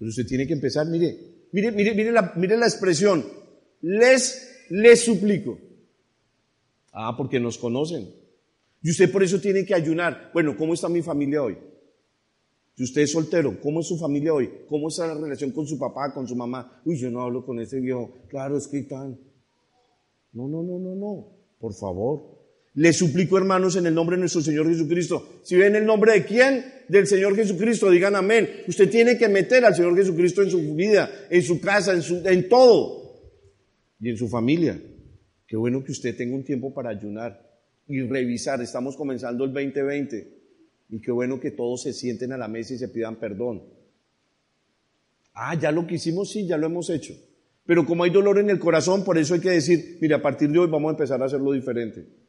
Usted 0.08 0.26
tiene 0.26 0.48
que 0.48 0.54
empezar, 0.54 0.88
mire, 0.88 1.48
mire, 1.52 1.72
mire, 1.72 1.94
mire 1.94 2.12
la, 2.12 2.34
mire 2.36 2.58
la 2.58 2.66
expresión. 2.66 3.24
Les, 3.82 4.66
les 4.70 5.04
suplico. 5.04 5.58
Ah, 6.92 7.16
porque 7.18 7.40
nos 7.40 7.58
conocen. 7.58 8.08
Y 8.82 8.92
usted 8.92 9.12
por 9.12 9.24
eso 9.24 9.40
tiene 9.40 9.66
que 9.66 9.74
ayunar. 9.74 10.32
Bueno, 10.34 10.56
¿cómo 10.58 10.74
está 10.74 10.90
mi 10.90 11.02
familia 11.02 11.42
hoy? 11.42 11.58
Si 12.76 12.84
usted 12.84 13.04
es 13.04 13.12
soltero, 13.12 13.60
¿cómo 13.62 13.82
es 13.82 13.88
su 13.88 13.98
familia 13.98 14.34
hoy? 14.34 14.50
¿Cómo 14.68 14.90
está 14.90 15.08
la 15.08 15.14
relación 15.14 15.52
con 15.52 15.68
su 15.68 15.78
papá, 15.78 16.14
con 16.14 16.28
su 16.28 16.36
mamá? 16.36 16.82
Uy, 16.86 16.98
yo 16.98 17.10
no 17.12 17.22
hablo 17.22 17.46
con 17.46 17.60
ese 17.60 17.80
viejo. 17.80 18.14
Claro, 18.28 18.58
es 18.58 18.68
que 18.68 18.82
tal. 18.84 19.20
No, 20.34 20.48
no, 20.48 20.64
no, 20.64 20.80
no, 20.80 20.96
no. 20.96 21.28
Por 21.60 21.74
favor. 21.74 22.43
Le 22.76 22.92
suplico, 22.92 23.38
hermanos, 23.38 23.76
en 23.76 23.86
el 23.86 23.94
nombre 23.94 24.16
de 24.16 24.22
nuestro 24.22 24.42
Señor 24.42 24.68
Jesucristo. 24.68 25.42
Si 25.44 25.56
ven 25.56 25.76
el 25.76 25.86
nombre 25.86 26.14
de 26.14 26.26
quién? 26.26 26.66
Del 26.88 27.06
Señor 27.06 27.36
Jesucristo, 27.36 27.90
digan 27.90 28.16
amén. 28.16 28.50
Usted 28.68 28.90
tiene 28.90 29.18
que 29.18 29.30
meter 29.30 29.64
al 29.64 29.76
Señor 29.76 29.96
Jesucristo 29.96 30.42
en 30.42 30.50
su 30.50 30.76
vida, 30.76 31.10
en 31.30 31.44
su 31.44 31.62
casa, 31.62 31.94
en, 31.94 32.02
su, 32.02 32.28
en 32.28 32.50
todo. 32.50 33.04
Y 34.00 34.10
en 34.10 34.18
su 34.18 34.28
familia. 34.28 34.82
Qué 35.46 35.56
bueno 35.56 35.84
que 35.84 35.92
usted 35.92 36.18
tenga 36.18 36.36
un 36.36 36.44
tiempo 36.44 36.74
para 36.74 36.90
ayunar 36.90 37.40
y 37.88 38.02
revisar. 38.02 38.60
Estamos 38.62 38.96
comenzando 38.96 39.46
el 39.46 39.54
2020. 39.54 40.42
Y 40.90 41.00
qué 41.00 41.12
bueno 41.12 41.40
que 41.40 41.52
todos 41.52 41.84
se 41.84 41.94
sienten 41.94 42.32
a 42.32 42.38
la 42.38 42.48
mesa 42.48 42.74
y 42.74 42.78
se 42.80 42.88
pidan 42.88 43.20
perdón. 43.20 43.64
Ah, 45.36 45.56
ya 45.60 45.72
lo 45.72 45.86
que 45.86 45.96
hicimos, 45.96 46.32
sí, 46.32 46.48
ya 46.48 46.58
lo 46.58 46.66
hemos 46.66 46.90
hecho. 46.90 47.14
Pero 47.66 47.86
como 47.86 48.04
hay 48.04 48.10
dolor 48.10 48.40
en 48.40 48.50
el 48.50 48.60
corazón, 48.60 49.04
por 49.04 49.18
eso 49.18 49.36
hay 49.36 49.40
que 49.40 49.52
decir, 49.52 49.98
mire, 50.02 50.16
a 50.16 50.22
partir 50.22 50.50
de 50.50 50.60
hoy 50.60 50.68
vamos 50.68 50.90
a 50.90 50.94
empezar 50.94 51.22
a 51.22 51.26
hacerlo 51.26 51.52
diferente. 51.52 52.23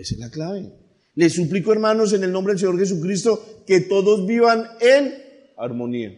Esa 0.00 0.14
es 0.14 0.20
la 0.20 0.30
clave. 0.30 0.72
Le 1.14 1.28
suplico, 1.28 1.72
hermanos, 1.72 2.14
en 2.14 2.24
el 2.24 2.32
nombre 2.32 2.54
del 2.54 2.60
Señor 2.60 2.78
Jesucristo, 2.78 3.62
que 3.66 3.82
todos 3.82 4.26
vivan 4.26 4.66
en 4.80 5.12
armonía. 5.58 6.16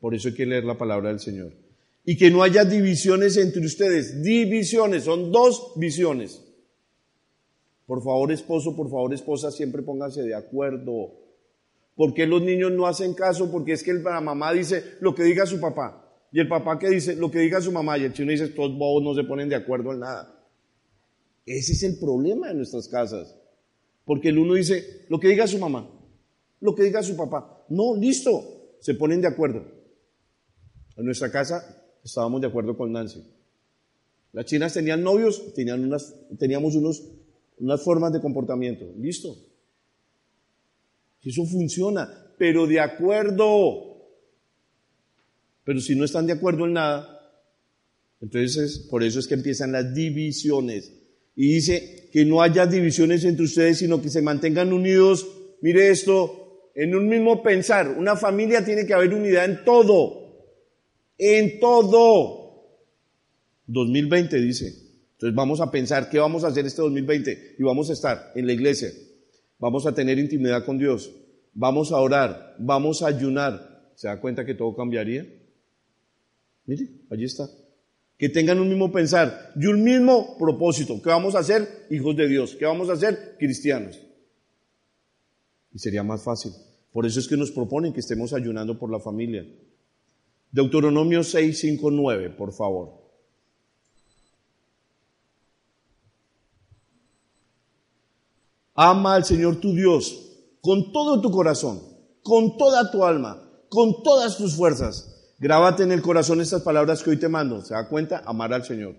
Por 0.00 0.16
eso 0.16 0.28
hay 0.28 0.34
que 0.34 0.46
leer 0.46 0.64
la 0.64 0.76
palabra 0.76 1.10
del 1.10 1.20
Señor. 1.20 1.52
Y 2.04 2.16
que 2.16 2.28
no 2.28 2.42
haya 2.42 2.64
divisiones 2.64 3.36
entre 3.36 3.64
ustedes. 3.64 4.20
Divisiones, 4.20 5.04
son 5.04 5.30
dos 5.30 5.74
visiones. 5.76 6.42
Por 7.86 8.02
favor, 8.02 8.32
esposo, 8.32 8.74
por 8.74 8.90
favor, 8.90 9.14
esposa, 9.14 9.52
siempre 9.52 9.82
pónganse 9.82 10.22
de 10.22 10.34
acuerdo. 10.34 11.12
¿Por 11.94 12.14
qué 12.14 12.26
los 12.26 12.42
niños 12.42 12.72
no 12.72 12.88
hacen 12.88 13.14
caso? 13.14 13.48
Porque 13.52 13.74
es 13.74 13.84
que 13.84 13.94
la 13.94 14.20
mamá 14.20 14.52
dice 14.52 14.96
lo 15.00 15.14
que 15.14 15.22
diga 15.22 15.46
su 15.46 15.60
papá. 15.60 16.04
Y 16.32 16.40
el 16.40 16.48
papá 16.48 16.80
que 16.80 16.88
dice 16.88 17.14
lo 17.14 17.30
que 17.30 17.38
diga 17.38 17.60
su 17.60 17.70
mamá. 17.70 17.96
Y 17.96 18.02
el 18.02 18.12
chino 18.12 18.32
dice, 18.32 18.48
todos 18.48 18.76
bobos 18.76 19.04
no 19.04 19.14
se 19.14 19.22
ponen 19.22 19.48
de 19.48 19.54
acuerdo 19.54 19.92
en 19.92 20.00
nada. 20.00 20.35
Ese 21.46 21.72
es 21.72 21.82
el 21.84 21.98
problema 21.98 22.48
de 22.48 22.54
nuestras 22.54 22.88
casas. 22.88 23.38
Porque 24.04 24.28
el 24.28 24.38
uno 24.38 24.54
dice, 24.54 25.06
lo 25.08 25.18
que 25.18 25.28
diga 25.28 25.46
su 25.46 25.58
mamá, 25.58 25.88
lo 26.60 26.74
que 26.74 26.82
diga 26.82 27.02
su 27.02 27.16
papá. 27.16 27.64
No, 27.68 27.96
listo, 27.96 28.76
se 28.80 28.94
ponen 28.94 29.20
de 29.20 29.28
acuerdo. 29.28 29.64
En 30.96 31.04
nuestra 31.04 31.30
casa 31.30 31.84
estábamos 32.02 32.40
de 32.40 32.48
acuerdo 32.48 32.76
con 32.76 32.92
Nancy. 32.92 33.22
Las 34.32 34.46
chinas 34.46 34.74
tenían 34.74 35.02
novios, 35.02 35.54
tenían 35.54 35.84
unas, 35.84 36.14
teníamos 36.38 36.74
unos, 36.74 37.02
unas 37.58 37.82
formas 37.82 38.12
de 38.12 38.20
comportamiento. 38.20 38.84
Listo. 38.98 39.36
Eso 41.22 41.44
funciona, 41.46 42.08
pero 42.38 42.66
de 42.66 42.80
acuerdo. 42.80 43.96
Pero 45.64 45.80
si 45.80 45.96
no 45.96 46.04
están 46.04 46.26
de 46.26 46.34
acuerdo 46.34 46.66
en 46.66 46.74
nada, 46.74 47.12
entonces 48.20 48.78
por 48.90 49.02
eso 49.02 49.18
es 49.18 49.26
que 49.26 49.34
empiezan 49.34 49.72
las 49.72 49.92
divisiones. 49.94 50.92
Y 51.36 51.52
dice 51.52 52.08
que 52.10 52.24
no 52.24 52.40
haya 52.40 52.66
divisiones 52.66 53.22
entre 53.24 53.44
ustedes, 53.44 53.78
sino 53.78 54.00
que 54.00 54.08
se 54.08 54.22
mantengan 54.22 54.72
unidos. 54.72 55.28
Mire 55.60 55.90
esto, 55.90 56.70
en 56.74 56.94
un 56.94 57.06
mismo 57.08 57.42
pensar. 57.42 57.90
Una 57.90 58.16
familia 58.16 58.64
tiene 58.64 58.86
que 58.86 58.94
haber 58.94 59.12
unidad 59.12 59.44
en 59.44 59.62
todo. 59.62 60.54
En 61.18 61.60
todo. 61.60 62.64
2020 63.66 64.40
dice. 64.40 64.66
Entonces 65.12 65.36
vamos 65.36 65.60
a 65.60 65.70
pensar 65.70 66.08
qué 66.08 66.18
vamos 66.18 66.42
a 66.44 66.48
hacer 66.48 66.64
este 66.64 66.80
2020 66.82 67.56
y 67.58 67.62
vamos 67.62 67.90
a 67.90 67.92
estar 67.92 68.32
en 68.34 68.46
la 68.46 68.54
iglesia. 68.54 68.90
Vamos 69.58 69.86
a 69.86 69.94
tener 69.94 70.18
intimidad 70.18 70.64
con 70.64 70.78
Dios. 70.78 71.12
Vamos 71.52 71.92
a 71.92 71.96
orar. 71.96 72.56
Vamos 72.58 73.02
a 73.02 73.08
ayunar. 73.08 73.90
¿Se 73.94 74.08
da 74.08 74.20
cuenta 74.20 74.46
que 74.46 74.54
todo 74.54 74.74
cambiaría? 74.74 75.26
Mire, 76.64 76.88
allí 77.10 77.24
está 77.24 77.46
que 78.18 78.28
tengan 78.28 78.58
un 78.58 78.68
mismo 78.68 78.90
pensar 78.90 79.52
y 79.56 79.66
un 79.66 79.82
mismo 79.82 80.36
propósito. 80.38 81.00
¿Qué 81.02 81.10
vamos 81.10 81.34
a 81.34 81.40
hacer? 81.40 81.86
Hijos 81.90 82.16
de 82.16 82.28
Dios. 82.28 82.56
¿Qué 82.58 82.64
vamos 82.64 82.88
a 82.88 82.94
hacer? 82.94 83.36
Cristianos. 83.38 84.00
Y 85.72 85.78
sería 85.78 86.02
más 86.02 86.22
fácil. 86.22 86.52
Por 86.92 87.04
eso 87.04 87.20
es 87.20 87.28
que 87.28 87.36
nos 87.36 87.50
proponen 87.50 87.92
que 87.92 88.00
estemos 88.00 88.32
ayunando 88.32 88.78
por 88.78 88.90
la 88.90 89.00
familia. 89.00 89.46
Deuteronomio 90.50 91.22
6, 91.22 91.58
5, 91.58 91.90
9, 91.90 92.30
por 92.30 92.52
favor. 92.52 93.04
Ama 98.74 99.14
al 99.14 99.24
Señor 99.24 99.56
tu 99.56 99.74
Dios 99.74 100.22
con 100.60 100.92
todo 100.92 101.20
tu 101.20 101.30
corazón, 101.30 101.80
con 102.22 102.56
toda 102.56 102.90
tu 102.90 103.04
alma, 103.04 103.42
con 103.68 104.02
todas 104.02 104.36
tus 104.36 104.54
fuerzas 104.54 105.15
Grábate 105.38 105.82
en 105.82 105.92
el 105.92 106.00
corazón 106.00 106.40
estas 106.40 106.62
palabras 106.62 107.02
que 107.02 107.10
hoy 107.10 107.18
te 107.18 107.28
mando. 107.28 107.62
¿Se 107.62 107.74
da 107.74 107.88
cuenta? 107.88 108.22
Amar 108.24 108.52
al 108.54 108.64
Señor. 108.64 108.96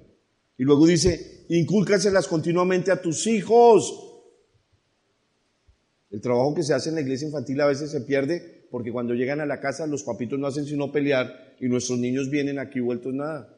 Y 0.58 0.64
luego 0.64 0.86
dice, 0.86 1.46
incúlcaselas 1.50 2.28
continuamente 2.28 2.92
a 2.92 3.02
tus 3.02 3.26
hijos. 3.28 4.04
El 6.10 6.22
trabajo 6.22 6.54
que 6.54 6.64
se 6.64 6.74
hace 6.74 6.90
en 6.90 6.96
la 6.96 7.02
iglesia 7.02 7.28
infantil 7.28 7.60
a 7.62 7.68
veces 7.68 7.92
se 7.92 8.02
pierde 8.02 8.68
porque 8.72 8.92
cuando 8.92 9.14
llegan 9.14 9.42
a 9.42 9.46
la 9.46 9.60
casa 9.60 9.88
los 9.88 10.04
papitos 10.04 10.40
no 10.40 10.48
hacen 10.48 10.66
sino 10.66 10.92
pelear 10.92 11.56
y 11.60 11.68
nuestros 11.68 12.00
niños 12.00 12.30
vienen 12.30 12.60
aquí 12.60 12.80
vueltos 12.80 13.14
nada. 13.14 13.54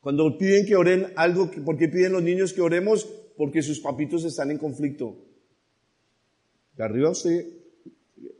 Cuando 0.00 0.38
piden 0.38 0.66
que 0.66 0.76
oren 0.76 1.12
algo, 1.16 1.50
¿por 1.64 1.76
qué 1.76 1.88
piden 1.88 2.12
los 2.12 2.22
niños 2.22 2.52
que 2.52 2.60
oremos? 2.60 3.04
Porque 3.36 3.62
sus 3.62 3.80
papitos 3.80 4.24
están 4.24 4.50
en 4.50 4.58
conflicto. 4.58 5.16
De 6.76 6.84
arriba 6.84 7.10
usted 7.10 7.44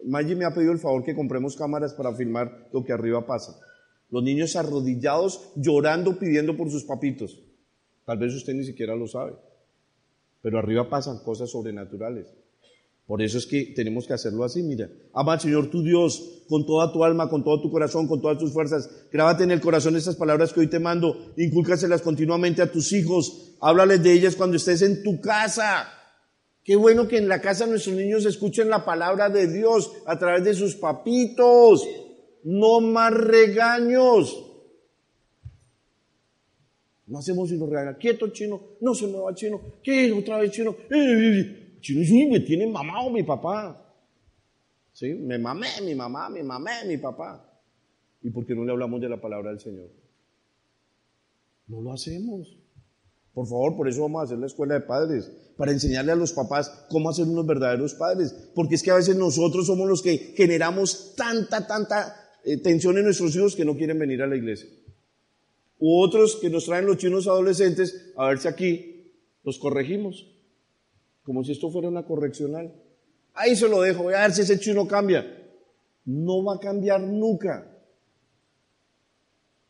Maggie 0.06 0.36
me 0.36 0.44
ha 0.44 0.54
pedido 0.54 0.72
el 0.72 0.78
favor 0.78 1.04
que 1.04 1.14
compremos 1.14 1.56
cámaras 1.56 1.94
para 1.94 2.14
filmar 2.14 2.68
lo 2.72 2.84
que 2.84 2.92
arriba 2.92 3.26
pasa. 3.26 3.58
Los 4.08 4.22
niños 4.22 4.54
arrodillados, 4.54 5.52
llorando, 5.56 6.18
pidiendo 6.18 6.56
por 6.56 6.70
sus 6.70 6.84
papitos. 6.84 7.42
Tal 8.04 8.18
vez 8.18 8.32
usted 8.34 8.54
ni 8.54 8.64
siquiera 8.64 8.94
lo 8.94 9.08
sabe. 9.08 9.32
Pero 10.42 10.58
arriba 10.58 10.88
pasan 10.88 11.18
cosas 11.24 11.50
sobrenaturales. 11.50 12.32
Por 13.06 13.22
eso 13.22 13.38
es 13.38 13.46
que 13.46 13.72
tenemos 13.74 14.06
que 14.06 14.14
hacerlo 14.14 14.44
así, 14.44 14.62
mira. 14.62 14.88
Ama 15.12 15.34
al 15.34 15.40
Señor 15.40 15.70
tu 15.70 15.82
Dios 15.82 16.44
con 16.48 16.66
toda 16.66 16.92
tu 16.92 17.04
alma, 17.04 17.28
con 17.28 17.42
todo 17.42 17.60
tu 17.60 17.70
corazón, 17.70 18.06
con 18.06 18.20
todas 18.20 18.38
tus 18.38 18.52
fuerzas. 18.52 18.88
Grábate 19.12 19.44
en 19.44 19.50
el 19.52 19.60
corazón 19.60 19.96
estas 19.96 20.16
palabras 20.16 20.52
que 20.52 20.60
hoy 20.60 20.66
te 20.68 20.80
mando. 20.80 21.32
Incúlcaselas 21.36 22.02
continuamente 22.02 22.62
a 22.62 22.70
tus 22.70 22.92
hijos. 22.92 23.56
Háblales 23.60 24.02
de 24.02 24.12
ellas 24.12 24.36
cuando 24.36 24.56
estés 24.56 24.82
en 24.82 25.02
tu 25.02 25.20
casa. 25.20 25.88
Qué 26.66 26.74
bueno 26.74 27.06
que 27.06 27.16
en 27.16 27.28
la 27.28 27.40
casa 27.40 27.64
nuestros 27.64 27.94
niños 27.94 28.26
escuchen 28.26 28.68
la 28.68 28.84
palabra 28.84 29.30
de 29.30 29.46
Dios 29.46 29.92
a 30.04 30.18
través 30.18 30.42
de 30.42 30.52
sus 30.52 30.74
papitos. 30.74 31.86
No 32.42 32.80
más 32.80 33.14
regaños. 33.14 34.36
No 37.06 37.20
hacemos 37.20 37.50
sino 37.50 37.66
regalar. 37.66 37.96
Quieto, 37.98 38.30
chino. 38.32 38.60
No 38.80 38.96
se 38.96 39.06
mueva, 39.06 39.32
chino. 39.32 39.60
¿Qué? 39.80 40.10
Otra 40.10 40.38
vez, 40.38 40.50
chino. 40.50 40.74
Eh, 40.90 40.96
eh, 40.96 41.38
eh. 41.38 41.78
Chino, 41.80 42.04
sí, 42.04 42.26
me 42.26 42.40
tiene 42.40 42.66
mamado 42.66 43.10
mi 43.10 43.22
papá. 43.22 43.94
¿Sí? 44.92 45.14
Me 45.14 45.38
mamé 45.38 45.68
mi 45.84 45.94
mamá, 45.94 46.28
me 46.28 46.42
mamé 46.42 46.84
mi 46.84 46.98
papá. 46.98 47.48
¿Y 48.22 48.30
por 48.30 48.44
qué 48.44 48.56
no 48.56 48.64
le 48.64 48.72
hablamos 48.72 49.00
de 49.00 49.08
la 49.08 49.20
palabra 49.20 49.50
del 49.50 49.60
Señor? 49.60 49.88
No 51.68 51.80
lo 51.80 51.92
hacemos. 51.92 52.55
Por 53.36 53.46
favor, 53.46 53.76
por 53.76 53.86
eso 53.86 54.00
vamos 54.00 54.22
a 54.22 54.24
hacer 54.24 54.38
la 54.38 54.46
escuela 54.46 54.72
de 54.72 54.80
padres, 54.80 55.30
para 55.58 55.70
enseñarle 55.70 56.12
a 56.12 56.16
los 56.16 56.32
papás 56.32 56.86
cómo 56.88 57.10
hacer 57.10 57.26
unos 57.26 57.46
verdaderos 57.46 57.92
padres. 57.92 58.34
Porque 58.54 58.76
es 58.76 58.82
que 58.82 58.90
a 58.90 58.96
veces 58.96 59.14
nosotros 59.14 59.66
somos 59.66 59.86
los 59.86 60.00
que 60.00 60.32
generamos 60.34 61.14
tanta, 61.14 61.66
tanta 61.66 62.16
tensión 62.62 62.96
en 62.96 63.04
nuestros 63.04 63.36
hijos 63.36 63.54
que 63.54 63.66
no 63.66 63.76
quieren 63.76 63.98
venir 63.98 64.22
a 64.22 64.26
la 64.26 64.36
iglesia 64.36 64.66
u 65.78 66.00
otros 66.00 66.36
que 66.36 66.50
nos 66.50 66.64
traen 66.64 66.86
los 66.86 66.96
chinos 66.96 67.26
adolescentes, 67.26 68.12
a 68.16 68.28
ver 68.28 68.38
si 68.38 68.48
aquí 68.48 69.12
los 69.44 69.58
corregimos, 69.58 70.26
como 71.22 71.44
si 71.44 71.52
esto 71.52 71.70
fuera 71.70 71.88
una 71.88 72.04
correccional. 72.04 72.72
Ahí 73.34 73.54
se 73.54 73.68
lo 73.68 73.82
dejo, 73.82 74.04
voy 74.04 74.14
a 74.14 74.22
ver 74.22 74.32
si 74.32 74.42
ese 74.42 74.58
chino 74.58 74.88
cambia. 74.88 75.26
No 76.04 76.42
va 76.44 76.54
a 76.54 76.58
cambiar 76.58 77.00
nunca. 77.02 77.75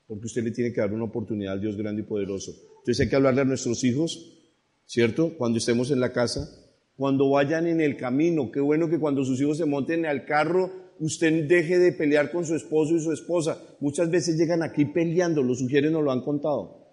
Porque 0.06 0.26
usted 0.26 0.44
le 0.44 0.52
tiene 0.52 0.72
que 0.72 0.80
dar 0.80 0.92
una 0.92 1.04
oportunidad 1.04 1.54
al 1.54 1.60
Dios 1.60 1.76
grande 1.76 2.02
y 2.02 2.04
poderoso. 2.04 2.52
Entonces 2.78 3.00
hay 3.00 3.08
que 3.08 3.16
hablarle 3.16 3.40
a 3.40 3.44
nuestros 3.44 3.82
hijos, 3.84 4.38
¿cierto? 4.84 5.36
Cuando 5.36 5.58
estemos 5.58 5.90
en 5.90 6.00
la 6.00 6.12
casa, 6.12 6.48
cuando 6.96 7.30
vayan 7.30 7.66
en 7.66 7.80
el 7.80 7.96
camino. 7.96 8.50
Qué 8.50 8.60
bueno 8.60 8.88
que 8.88 8.98
cuando 8.98 9.24
sus 9.24 9.40
hijos 9.40 9.58
se 9.58 9.66
monten 9.66 10.06
al 10.06 10.24
carro, 10.24 10.70
usted 10.98 11.46
deje 11.46 11.78
de 11.78 11.92
pelear 11.92 12.30
con 12.30 12.46
su 12.46 12.54
esposo 12.54 12.94
y 12.94 13.00
su 13.00 13.12
esposa. 13.12 13.60
Muchas 13.80 14.10
veces 14.10 14.36
llegan 14.36 14.62
aquí 14.62 14.84
peleando, 14.86 15.42
lo 15.42 15.54
sugieren 15.54 15.94
o 15.94 16.02
lo 16.02 16.12
han 16.12 16.22
contado. 16.22 16.86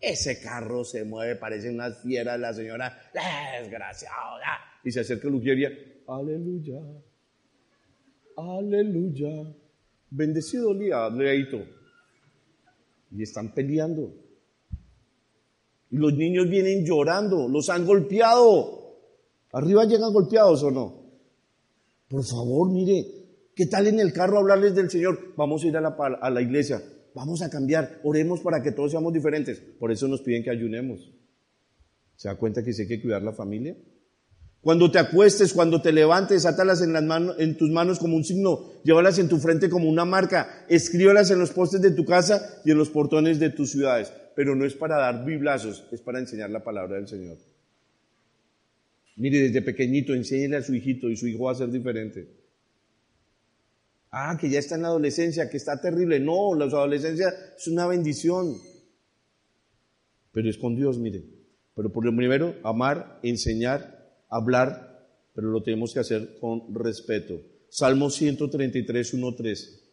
Ese 0.00 0.40
carro 0.40 0.84
se 0.84 1.04
mueve, 1.04 1.34
parece 1.36 1.70
una 1.70 1.90
fiera 1.90 2.38
la 2.38 2.54
señora, 2.54 2.96
desgraciado, 3.60 4.38
y 4.84 4.92
se 4.92 5.00
acerca 5.00 5.26
Ujier 5.26 6.02
aleluya, 6.06 6.78
aleluya, 8.36 9.54
bendecido 10.08 10.72
día, 10.74 11.10
Leito. 11.10 11.77
Y 13.10 13.22
están 13.22 13.54
peleando. 13.54 14.14
Y 15.90 15.96
los 15.96 16.14
niños 16.14 16.48
vienen 16.48 16.84
llorando, 16.84 17.48
los 17.48 17.68
han 17.70 17.86
golpeado. 17.86 18.96
Arriba 19.52 19.84
llegan 19.84 20.12
golpeados 20.12 20.62
o 20.62 20.70
no. 20.70 21.02
Por 22.08 22.24
favor, 22.24 22.70
mire, 22.70 23.18
¿Qué 23.58 23.66
tal 23.66 23.88
en 23.88 23.98
el 23.98 24.12
carro 24.12 24.38
hablarles 24.38 24.76
del 24.76 24.88
Señor? 24.88 25.34
Vamos 25.36 25.64
a 25.64 25.66
ir 25.66 25.76
a 25.76 26.30
la, 26.30 26.40
iglesia, 26.40 26.80
vamos 27.12 27.42
a 27.42 27.50
cambiar, 27.50 27.98
oremos 28.04 28.38
para 28.38 28.62
que 28.62 28.70
todos 28.70 28.92
seamos 28.92 29.12
diferentes. 29.12 29.58
Por 29.80 29.90
eso 29.90 30.06
nos 30.06 30.22
piden 30.22 30.44
que 30.44 30.50
ayunemos. 30.50 31.12
¿Se 32.14 32.28
da 32.28 32.36
cuenta 32.36 32.62
que 32.62 32.72
sí 32.72 32.82
hay 32.82 32.88
que 32.88 33.02
cuidar 33.02 33.20
la 33.20 33.32
familia? 33.32 33.76
Cuando 34.68 34.90
te 34.90 34.98
acuestes, 34.98 35.54
cuando 35.54 35.80
te 35.80 35.92
levantes, 35.92 36.44
átalas 36.44 36.82
en, 36.82 36.92
las 36.92 37.02
manos, 37.02 37.36
en 37.38 37.56
tus 37.56 37.70
manos 37.70 37.98
como 37.98 38.16
un 38.16 38.22
signo, 38.22 38.70
llévalas 38.84 39.18
en 39.18 39.26
tu 39.26 39.38
frente 39.38 39.70
como 39.70 39.88
una 39.88 40.04
marca, 40.04 40.66
escríbalas 40.68 41.30
en 41.30 41.38
los 41.38 41.52
postes 41.52 41.80
de 41.80 41.92
tu 41.92 42.04
casa 42.04 42.60
y 42.66 42.70
en 42.72 42.76
los 42.76 42.90
portones 42.90 43.38
de 43.38 43.48
tus 43.48 43.70
ciudades. 43.70 44.12
Pero 44.36 44.54
no 44.54 44.66
es 44.66 44.74
para 44.74 44.98
dar 44.98 45.24
biblazos, 45.24 45.88
es 45.90 46.02
para 46.02 46.18
enseñar 46.18 46.50
la 46.50 46.62
palabra 46.62 46.96
del 46.96 47.08
Señor. 47.08 47.38
Mire, 49.16 49.40
desde 49.40 49.62
pequeñito, 49.62 50.12
enséñele 50.12 50.58
a 50.58 50.62
su 50.62 50.74
hijito 50.74 51.08
y 51.08 51.16
su 51.16 51.26
hijo 51.28 51.44
va 51.44 51.52
a 51.52 51.54
ser 51.54 51.70
diferente. 51.70 52.28
Ah, 54.10 54.36
que 54.38 54.50
ya 54.50 54.58
está 54.58 54.74
en 54.74 54.82
la 54.82 54.88
adolescencia, 54.88 55.48
que 55.48 55.56
está 55.56 55.80
terrible. 55.80 56.20
No, 56.20 56.54
la 56.54 56.66
adolescencia 56.66 57.32
es 57.56 57.68
una 57.68 57.86
bendición. 57.86 58.54
Pero 60.30 60.50
es 60.50 60.58
con 60.58 60.76
Dios, 60.76 60.98
mire. 60.98 61.24
Pero 61.74 61.90
por 61.90 62.04
lo 62.04 62.14
primero, 62.14 62.54
amar, 62.64 63.18
enseñar, 63.22 63.97
hablar, 64.28 65.06
pero 65.34 65.48
lo 65.48 65.62
tenemos 65.62 65.92
que 65.92 66.00
hacer 66.00 66.38
con 66.40 66.74
respeto. 66.74 67.40
Salmo 67.68 68.10
133, 68.10 69.14
1, 69.14 69.34
3. 69.34 69.84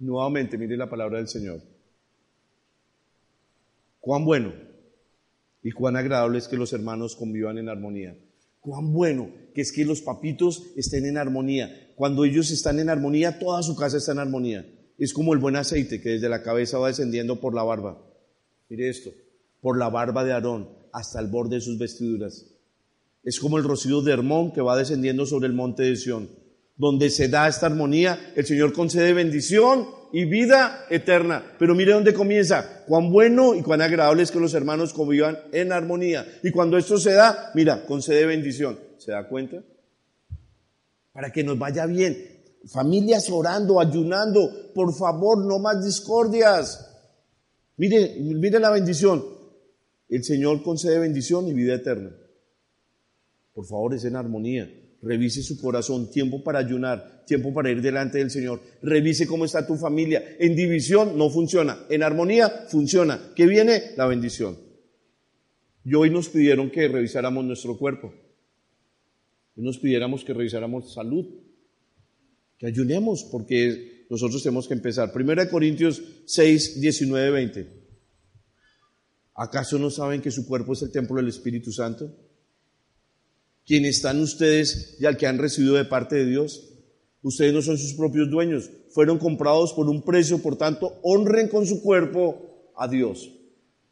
Nuevamente, 0.00 0.58
mire 0.58 0.76
la 0.76 0.88
palabra 0.88 1.18
del 1.18 1.28
Señor. 1.28 1.60
Cuán 4.00 4.24
bueno 4.24 4.52
y 5.62 5.72
cuán 5.72 5.96
agradable 5.96 6.38
es 6.38 6.48
que 6.48 6.56
los 6.56 6.72
hermanos 6.72 7.16
convivan 7.16 7.58
en 7.58 7.68
armonía. 7.68 8.16
Cuán 8.60 8.92
bueno 8.92 9.30
que 9.54 9.60
es 9.60 9.72
que 9.72 9.84
los 9.84 10.02
papitos 10.02 10.62
estén 10.76 11.06
en 11.06 11.18
armonía. 11.18 11.92
Cuando 11.96 12.24
ellos 12.24 12.50
están 12.50 12.78
en 12.78 12.90
armonía, 12.90 13.38
toda 13.38 13.62
su 13.62 13.74
casa 13.74 13.96
está 13.96 14.12
en 14.12 14.20
armonía. 14.20 14.66
Es 14.98 15.12
como 15.12 15.32
el 15.34 15.40
buen 15.40 15.56
aceite 15.56 16.00
que 16.00 16.10
desde 16.10 16.28
la 16.28 16.42
cabeza 16.42 16.78
va 16.78 16.88
descendiendo 16.88 17.40
por 17.40 17.54
la 17.54 17.64
barba. 17.64 18.00
Mire 18.68 18.88
esto, 18.88 19.10
por 19.60 19.78
la 19.78 19.88
barba 19.88 20.24
de 20.24 20.32
Aarón 20.32 20.77
hasta 20.92 21.20
el 21.20 21.28
borde 21.28 21.56
de 21.56 21.62
sus 21.62 21.78
vestiduras. 21.78 22.46
Es 23.22 23.40
como 23.40 23.58
el 23.58 23.64
rocío 23.64 24.00
de 24.00 24.12
Hermón 24.12 24.52
que 24.52 24.60
va 24.60 24.76
descendiendo 24.76 25.26
sobre 25.26 25.46
el 25.48 25.52
monte 25.52 25.82
de 25.82 25.96
Sión. 25.96 26.28
Donde 26.76 27.10
se 27.10 27.28
da 27.28 27.48
esta 27.48 27.66
armonía, 27.66 28.32
el 28.36 28.46
Señor 28.46 28.72
concede 28.72 29.12
bendición 29.12 29.88
y 30.12 30.24
vida 30.24 30.86
eterna. 30.90 31.42
Pero 31.58 31.74
mire 31.74 31.92
dónde 31.92 32.14
comienza. 32.14 32.84
Cuán 32.86 33.10
bueno 33.10 33.54
y 33.54 33.62
cuán 33.62 33.82
agradable 33.82 34.22
es 34.22 34.30
que 34.30 34.40
los 34.40 34.54
hermanos 34.54 34.92
convivan 34.92 35.38
en 35.52 35.72
armonía. 35.72 36.26
Y 36.42 36.50
cuando 36.50 36.78
esto 36.78 36.98
se 36.98 37.12
da, 37.12 37.50
mira, 37.54 37.84
concede 37.84 38.26
bendición. 38.26 38.78
¿Se 38.96 39.12
da 39.12 39.28
cuenta? 39.28 39.62
Para 41.12 41.32
que 41.32 41.42
nos 41.42 41.58
vaya 41.58 41.84
bien. 41.86 42.16
Familias 42.66 43.28
orando, 43.30 43.80
ayunando. 43.80 44.72
Por 44.74 44.94
favor, 44.94 45.44
no 45.44 45.58
más 45.58 45.84
discordias. 45.84 46.88
Mire, 47.76 48.16
mire 48.20 48.58
la 48.60 48.70
bendición. 48.70 49.37
El 50.08 50.24
Señor 50.24 50.62
concede 50.62 50.98
bendición 50.98 51.46
y 51.48 51.52
vida 51.52 51.74
eterna. 51.74 52.10
Por 53.52 53.66
favor, 53.66 53.94
es 53.94 54.04
en 54.04 54.16
armonía. 54.16 54.72
Revise 55.02 55.42
su 55.42 55.60
corazón, 55.60 56.10
tiempo 56.10 56.42
para 56.42 56.58
ayunar, 56.58 57.24
tiempo 57.26 57.52
para 57.52 57.70
ir 57.70 57.82
delante 57.82 58.18
del 58.18 58.30
Señor. 58.30 58.60
Revise 58.82 59.26
cómo 59.26 59.44
está 59.44 59.66
tu 59.66 59.76
familia. 59.76 60.36
En 60.38 60.56
división 60.56 61.16
no 61.16 61.30
funciona, 61.30 61.86
en 61.88 62.02
armonía 62.02 62.66
funciona. 62.68 63.32
¿Qué 63.36 63.46
viene? 63.46 63.92
La 63.96 64.06
bendición. 64.06 64.58
Y 65.84 65.94
hoy 65.94 66.10
nos 66.10 66.28
pidieron 66.28 66.70
que 66.70 66.88
revisáramos 66.88 67.44
nuestro 67.44 67.78
cuerpo. 67.78 68.12
Hoy 69.56 69.64
nos 69.64 69.78
pidiéramos 69.78 70.24
que 70.24 70.34
revisáramos 70.34 70.92
salud, 70.92 71.26
que 72.58 72.66
ayunemos, 72.66 73.24
porque 73.24 74.06
nosotros 74.10 74.42
tenemos 74.42 74.66
que 74.66 74.74
empezar. 74.74 75.12
Primera 75.12 75.44
de 75.44 75.50
Corintios 75.50 76.02
6, 76.26 76.80
19, 76.80 77.30
20. 77.30 77.87
¿Acaso 79.38 79.78
no 79.78 79.88
saben 79.90 80.20
que 80.20 80.30
su 80.30 80.46
cuerpo 80.46 80.74
es 80.74 80.82
el 80.82 80.90
templo 80.90 81.16
del 81.16 81.28
Espíritu 81.28 81.72
Santo? 81.72 82.12
quien 83.68 83.84
están 83.84 84.18
ustedes 84.22 84.96
y 84.98 85.04
al 85.04 85.18
que 85.18 85.26
han 85.26 85.36
recibido 85.36 85.74
de 85.74 85.84
parte 85.84 86.16
de 86.16 86.24
Dios. 86.24 86.72
Ustedes 87.20 87.52
no 87.52 87.60
son 87.60 87.76
sus 87.76 87.92
propios 87.92 88.30
dueños, 88.30 88.70
fueron 88.88 89.18
comprados 89.18 89.74
por 89.74 89.90
un 89.90 90.02
precio, 90.02 90.40
por 90.40 90.56
tanto, 90.56 90.98
honren 91.02 91.48
con 91.48 91.66
su 91.66 91.82
cuerpo 91.82 92.72
a 92.74 92.88
Dios. 92.88 93.30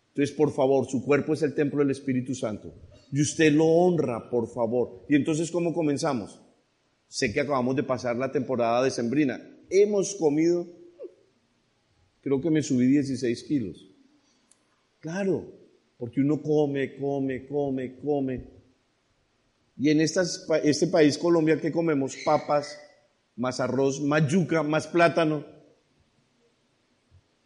Entonces, 0.09 0.34
por 0.34 0.51
favor, 0.51 0.88
su 0.88 1.05
cuerpo 1.05 1.34
es 1.34 1.42
el 1.42 1.55
templo 1.55 1.80
del 1.80 1.90
Espíritu 1.90 2.34
Santo. 2.34 2.72
Y 3.12 3.20
usted 3.20 3.53
lo 3.53 3.66
honra, 3.66 4.30
por 4.30 4.49
favor. 4.49 5.05
Y 5.11 5.14
entonces, 5.14 5.51
¿cómo 5.51 5.74
comenzamos? 5.74 6.40
Sé 7.07 7.34
que 7.34 7.40
acabamos 7.40 7.76
de 7.76 7.82
pasar 7.82 8.16
la 8.16 8.32
temporada 8.32 8.82
de 8.82 8.90
Sembrina. 8.90 9.38
Hemos 9.68 10.14
comido, 10.14 10.66
creo 12.22 12.40
que 12.40 12.51
me 12.51 12.62
subí 12.62 12.86
16 12.86 13.44
kilos. 13.44 13.90
Claro, 15.07 15.46
porque 15.98 16.20
uno 16.20 16.42
come, 16.42 16.96
come, 16.96 17.46
come, 17.46 17.96
come. 18.00 18.44
Y 19.76 19.90
en 19.90 20.00
este 20.00 20.86
país, 20.88 21.16
Colombia, 21.16 21.61
¿qué 21.61 21.70
comemos? 21.70 22.16
Papas, 22.24 22.76
más 23.36 23.61
arroz, 23.61 24.00
más 24.00 24.26
yuca, 24.26 24.64
más 24.64 24.88
plátano. 24.88 25.46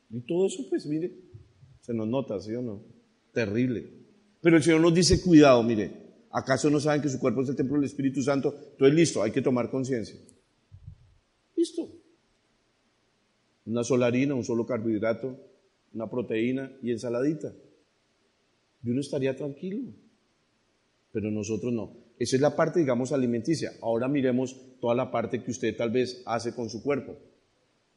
Y 0.08 0.22
todo 0.22 0.46
eso, 0.46 0.64
pues 0.70 0.86
mire, 0.86 1.14
se 1.82 1.92
nos 1.92 2.08
nota, 2.08 2.40
¿sí 2.40 2.54
o 2.54 2.62
no? 2.62 2.82
Terrible. 3.34 3.92
Pero 4.40 4.56
el 4.56 4.62
Señor 4.62 4.80
nos 4.80 4.94
dice, 4.94 5.20
cuidado, 5.20 5.62
mire, 5.62 6.24
¿acaso 6.30 6.70
no 6.70 6.80
saben 6.80 7.02
que 7.02 7.10
su 7.10 7.20
cuerpo 7.20 7.42
es 7.42 7.50
el 7.50 7.56
templo 7.56 7.76
del 7.76 7.84
Espíritu 7.84 8.22
Santo? 8.22 8.54
Entonces, 8.72 8.96
listo, 8.96 9.22
hay 9.22 9.32
que 9.32 9.42
tomar 9.42 9.70
conciencia. 9.70 10.18
Listo. 11.54 11.92
Una 13.66 13.84
sola 13.84 14.06
harina, 14.06 14.34
un 14.34 14.44
solo 14.44 14.64
carbohidrato, 14.64 15.49
una 15.92 16.08
proteína 16.08 16.76
y 16.82 16.90
ensaladita. 16.90 17.52
Y 18.82 18.90
uno 18.90 19.00
estaría 19.00 19.36
tranquilo. 19.36 19.92
Pero 21.12 21.30
nosotros 21.30 21.72
no. 21.72 21.96
Esa 22.18 22.36
es 22.36 22.42
la 22.42 22.54
parte, 22.54 22.80
digamos, 22.80 23.12
alimenticia. 23.12 23.72
Ahora 23.82 24.08
miremos 24.08 24.56
toda 24.80 24.94
la 24.94 25.10
parte 25.10 25.42
que 25.42 25.50
usted 25.50 25.76
tal 25.76 25.90
vez 25.90 26.22
hace 26.26 26.54
con 26.54 26.68
su 26.70 26.82
cuerpo. 26.82 27.16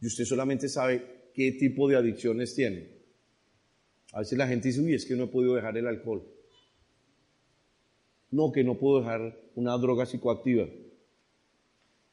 Y 0.02 0.08
usted 0.08 0.26
solamente 0.26 0.68
sabe 0.70 1.30
qué 1.34 1.52
tipo 1.54 1.88
de 1.88 1.98
adicciones 1.98 2.56
tiene. 2.56 2.88
A 4.14 4.20
veces 4.20 4.38
la 4.38 4.48
gente 4.48 4.70
dice, 4.70 4.82
uy, 4.82 4.94
es 4.94 5.06
que 5.06 5.16
no 5.16 5.26
he 5.26 5.28
podido 5.28 5.56
dejar 5.56 5.78
el 5.78 5.88
alcohol. 5.88 6.24
No, 8.32 8.52
que 8.52 8.64
no 8.64 8.78
puedo 8.78 9.00
dejar 9.00 9.38
una 9.56 9.78
droga 9.78 10.06
psicoactiva. 10.06 10.68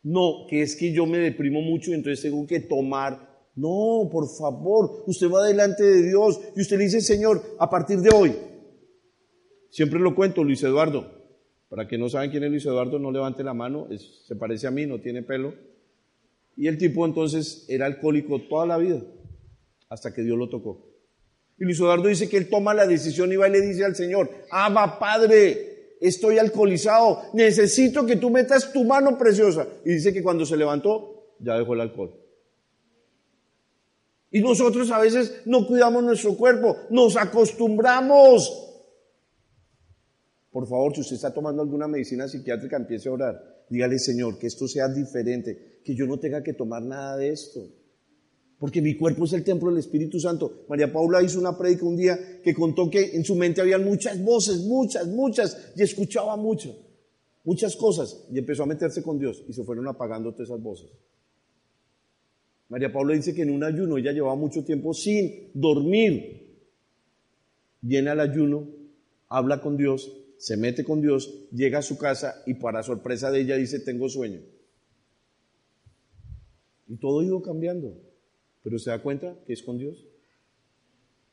No, 0.03 0.47
que 0.49 0.63
es 0.63 0.77
que 0.77 0.93
yo 0.93 1.07
me 1.07 1.19
deprimo 1.19 1.61
mucho 1.61 1.93
entonces 1.93 2.23
tengo 2.23 2.47
que 2.47 2.61
tomar 2.61 3.30
No, 3.61 4.09
por 4.11 4.27
favor, 4.27 5.05
usted 5.07 5.31
va 5.31 5.47
delante 5.47 5.83
de 5.83 6.03
Dios 6.03 6.41
y 6.57 6.63
usted 6.63 6.79
le 6.79 6.85
dice, 6.85 7.03
Señor, 7.03 7.43
a 7.59 7.69
partir 7.69 7.99
de 7.99 8.09
hoy, 8.09 8.35
siempre 9.69 10.01
lo 10.01 10.15
cuento, 10.15 10.43
Luis 10.43 10.63
Eduardo, 10.63 11.13
para 11.69 11.87
que 11.87 11.99
no 11.99 12.09
saben 12.09 12.31
quién 12.31 12.43
es 12.45 12.51
Luis 12.51 12.65
Eduardo, 12.65 12.99
no 12.99 13.13
levante 13.13 13.45
la 13.45 13.53
mano, 13.53 13.87
se 14.27 14.35
parece 14.35 14.67
a 14.67 14.71
mí, 14.71 14.87
no 14.87 14.99
tiene 15.01 15.23
pelo. 15.23 15.53
Y 16.57 16.69
el 16.69 16.79
tipo 16.79 17.05
entonces 17.05 17.67
era 17.69 17.85
alcohólico 17.85 18.41
toda 18.49 18.65
la 18.65 18.79
vida, 18.79 19.03
hasta 19.91 20.15
que 20.15 20.23
Dios 20.23 20.39
lo 20.39 20.49
tocó. 20.49 20.87
Y 21.59 21.65
Luis 21.65 21.79
Eduardo 21.79 22.09
dice 22.09 22.31
que 22.31 22.39
él 22.39 22.49
toma 22.49 22.73
la 22.73 22.87
decisión 22.87 23.31
y 23.31 23.37
va 23.37 23.47
y 23.47 23.53
le 23.53 23.61
dice 23.61 23.85
al 23.85 23.95
Señor, 23.95 24.31
Abba 24.51 24.99
Padre, 24.99 25.97
estoy 26.01 26.39
alcoholizado, 26.39 27.25
necesito 27.35 28.07
que 28.07 28.17
tú 28.17 28.31
metas 28.31 28.73
tu 28.73 28.85
mano 28.85 29.19
preciosa. 29.19 29.69
Y 29.85 29.91
dice 29.91 30.15
que 30.15 30.23
cuando 30.23 30.47
se 30.47 30.57
levantó, 30.57 31.35
ya 31.41 31.59
dejó 31.59 31.75
el 31.75 31.83
alcohol. 31.83 32.21
Y 34.31 34.41
nosotros 34.41 34.91
a 34.91 35.01
veces 35.01 35.43
no 35.47 35.67
cuidamos 35.67 36.05
nuestro 36.05 36.37
cuerpo, 36.37 36.77
nos 36.91 37.17
acostumbramos. 37.17 38.69
Por 40.51 40.69
favor, 40.69 40.95
si 40.95 41.01
usted 41.01 41.17
está 41.17 41.33
tomando 41.33 41.63
alguna 41.63 41.89
medicina 41.89 42.29
psiquiátrica, 42.29 42.77
empiece 42.77 43.09
a 43.09 43.13
orar. 43.13 43.65
Dígale, 43.69 43.99
Señor, 43.99 44.39
que 44.39 44.49
esto 44.49 44.67
sea 44.67 44.89
diferente, 44.89 45.81
que 45.85 45.95
yo 45.95 46.07
no 46.07 46.19
tenga 46.19 46.43
que 46.43 46.55
tomar 46.55 46.83
nada 46.83 47.17
de 47.17 47.31
esto. 47.31 47.61
Porque 48.59 48.83
mi 48.83 48.97
cuerpo 48.97 49.25
es 49.25 49.33
el 49.33 49.43
templo 49.43 49.71
del 49.71 49.79
Espíritu 49.79 50.21
Santo. 50.21 50.65
María 50.69 50.93
Paula 50.93 51.23
hizo 51.23 51.39
una 51.39 51.57
prédica 51.57 51.87
un 51.87 51.97
día 51.97 52.41
que 52.43 52.53
contó 52.53 52.91
que 52.91 53.17
en 53.17 53.25
su 53.25 53.35
mente 53.35 53.61
había 53.61 53.79
muchas 53.79 54.23
voces, 54.23 54.59
muchas, 54.59 55.07
muchas, 55.07 55.73
y 55.77 55.83
escuchaba 55.83 56.37
mucho, 56.37 56.77
muchas 57.45 57.75
cosas, 57.77 58.27
y 58.31 58.39
empezó 58.39 58.65
a 58.65 58.67
meterse 58.67 59.03
con 59.03 59.19
Dios, 59.19 59.43
y 59.49 59.53
se 59.53 59.65
fueron 59.65 59.89
apagando 59.89 60.33
todas 60.33 60.51
esas 60.51 60.63
voces. 60.63 60.91
María 62.71 62.93
Paula 62.93 63.15
dice 63.15 63.35
que 63.35 63.43
en 63.43 63.51
un 63.51 63.65
ayuno 63.65 63.99
ella 63.99 64.13
llevaba 64.13 64.37
mucho 64.37 64.65
tiempo 64.65 64.95
sin 64.95 65.51
dormir. 65.55 66.65
Viene 67.81 68.11
al 68.11 68.21
ayuno, 68.21 68.69
habla 69.29 69.61
con 69.61 69.77
Dios, 69.77 70.17
se 70.39 70.57
mete 70.57 70.85
con 70.85 71.03
Dios, 71.03 71.49
llega 71.51 71.81
a 71.81 71.83
su 71.83 71.99
casa 71.99 72.43
y 72.47 72.55
para 72.55 72.85
sorpresa 72.85 73.31
de 73.33 73.41
ella 73.41 73.57
dice, 73.57 73.81
tengo 73.81 74.09
sueño. 74.09 74.41
Y 76.87 76.97
todo 76.99 77.21
ha 77.21 77.25
ido 77.25 77.43
cambiando. 77.43 77.93
Pero 78.63 78.79
se 78.79 78.91
da 78.91 79.03
cuenta 79.03 79.37
que 79.47 79.53
es 79.53 79.63
con 79.63 79.77
Dios. 79.77 80.07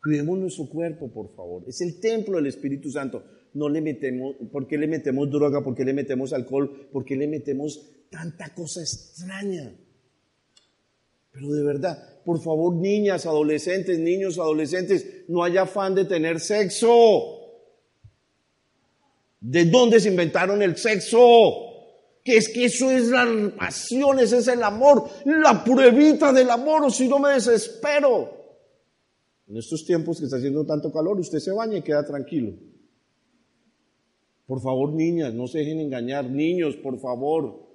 Cuidemos 0.01 0.39
nuestro 0.39 0.67
cuerpo, 0.67 1.11
por 1.11 1.35
favor. 1.35 1.63
Es 1.67 1.81
el 1.81 1.99
templo 1.99 2.37
del 2.37 2.47
Espíritu 2.47 2.89
Santo. 2.89 3.23
No 3.53 3.69
le 3.69 3.81
metemos, 3.81 4.35
¿por 4.51 4.67
qué 4.67 4.77
le 4.77 4.87
metemos 4.87 5.29
droga? 5.29 5.63
¿Por 5.63 5.75
qué 5.75 5.85
le 5.85 5.93
metemos 5.93 6.33
alcohol? 6.33 6.89
¿Por 6.91 7.05
qué 7.05 7.15
le 7.15 7.27
metemos 7.27 8.07
tanta 8.09 8.55
cosa 8.55 8.81
extraña? 8.81 9.86
Pero 11.37 11.53
de 11.53 11.63
verdad, 11.63 12.23
por 12.25 12.41
favor, 12.41 12.73
niñas, 12.73 13.27
adolescentes, 13.27 13.99
niños, 13.99 14.39
adolescentes, 14.39 15.25
no 15.27 15.43
haya 15.43 15.61
afán 15.61 15.93
de 15.93 16.05
tener 16.05 16.39
sexo. 16.39 16.89
¿De 19.39 19.65
dónde 19.65 19.99
se 19.99 20.09
inventaron 20.09 20.63
el 20.63 20.75
sexo? 20.77 21.19
Que 22.23 22.37
es 22.37 22.49
que 22.49 22.65
eso 22.65 22.89
es 22.89 23.09
la 23.09 23.53
pasión, 23.55 24.19
ese 24.19 24.39
es 24.39 24.47
el 24.47 24.63
amor, 24.63 25.07
la 25.25 25.63
pruebita 25.63 26.33
del 26.33 26.49
amor, 26.49 26.85
o 26.85 26.89
si 26.89 27.07
no 27.07 27.19
me 27.19 27.33
desespero. 27.33 28.33
En 29.47 29.55
estos 29.55 29.85
tiempos 29.85 30.17
que 30.17 30.25
está 30.25 30.37
haciendo 30.37 30.65
tanto 30.65 30.91
calor, 30.91 31.19
usted 31.19 31.37
se 31.37 31.51
baña 31.51 31.77
y 31.77 31.83
queda 31.83 32.03
tranquilo. 32.03 32.51
Por 34.47 34.59
favor, 34.59 34.91
niñas, 34.91 35.35
no 35.35 35.45
se 35.45 35.59
dejen 35.59 35.81
engañar. 35.81 36.27
Niños, 36.31 36.75
por 36.77 36.99
favor. 36.99 37.67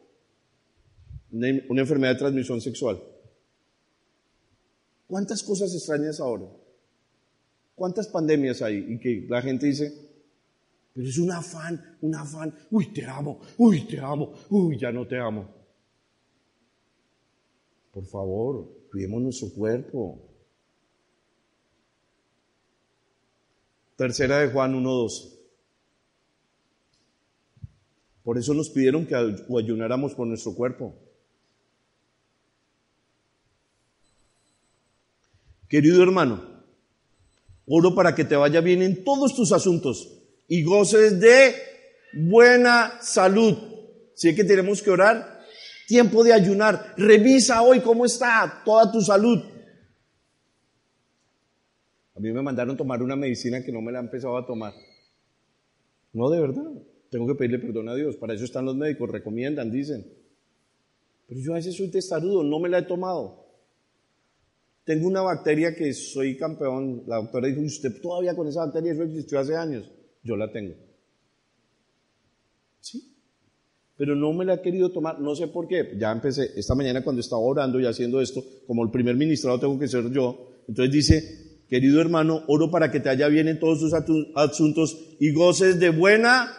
una 1.31 1.81
enfermedad 1.81 2.15
de 2.15 2.19
transmisión 2.19 2.61
sexual. 2.61 3.12
¿Cuántas 5.13 5.43
cosas 5.43 5.75
extrañas 5.75 6.21
ahora? 6.21 6.47
¿Cuántas 7.75 8.09
pandemias 8.09 8.63
hay? 8.63 8.79
Y 8.95 8.99
que 8.99 9.27
la 9.29 9.43
gente 9.43 9.67
dice, 9.67 9.93
pero 10.95 11.07
es 11.07 11.19
un 11.19 11.31
afán, 11.31 11.99
un 12.01 12.15
afán, 12.15 12.55
uy, 12.71 12.95
te 12.95 13.05
amo, 13.05 13.39
uy, 13.59 13.87
te 13.87 14.01
amo, 14.01 14.33
uy, 14.49 14.79
ya 14.79 14.91
no 14.91 15.07
te 15.07 15.19
amo. 15.19 15.47
Por 17.93 18.07
favor, 18.07 18.87
cuidemos 18.91 19.21
nuestro 19.21 19.51
cuerpo. 19.51 20.19
Tercera 23.97 24.39
de 24.39 24.49
Juan 24.51 24.83
1.2. 24.83 25.39
Por 28.25 28.39
eso 28.39 28.55
nos 28.55 28.71
pidieron 28.71 29.05
que 29.05 29.15
ayunáramos 29.15 30.15
por 30.15 30.27
nuestro 30.27 30.55
cuerpo. 30.55 31.02
Querido 35.73 36.03
hermano, 36.03 36.45
oro 37.65 37.95
para 37.95 38.15
que 38.15 38.27
te 38.27 38.37
vaya 38.37 38.61
bien 38.61 38.83
en 38.83 39.05
todos 39.05 39.35
tus 39.35 39.53
asuntos 39.53 40.07
y 40.47 40.63
goces 40.65 41.19
de 41.19 41.55
buena 42.13 43.01
salud. 43.01 43.57
Si 44.15 44.35
que 44.35 44.45
tenemos 44.45 44.83
que 44.83 44.91
orar, 44.91 45.41
tiempo 45.89 46.25
de 46.25 46.35
ayunar. 46.35 46.93
Revisa 46.99 47.63
hoy 47.63 47.81
cómo 47.81 48.05
está 48.05 48.61
toda 48.67 48.93
tu 48.93 49.01
salud. 49.01 49.43
A 52.17 52.21
mí 52.21 52.31
me 52.31 52.43
mandaron 52.43 52.77
tomar 52.77 53.03
una 53.03 53.17
medicina 53.17 53.65
que 53.65 53.73
no 53.73 53.81
me 53.81 53.93
la 53.93 54.01
han 54.01 54.05
empezado 54.05 54.37
a 54.37 54.45
tomar. 54.45 54.75
No, 56.13 56.29
de 56.29 56.39
verdad. 56.39 56.71
Tengo 57.09 57.27
que 57.27 57.35
pedirle 57.35 57.59
perdón 57.61 57.89
a 57.89 57.95
Dios. 57.95 58.17
Para 58.17 58.35
eso 58.35 58.45
están 58.45 58.67
los 58.67 58.77
médicos, 58.77 59.09
recomiendan, 59.09 59.71
dicen. 59.71 60.05
Pero 61.29 61.41
yo 61.41 61.53
a 61.53 61.55
veces 61.55 61.75
soy 61.75 61.91
testarudo, 61.91 62.45
no 62.45 62.61
me 62.61 62.69
la 62.69 62.81
he 62.81 62.83
tomado. 62.83 63.42
Tengo 64.85 65.07
una 65.07 65.23
bacteria 65.23 65.75
que 65.75 65.93
soy 65.93 66.37
campeón. 66.37 67.05
La 67.07 67.17
doctora 67.17 67.47
dijo, 67.47 67.61
usted 67.61 68.01
todavía 68.01 68.35
con 68.35 68.49
esa 68.49 68.65
bacteria, 68.65 68.93
eso 68.93 69.05
existió 69.05 69.39
hace 69.39 69.57
años. 69.57 69.89
Yo 70.25 70.37
la 70.37 70.51
tengo. 70.51 70.75
Sí. 72.81 73.15
Pero 73.97 74.17
no 74.17 74.33
me 74.33 74.45
la 74.45 74.55
he 74.55 74.61
querido 74.61 74.91
tomar, 74.91 75.21
no 75.21 75.37
sé 75.37 75.49
por 75.49 75.69
qué. 75.69 75.97
Ya 75.99 76.11
empecé, 76.11 76.51
esta 76.57 76.75
mañana 76.75 77.05
cuando 77.05 77.21
estaba 77.21 77.41
orando 77.41 77.79
y 77.79 77.87
haciendo 77.87 78.21
esto, 78.21 78.45
como 78.67 78.83
el 78.83 78.91
primer 78.91 79.15
ministrado 79.15 79.61
tengo 79.61 79.79
que 79.79 79.87
ser 79.87 80.11
yo. 80.11 80.51
Entonces 80.67 80.93
dice, 80.93 81.65
querido 81.69 82.01
hermano, 82.01 82.43
oro 82.49 82.71
para 82.71 82.91
que 82.91 82.99
te 82.99 83.09
haya 83.09 83.29
bien 83.29 83.47
en 83.47 83.61
todos 83.61 83.81
tus 83.81 83.95
asuntos 84.35 85.17
y 85.21 85.33
goces 85.33 85.79
de 85.79 85.91
buena 85.91 86.51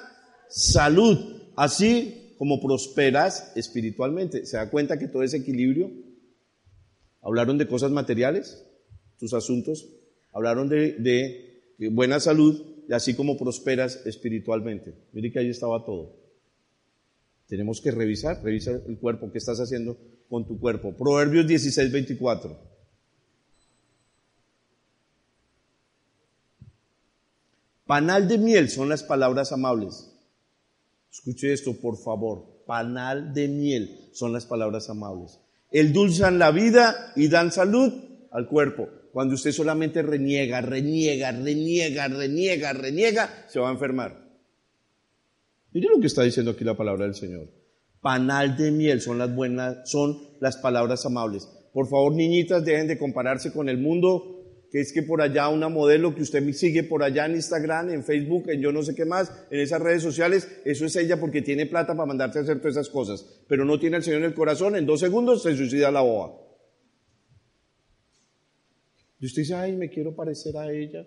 salud, 0.48 1.18
así 1.58 2.36
como 2.38 2.62
prosperas 2.62 3.52
espiritualmente. 3.56 4.46
¿Se 4.46 4.56
da 4.56 4.70
cuenta 4.70 4.98
que 4.98 5.08
todo 5.08 5.24
ese 5.24 5.38
equilibrio 5.38 5.92
Hablaron 7.24 7.58
de 7.58 7.68
cosas 7.68 7.92
materiales, 7.92 8.66
tus 9.18 9.34
asuntos. 9.34 9.88
Hablaron 10.34 10.68
de, 10.68 11.74
buena 11.92 12.20
salud 12.20 12.62
y 12.88 12.94
así 12.94 13.16
como 13.16 13.38
prosperas 13.38 14.06
espiritualmente. 14.06 14.94
Mire 15.14 15.32
que 15.32 15.40
ahí 15.40 15.50
estaba 15.50 15.86
todo. 15.86 16.18
Tenemos 17.48 17.80
que 17.82 17.92
revisar, 17.92 18.44
revisa 18.44 18.72
el 18.72 18.98
cuerpo, 18.98 19.32
qué 19.32 19.38
estás 19.38 19.60
haciendo 19.60 19.98
con 20.30 20.46
tu 20.46 20.60
cuerpo. 20.60 20.94
Proverbios 20.94 21.48
16, 21.48 21.92
24. 21.92 22.74
Panal 27.86 28.28
de 28.28 28.38
miel 28.38 28.70
son 28.70 28.90
las 28.90 29.04
palabras 29.04 29.52
amables. 29.52 30.10
Escuche 31.12 31.54
esto, 31.54 31.74
por 31.80 31.98
favor. 31.98 32.64
Panal 32.66 33.34
de 33.34 33.48
miel 33.48 34.10
son 34.14 34.34
las 34.34 34.46
palabras 34.46 34.90
amables 34.90 35.40
endulzan 35.74 36.40
la 36.40 36.52
vida 36.52 37.12
y 37.16 37.28
dan 37.28 37.52
salud 37.52 37.92
al 38.32 38.48
cuerpo. 38.48 38.88
Cuando 39.12 39.36
usted 39.36 39.52
solamente 39.52 40.02
reniega, 40.02 40.62
reniega, 40.62 41.32
reniega, 41.32 42.08
reniega, 42.08 42.74
reniega, 42.74 43.46
se 43.50 43.60
va 43.60 43.70
a 43.70 43.74
enfermar. 43.74 44.24
Mire 45.72 45.90
lo 45.90 46.00
que 46.00 46.08
está 46.08 46.24
diciendo 46.24 46.52
aquí 46.52 46.64
la 46.64 46.78
palabra 46.78 47.06
del 47.06 47.16
Señor. 47.16 47.50
Panal 48.02 48.56
de 48.56 48.72
miel 48.72 49.02
son 49.02 49.18
las 49.18 49.34
buenas, 49.34 49.90
son 49.90 50.20
las 50.40 50.58
palabras 50.58 51.06
amables. 51.06 51.50
Por 51.74 51.88
favor, 51.88 52.14
niñitas, 52.14 52.64
dejen 52.64 52.88
de 52.88 52.98
compararse 52.98 53.52
con 53.52 53.70
el 53.70 53.80
mundo 53.80 54.43
que 54.74 54.80
es 54.80 54.92
que 54.92 55.04
por 55.04 55.22
allá 55.22 55.50
una 55.50 55.70
modelo 55.70 56.16
que 56.16 56.24
usted 56.24 56.42
me 56.42 56.52
sigue 56.52 56.82
por 56.82 57.04
allá 57.04 57.28
en 57.28 57.36
Instagram, 57.36 57.92
en 57.92 58.04
Facebook, 58.04 58.50
en 58.50 58.60
yo 58.60 58.72
no 58.72 58.82
sé 58.82 58.96
qué 58.96 59.06
más, 59.06 59.32
en 59.52 59.60
esas 59.60 59.80
redes 59.80 60.02
sociales, 60.02 60.48
eso 60.66 60.88
es 60.88 60.96
ella 60.96 61.20
porque 61.20 61.44
tiene 61.44 61.68
plata 61.68 61.94
para 61.96 62.08
mandarte 62.08 62.40
a 62.40 62.42
hacer 62.42 62.58
todas 62.58 62.78
esas 62.78 62.90
cosas, 62.90 63.24
pero 63.48 63.66
no 63.66 63.80
tiene 63.80 63.98
al 63.98 64.04
Señor 64.04 64.22
en 64.22 64.26
el 64.26 64.34
corazón, 64.34 64.76
en 64.76 64.88
dos 64.88 65.00
segundos 65.00 65.44
se 65.44 65.56
suicida 65.56 65.92
la 65.92 66.02
boba. 66.02 66.34
Y 69.20 69.28
usted 69.28 69.44
dice, 69.44 69.54
ay, 69.54 69.74
me 69.74 69.92
quiero 69.92 70.16
parecer 70.16 70.58
a 70.58 70.74
ella. 70.74 71.06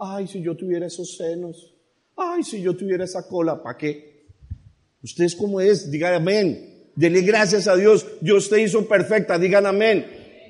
Ay, 0.00 0.26
si 0.26 0.42
yo 0.42 0.56
tuviera 0.56 0.86
esos 0.86 1.16
senos. 1.16 1.72
Ay, 2.16 2.42
si 2.42 2.60
yo 2.60 2.76
tuviera 2.76 3.04
esa 3.04 3.28
cola, 3.28 3.62
¿para 3.62 3.78
qué? 3.78 4.26
Usted 5.04 5.22
es 5.22 5.36
como 5.36 5.60
es, 5.60 5.88
diga 5.88 6.16
amén. 6.16 6.90
Dele 6.96 7.20
gracias 7.20 7.68
a 7.68 7.76
Dios. 7.76 8.04
Dios 8.20 8.50
te 8.50 8.60
hizo 8.60 8.88
perfecta, 8.88 9.38
digan 9.38 9.66
amén. 9.66 10.04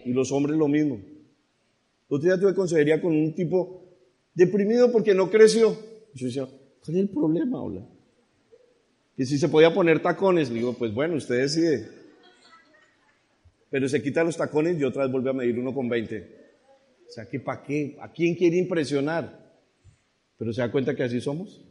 Y 0.06 0.14
los 0.14 0.32
hombres 0.32 0.56
lo 0.56 0.66
mismo. 0.66 1.15
El 2.08 2.16
otro 2.16 2.28
día 2.28 2.40
tuve 2.40 2.54
consejería 2.54 3.00
con 3.00 3.12
un 3.12 3.34
tipo 3.34 3.84
deprimido 4.34 4.92
porque 4.92 5.14
no 5.14 5.30
creció. 5.30 5.76
Yo 6.14 6.26
decía, 6.26 6.46
¿cuál 6.46 6.96
es 6.96 7.02
el 7.02 7.08
problema, 7.10 7.60
hola? 7.60 7.86
Que 9.16 9.24
si 9.24 9.38
se 9.38 9.48
podía 9.48 9.74
poner 9.74 10.02
tacones, 10.02 10.50
le 10.50 10.56
digo, 10.56 10.74
pues 10.74 10.92
bueno, 10.94 11.16
usted 11.16 11.38
decide. 11.40 11.88
pero 13.70 13.88
se 13.88 14.02
quita 14.02 14.22
los 14.22 14.36
tacones 14.36 14.78
y 14.78 14.84
otra 14.84 15.04
vez 15.04 15.12
vuelve 15.12 15.30
a 15.30 15.32
medir 15.32 15.58
uno 15.58 15.74
con 15.74 15.88
20. 15.88 16.46
O 17.08 17.10
sea, 17.10 17.28
que 17.28 17.40
¿para 17.40 17.62
qué? 17.62 17.96
¿A 18.00 18.12
quién 18.12 18.34
quiere 18.34 18.56
impresionar? 18.56 19.46
Pero 20.38 20.52
se 20.52 20.60
da 20.60 20.70
cuenta 20.70 20.94
que 20.94 21.02
así 21.02 21.20
somos. 21.20 21.62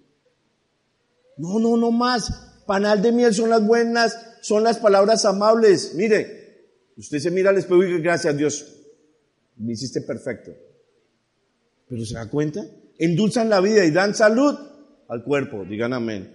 No, 1.38 1.60
no, 1.60 1.78
no 1.78 1.92
más. 1.92 2.64
Panal 2.66 3.02
de 3.02 3.12
miel 3.12 3.34
son 3.34 3.50
las 3.50 3.66
buenas, 3.66 4.38
son 4.42 4.64
las 4.64 4.80
palabras 4.80 5.24
amables. 5.26 5.94
Mire, 5.96 6.46
usted 6.98 7.20
se 7.20 7.32
mira 7.32 7.52
al 7.52 7.58
espejo 7.58 7.84
y 7.84 8.02
gracias 8.02 8.36
Dios, 8.36 8.75
me 9.58 9.74
hiciste 9.74 10.02
perfecto. 10.02 10.52
Pero 11.88 12.06
se 12.06 12.16
da 12.16 12.30
cuenta, 12.30 12.66
endulzan 12.98 13.50
la 13.50 13.62
vida 13.62 13.86
y 13.86 13.92
dan 13.92 14.16
salud 14.16 14.56
al 15.08 15.24
cuerpo. 15.24 15.66
Digan 15.66 15.94
amén. 15.94 16.34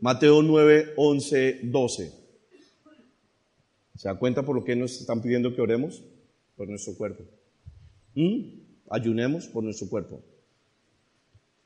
Mateo 0.00 0.42
9, 0.42 0.94
11, 0.96 1.60
12. 1.64 2.12
¿Se 3.96 4.08
da 4.08 4.18
cuenta 4.18 4.42
por 4.42 4.56
lo 4.56 4.64
que 4.64 4.76
nos 4.76 5.00
están 5.00 5.22
pidiendo 5.22 5.54
que 5.54 5.62
oremos? 5.62 6.02
Por 6.56 6.68
nuestro 6.68 6.94
cuerpo. 6.94 7.24
¿Mm? 8.14 8.60
Ayunemos 8.90 9.46
por 9.46 9.64
nuestro 9.64 9.88
cuerpo. 9.88 10.22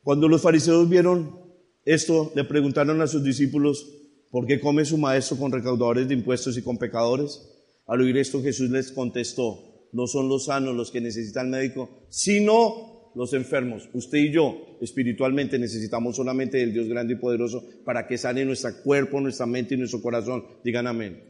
Cuando 0.02 0.28
los 0.28 0.40
fariseos 0.40 0.88
vieron 0.88 1.40
esto, 1.84 2.32
le 2.34 2.44
preguntaron 2.44 3.00
a 3.00 3.06
sus 3.06 3.24
discípulos, 3.24 3.86
¿por 4.30 4.46
qué 4.46 4.61
come 4.61 4.84
su 4.84 4.98
maestro 4.98 5.36
con 5.36 5.52
recaudadores 5.52 6.09
de 6.09 6.14
impuestos 6.14 6.56
y 6.56 6.62
con 6.62 6.78
pecadores? 6.78 7.42
Al 7.89 8.03
oír 8.03 8.16
esto 8.18 8.43
Jesús 8.43 8.70
les 8.70 8.93
contestó, 8.93 9.89
no 9.93 10.07
son 10.07 10.28
los 10.28 10.45
sanos 10.45 10.76
los 10.76 10.91
que 10.91 11.01
necesitan 11.01 11.51
médico, 11.51 12.07
sino 12.11 13.11
los 13.14 13.32
enfermos. 13.32 13.89
Usted 13.95 14.18
y 14.18 14.30
yo 14.30 14.76
espiritualmente 14.80 15.59
necesitamos 15.59 16.16
solamente 16.16 16.59
del 16.59 16.72
Dios 16.72 16.86
grande 16.86 17.14
y 17.14 17.16
poderoso 17.16 17.64
para 17.84 18.07
que 18.07 18.18
sane 18.18 18.45
nuestro 18.45 18.70
cuerpo, 18.82 19.20
nuestra 19.20 19.47
mente 19.47 19.74
y 19.74 19.78
nuestro 19.78 20.03
corazón. 20.03 20.45
Digan 20.62 20.86
amén. 20.86 21.24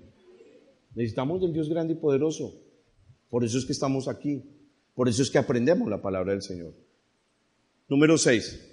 Necesitamos 0.94 1.40
del 1.40 1.52
Dios 1.52 1.68
grande 1.68 1.94
y 1.94 1.96
poderoso. 1.96 2.60
Por 3.30 3.44
eso 3.44 3.56
es 3.56 3.64
que 3.64 3.72
estamos 3.72 4.08
aquí. 4.08 4.42
Por 4.94 5.08
eso 5.08 5.22
es 5.22 5.30
que 5.30 5.38
aprendemos 5.38 5.88
la 5.88 6.02
palabra 6.02 6.32
del 6.32 6.42
Señor. 6.42 6.74
Número 7.88 8.18
6. 8.18 8.67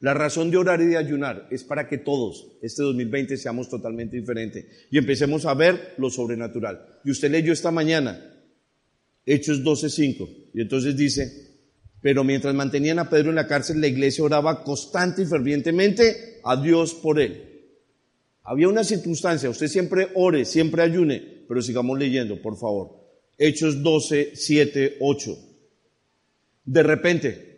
La 0.00 0.12
razón 0.12 0.50
de 0.50 0.58
orar 0.58 0.82
y 0.82 0.86
de 0.86 0.98
ayunar 0.98 1.48
es 1.50 1.64
para 1.64 1.88
que 1.88 1.98
todos, 1.98 2.58
este 2.60 2.82
2020, 2.82 3.36
seamos 3.38 3.70
totalmente 3.70 4.16
diferentes 4.16 4.66
y 4.90 4.98
empecemos 4.98 5.46
a 5.46 5.54
ver 5.54 5.94
lo 5.96 6.10
sobrenatural. 6.10 7.00
Y 7.04 7.10
usted 7.10 7.30
leyó 7.30 7.52
esta 7.52 7.70
mañana, 7.70 8.34
Hechos 9.24 9.62
12:5, 9.64 10.50
y 10.52 10.60
entonces 10.60 10.96
dice, 10.96 11.46
pero 12.02 12.24
mientras 12.24 12.54
mantenían 12.54 12.98
a 12.98 13.08
Pedro 13.08 13.30
en 13.30 13.36
la 13.36 13.48
cárcel, 13.48 13.80
la 13.80 13.88
iglesia 13.88 14.22
oraba 14.22 14.62
constante 14.62 15.22
y 15.22 15.26
fervientemente 15.26 16.40
a 16.44 16.60
Dios 16.60 16.94
por 16.94 17.18
él. 17.18 17.42
Había 18.44 18.68
una 18.68 18.84
circunstancia, 18.84 19.50
usted 19.50 19.66
siempre 19.66 20.08
ore, 20.14 20.44
siempre 20.44 20.82
ayune, 20.82 21.44
pero 21.48 21.62
sigamos 21.62 21.98
leyendo, 21.98 22.40
por 22.40 22.56
favor. 22.58 23.06
Hechos 23.38 23.82
12, 23.82 24.32
7, 24.34 24.98
8. 25.00 25.38
De 26.66 26.82
repente 26.82 27.55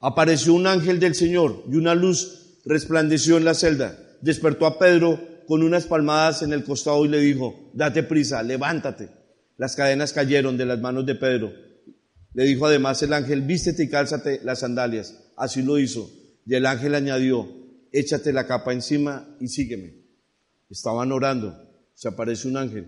apareció 0.00 0.54
un 0.54 0.66
ángel 0.66 0.98
del 0.98 1.14
Señor 1.14 1.64
y 1.70 1.76
una 1.76 1.94
luz 1.94 2.58
resplandeció 2.64 3.36
en 3.36 3.44
la 3.44 3.54
celda. 3.54 3.98
Despertó 4.20 4.66
a 4.66 4.78
Pedro 4.78 5.20
con 5.46 5.62
unas 5.62 5.86
palmadas 5.86 6.42
en 6.42 6.52
el 6.52 6.64
costado 6.64 7.04
y 7.04 7.08
le 7.08 7.20
dijo, 7.20 7.70
date 7.74 8.02
prisa, 8.02 8.42
levántate. 8.42 9.08
Las 9.56 9.76
cadenas 9.76 10.12
cayeron 10.12 10.56
de 10.56 10.66
las 10.66 10.80
manos 10.80 11.04
de 11.06 11.14
Pedro. 11.14 11.52
Le 12.32 12.44
dijo 12.44 12.66
además 12.66 13.02
el 13.02 13.12
ángel, 13.12 13.42
vístete 13.42 13.84
y 13.84 13.88
cálzate 13.88 14.40
las 14.44 14.60
sandalias. 14.60 15.32
Así 15.36 15.62
lo 15.62 15.78
hizo. 15.78 16.10
Y 16.46 16.54
el 16.54 16.66
ángel 16.66 16.94
añadió, 16.94 17.48
échate 17.92 18.32
la 18.32 18.46
capa 18.46 18.72
encima 18.72 19.36
y 19.40 19.48
sígueme. 19.48 19.94
Estaban 20.70 21.12
orando. 21.12 21.54
Se 21.94 22.08
aparece 22.08 22.48
un 22.48 22.56
ángel. 22.56 22.86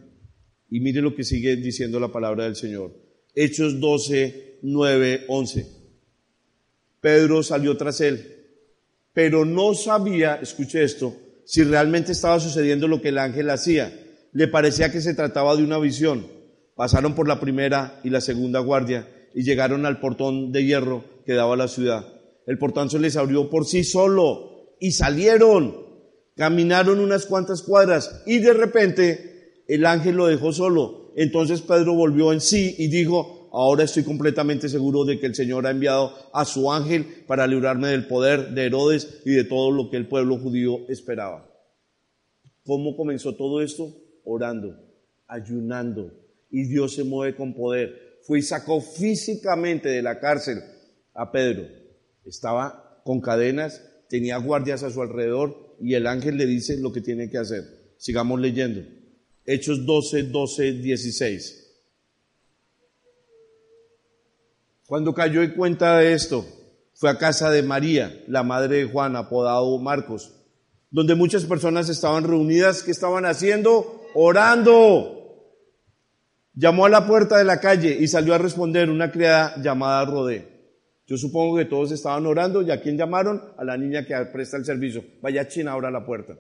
Y 0.70 0.80
mire 0.80 1.02
lo 1.02 1.14
que 1.14 1.24
sigue 1.24 1.56
diciendo 1.56 2.00
la 2.00 2.12
palabra 2.12 2.44
del 2.44 2.56
Señor. 2.56 2.94
Hechos 3.34 3.80
12, 3.80 4.60
9, 4.62 5.24
11. 5.28 5.81
Pedro 7.03 7.42
salió 7.42 7.76
tras 7.76 8.00
él, 8.00 8.46
pero 9.12 9.44
no 9.44 9.74
sabía, 9.74 10.36
escuche 10.36 10.84
esto, 10.84 11.16
si 11.44 11.64
realmente 11.64 12.12
estaba 12.12 12.38
sucediendo 12.38 12.86
lo 12.86 13.03
que 13.03 13.09
el 13.09 13.18
ángel 13.18 13.50
hacía. 13.50 13.92
Le 14.30 14.46
parecía 14.46 14.92
que 14.92 15.00
se 15.00 15.12
trataba 15.12 15.57
de 15.57 15.64
una 15.64 15.78
visión. 15.78 16.28
Pasaron 16.76 17.16
por 17.16 17.26
la 17.26 17.40
primera 17.40 18.00
y 18.05 18.11
la 18.11 18.20
segunda 18.20 18.61
guardia 18.61 19.09
y 19.34 19.42
llegaron 19.42 19.84
al 19.84 19.98
portón 19.98 20.53
de 20.53 20.64
hierro 20.64 21.05
que 21.26 21.34
daba 21.34 21.55
a 21.55 21.57
la 21.57 21.66
ciudad. 21.66 22.07
El 22.46 22.57
portón 22.57 22.88
se 22.88 23.00
les 23.00 23.16
abrió 23.16 23.50
por 23.50 23.66
sí 23.66 23.82
solo 23.82 24.76
y 24.78 24.92
salieron. 24.92 25.76
Caminaron 26.36 27.00
unas 27.00 27.26
cuantas 27.26 27.62
cuadras 27.62 28.22
y 28.26 28.38
de 28.38 28.53
repente 28.53 29.64
el 29.66 29.86
ángel 29.86 30.14
lo 30.14 30.28
dejó 30.28 30.53
solo. 30.53 31.12
Entonces 31.16 31.62
Pedro 31.62 31.94
volvió 31.94 32.32
en 32.32 32.40
sí 32.40 32.76
y 32.78 32.86
dijo, 32.86 33.41
ahora 33.53 33.84
estoy 33.84 34.03
completamente 34.03 34.68
seguro 34.68 35.05
de 35.05 35.20
que 35.20 35.26
el 35.26 35.34
Señor 35.34 35.66
ha 35.66 35.70
enviado 35.70 36.12
a 36.32 36.44
su 36.44 36.72
ángel 36.72 37.24
para 37.26 37.46
librarme 37.46 37.88
del 37.88 38.07
poder 38.07 38.50
de 38.50 38.66
Herodes 38.66 39.20
y 39.24 39.32
de 39.32 39.44
todo 39.44 39.70
lo 39.70 39.90
que 39.90 39.98
el 39.98 40.09
pueblo 40.09 40.38
judío 40.38 40.88
esperaba. 40.88 41.48
¿Cómo 42.64 42.96
comenzó 42.96 43.34
todo 43.34 43.61
esto? 43.61 43.94
Orando, 44.24 44.76
ayunando, 45.26 46.12
y 46.50 46.64
Dios 46.64 46.94
se 46.94 47.05
mueve 47.05 47.34
con 47.34 47.55
poder. 47.55 48.18
Fue 48.22 48.38
y 48.38 48.42
sacó 48.42 48.80
físicamente 48.80 49.88
de 49.88 50.03
la 50.03 50.20
cárcel 50.20 50.59
a 51.14 51.32
Pedro. 51.32 51.66
Estaba 52.24 53.00
con 53.05 53.20
cadenas, 53.20 53.82
tenía 54.09 54.36
guardias 54.36 54.82
a 54.82 54.90
su 54.90 55.03
alrededor 55.03 55.76
y 55.80 55.94
el 55.94 56.07
ángel 56.07 56.36
le 56.36 56.46
dice 56.46 56.76
lo 56.76 56.92
que 56.92 57.00
tiene 57.00 57.28
que 57.28 57.38
hacer. 57.38 57.94
Sigamos 57.96 58.40
leyendo. 58.40 58.82
Hechos 59.44 59.84
12, 59.84 60.24
12, 60.24 60.72
16. 60.74 61.61
Cuando 64.93 65.14
cayó 65.14 65.40
en 65.40 65.53
cuenta 65.53 65.97
de 65.97 66.12
esto, 66.12 66.45
fue 66.93 67.09
a 67.09 67.16
casa 67.16 67.51
de 67.51 67.62
María, 67.62 68.22
la 68.28 68.43
madre 68.43 68.76
de 68.76 68.84
Juan, 68.84 69.16
apodado 69.16 69.78
Marcos, 69.78 70.34
donde 70.90 71.14
muchas 71.14 71.47
personas 71.47 71.88
estaban 71.88 72.24
reunidas. 72.24 72.82
¿Qué 72.82 72.90
estaban 72.90 73.24
haciendo? 73.24 74.03
Orando. 74.14 75.47
Llamó 76.53 76.84
a 76.84 76.90
la 76.90 77.07
puerta 77.07 77.38
de 77.38 77.45
la 77.45 77.59
calle 77.59 77.97
y 77.99 78.07
salió 78.07 78.34
a 78.34 78.38
responder 78.38 78.90
una 78.90 79.11
criada 79.11 79.55
llamada 79.62 80.05
Rodé. 80.05 80.47
Yo 81.07 81.16
supongo 81.16 81.57
que 81.57 81.64
todos 81.64 81.90
estaban 81.90 82.26
orando 82.26 82.61
y 82.61 82.70
a 82.70 82.82
quién 82.82 82.99
llamaron? 82.99 83.43
A 83.57 83.64
la 83.64 83.78
niña 83.78 84.05
que 84.05 84.14
presta 84.30 84.59
el 84.59 84.66
servicio. 84.66 85.03
Vaya 85.22 85.49
China 85.49 85.72
ahora 85.72 85.88
a 85.88 85.93
la 85.93 86.05
puerta. 86.05 86.36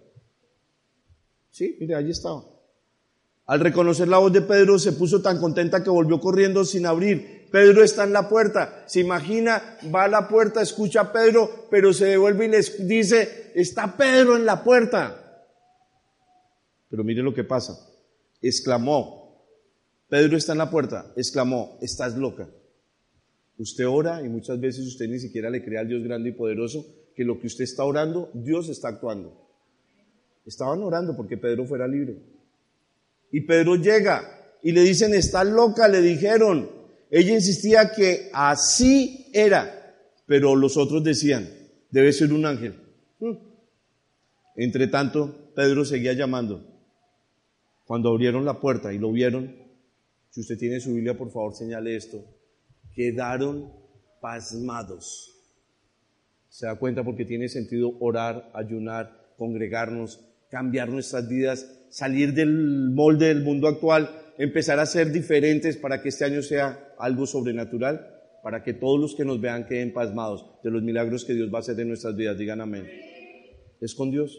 Sí, 1.48 1.78
mire, 1.80 1.94
allí 1.94 2.10
estaba. 2.10 2.42
Al 3.46 3.60
reconocer 3.60 4.08
la 4.08 4.18
voz 4.18 4.30
de 4.30 4.42
Pedro 4.42 4.78
se 4.78 4.92
puso 4.92 5.22
tan 5.22 5.40
contenta 5.40 5.82
que 5.82 5.88
volvió 5.88 6.20
corriendo 6.20 6.66
sin 6.66 6.84
abrir. 6.84 7.41
Pedro 7.52 7.84
está 7.84 8.04
en 8.04 8.14
la 8.14 8.28
puerta. 8.28 8.82
Se 8.86 9.00
imagina, 9.00 9.76
va 9.94 10.04
a 10.04 10.08
la 10.08 10.26
puerta, 10.26 10.62
escucha 10.62 11.02
a 11.02 11.12
Pedro, 11.12 11.66
pero 11.70 11.92
se 11.92 12.06
devuelve 12.06 12.46
y 12.46 12.48
les 12.48 12.88
dice, 12.88 13.52
está 13.54 13.96
Pedro 13.96 14.36
en 14.36 14.46
la 14.46 14.64
puerta. 14.64 15.44
Pero 16.88 17.04
mire 17.04 17.22
lo 17.22 17.34
que 17.34 17.44
pasa. 17.44 17.78
Exclamó, 18.40 19.44
Pedro 20.08 20.36
está 20.36 20.52
en 20.52 20.58
la 20.58 20.70
puerta. 20.70 21.12
Exclamó, 21.14 21.78
estás 21.82 22.16
loca. 22.16 22.48
Usted 23.58 23.86
ora 23.86 24.22
y 24.22 24.28
muchas 24.28 24.58
veces 24.58 24.86
usted 24.86 25.08
ni 25.08 25.18
siquiera 25.18 25.50
le 25.50 25.62
cree 25.62 25.78
al 25.78 25.88
Dios 25.88 26.02
grande 26.02 26.30
y 26.30 26.32
poderoso 26.32 26.86
que 27.14 27.24
lo 27.24 27.38
que 27.38 27.46
usted 27.46 27.64
está 27.64 27.84
orando, 27.84 28.30
Dios 28.32 28.70
está 28.70 28.88
actuando. 28.88 29.46
Estaban 30.46 30.82
orando 30.82 31.14
porque 31.14 31.36
Pedro 31.36 31.66
fuera 31.66 31.86
libre. 31.86 32.16
Y 33.30 33.42
Pedro 33.42 33.76
llega 33.76 34.56
y 34.62 34.72
le 34.72 34.80
dicen, 34.80 35.14
está 35.14 35.44
loca, 35.44 35.86
le 35.86 36.00
dijeron. 36.00 36.81
Ella 37.14 37.34
insistía 37.34 37.92
que 37.92 38.30
así 38.32 39.26
era, 39.34 39.94
pero 40.24 40.56
los 40.56 40.78
otros 40.78 41.04
decían, 41.04 41.46
debe 41.90 42.10
ser 42.10 42.32
un 42.32 42.46
ángel. 42.46 42.74
Hmm. 43.20 43.36
Entre 44.56 44.86
tanto, 44.86 45.52
Pedro 45.54 45.84
seguía 45.84 46.14
llamando. 46.14 46.66
Cuando 47.84 48.08
abrieron 48.08 48.46
la 48.46 48.58
puerta 48.58 48.94
y 48.94 48.98
lo 48.98 49.12
vieron, 49.12 49.54
si 50.30 50.40
usted 50.40 50.56
tiene 50.56 50.80
su 50.80 50.94
Biblia, 50.94 51.18
por 51.18 51.30
favor, 51.30 51.54
señale 51.54 51.96
esto, 51.96 52.24
quedaron 52.94 53.70
pasmados. 54.22 55.28
Se 56.48 56.64
da 56.64 56.78
cuenta 56.78 57.04
porque 57.04 57.26
tiene 57.26 57.50
sentido 57.50 57.92
orar, 58.00 58.50
ayunar, 58.54 59.34
congregarnos, 59.36 60.18
cambiar 60.48 60.88
nuestras 60.88 61.28
vidas 61.28 61.66
salir 61.92 62.32
del 62.32 62.90
molde 62.94 63.28
del 63.28 63.42
mundo 63.42 63.68
actual, 63.68 64.10
empezar 64.38 64.78
a 64.78 64.86
ser 64.86 65.12
diferentes 65.12 65.76
para 65.76 66.02
que 66.02 66.08
este 66.08 66.24
año 66.24 66.42
sea 66.42 66.94
algo 66.98 67.26
sobrenatural, 67.26 68.08
para 68.42 68.62
que 68.62 68.72
todos 68.72 69.00
los 69.00 69.14
que 69.14 69.24
nos 69.24 69.40
vean 69.40 69.66
queden 69.66 69.92
pasmados 69.92 70.46
de 70.62 70.70
los 70.70 70.82
milagros 70.82 71.24
que 71.24 71.34
Dios 71.34 71.52
va 71.52 71.58
a 71.58 71.60
hacer 71.60 71.78
en 71.78 71.88
nuestras 71.88 72.16
vidas. 72.16 72.38
Digan 72.38 72.60
amén. 72.60 72.88
Es 73.80 73.94
con 73.94 74.10
Dios. 74.10 74.38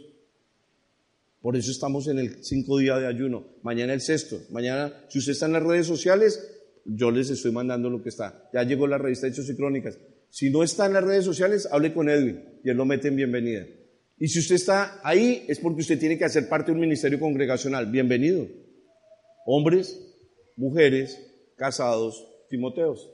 Por 1.41 1.57
eso 1.57 1.71
estamos 1.71 2.07
en 2.07 2.19
el 2.19 2.43
cinco 2.43 2.77
día 2.77 2.97
de 2.97 3.07
ayuno. 3.07 3.45
Mañana 3.63 3.93
el 3.93 4.01
sexto. 4.01 4.39
Mañana, 4.49 4.93
si 5.09 5.19
usted 5.19 5.33
está 5.33 5.45
en 5.45 5.53
las 5.53 5.63
redes 5.63 5.87
sociales, 5.87 6.41
yo 6.85 7.11
les 7.11 7.29
estoy 7.29 7.51
mandando 7.51 7.89
lo 7.89 8.01
que 8.01 8.09
está. 8.09 8.49
Ya 8.53 8.63
llegó 8.63 8.87
la 8.87 8.97
revista 8.97 9.27
Hechos 9.27 9.49
y 9.49 9.55
Crónicas. 9.55 9.97
Si 10.29 10.49
no 10.49 10.63
está 10.63 10.85
en 10.85 10.93
las 10.93 11.03
redes 11.03 11.25
sociales, 11.25 11.67
hable 11.71 11.93
con 11.93 12.09
Edwin 12.09 12.41
y 12.63 12.69
él 12.69 12.77
lo 12.77 12.85
mete 12.85 13.09
en 13.09 13.17
bienvenida. 13.17 13.65
Y 14.17 14.27
si 14.29 14.39
usted 14.39 14.55
está 14.55 15.01
ahí 15.03 15.43
es 15.47 15.59
porque 15.59 15.81
usted 15.81 15.99
tiene 15.99 16.17
que 16.17 16.25
hacer 16.25 16.47
parte 16.47 16.67
de 16.67 16.75
un 16.75 16.79
ministerio 16.81 17.19
congregacional. 17.19 17.91
Bienvenido. 17.91 18.47
Hombres, 19.45 19.99
mujeres, 20.55 21.19
casados, 21.57 22.27
Timoteos. 22.49 23.09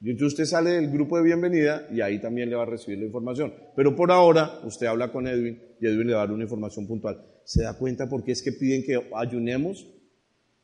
Y 0.00 0.10
entonces 0.10 0.34
usted 0.34 0.44
sale 0.44 0.70
del 0.70 0.90
grupo 0.90 1.16
de 1.16 1.24
bienvenida 1.24 1.88
y 1.92 2.00
ahí 2.00 2.20
también 2.20 2.50
le 2.50 2.56
va 2.56 2.62
a 2.62 2.66
recibir 2.66 3.00
la 3.00 3.06
información. 3.06 3.52
Pero 3.74 3.96
por 3.96 4.12
ahora 4.12 4.60
usted 4.64 4.86
habla 4.86 5.10
con 5.10 5.26
Edwin 5.26 5.60
y 5.80 5.86
Edwin 5.86 6.06
le 6.06 6.12
va 6.14 6.22
a 6.22 6.26
dar 6.26 6.34
una 6.34 6.44
información 6.44 6.86
puntual. 6.86 7.24
¿Se 7.44 7.62
da 7.62 7.76
cuenta 7.76 8.08
por 8.08 8.22
qué 8.22 8.32
es 8.32 8.42
que 8.42 8.52
piden 8.52 8.84
que 8.84 9.08
ayunemos? 9.16 9.88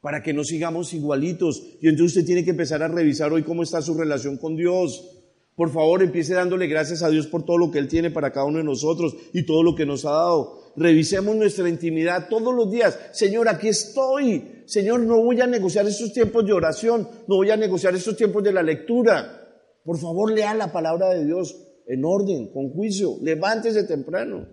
Para 0.01 0.23
que 0.23 0.33
no 0.33 0.45
sigamos 0.45 0.93
igualitos. 0.95 1.65
Y 1.81 1.89
entonces 1.89 2.17
usted 2.17 2.27
tiene 2.27 2.45
que 2.45 2.51
empezar 2.51 2.83
a 2.83 2.89
revisar 2.89 3.33
hoy 3.33 3.43
cómo 3.43 3.65
está 3.65 3.83
su 3.83 3.99
relación 3.99 4.37
con 4.37 4.55
Dios. 4.55 5.23
Por 5.57 5.71
favor, 5.71 6.03
empiece 6.03 6.35
dándole 6.35 6.67
gracias 6.69 7.03
a 7.03 7.09
Dios 7.09 7.27
por 7.27 7.45
todo 7.45 7.59
lo 7.59 7.71
que 7.71 7.79
Él 7.79 7.89
tiene 7.89 8.11
para 8.11 8.33
cada 8.33 8.47
uno 8.47 8.59
de 8.59 8.65
nosotros 8.65 9.17
y 9.33 9.47
todo 9.47 9.63
lo 9.63 9.75
que 9.75 9.87
nos 9.87 10.05
ha 10.05 10.11
dado. 10.11 10.64
Revisemos 10.77 11.37
nuestra 11.37 11.69
intimidad 11.69 12.29
todos 12.29 12.55
los 12.55 12.71
días. 12.71 12.99
Señor, 13.13 13.49
aquí 13.49 13.69
estoy. 13.69 14.63
Señor, 14.67 15.01
no 15.01 15.23
voy 15.23 15.41
a 15.41 15.47
negociar 15.47 15.87
estos 15.87 16.13
tiempos 16.13 16.45
de 16.47 16.53
oración, 16.53 17.09
no 17.29 17.37
voy 17.37 17.51
a 17.51 17.57
negociar 17.57 17.95
estos 17.95 18.17
tiempos 18.17 18.43
de 18.43 18.53
la 18.53 18.63
lectura. 18.63 19.41
Por 19.85 19.99
favor, 19.99 20.33
lea 20.33 20.55
la 20.55 20.73
palabra 20.73 21.11
de 21.11 21.25
Dios 21.27 21.57
en 21.87 22.05
orden, 22.05 22.49
con 22.49 22.71
juicio. 22.71 23.19
Levántese 23.23 23.85
temprano. 23.85 24.47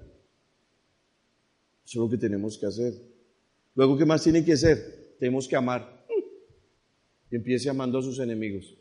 Eso 1.86 1.86
es 1.86 1.95
lo 1.95 2.09
que 2.09 2.17
tenemos 2.17 2.57
que 2.57 2.65
hacer. 2.65 2.93
Luego, 3.76 3.97
¿qué 3.97 4.05
más 4.05 4.24
tiene 4.24 4.43
que 4.43 4.53
hacer? 4.53 5.15
Tenemos 5.19 5.47
que 5.47 5.55
amar. 5.55 6.05
Y 7.32 7.36
empiece 7.38 7.69
amando 7.69 7.99
a 7.99 8.01
sus 8.01 8.19
enemigos. 8.19 8.78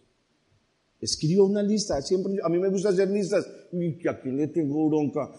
Escriba 1.01 1.45
una 1.45 1.63
lista. 1.63 2.03
Siempre, 2.03 2.35
a 2.43 2.49
mí 2.49 2.59
me 2.59 2.69
gusta 2.69 2.89
hacer 2.91 3.09
listas. 3.09 3.49
Que 3.71 4.09
aquí 4.09 4.31
le 4.31 4.49
tengo 4.49 4.89
bronca. 4.89 5.31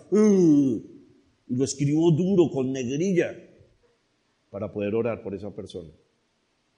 Y 1.51 1.55
lo 1.55 1.65
escribo 1.65 2.09
duro, 2.11 2.49
con 2.49 2.71
negrilla, 2.71 3.37
para 4.49 4.71
poder 4.71 4.95
orar 4.95 5.21
por 5.21 5.35
esa 5.35 5.53
persona, 5.53 5.89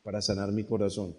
para 0.01 0.19
sanar 0.19 0.51
mi 0.51 0.63
corazón. 0.63 1.15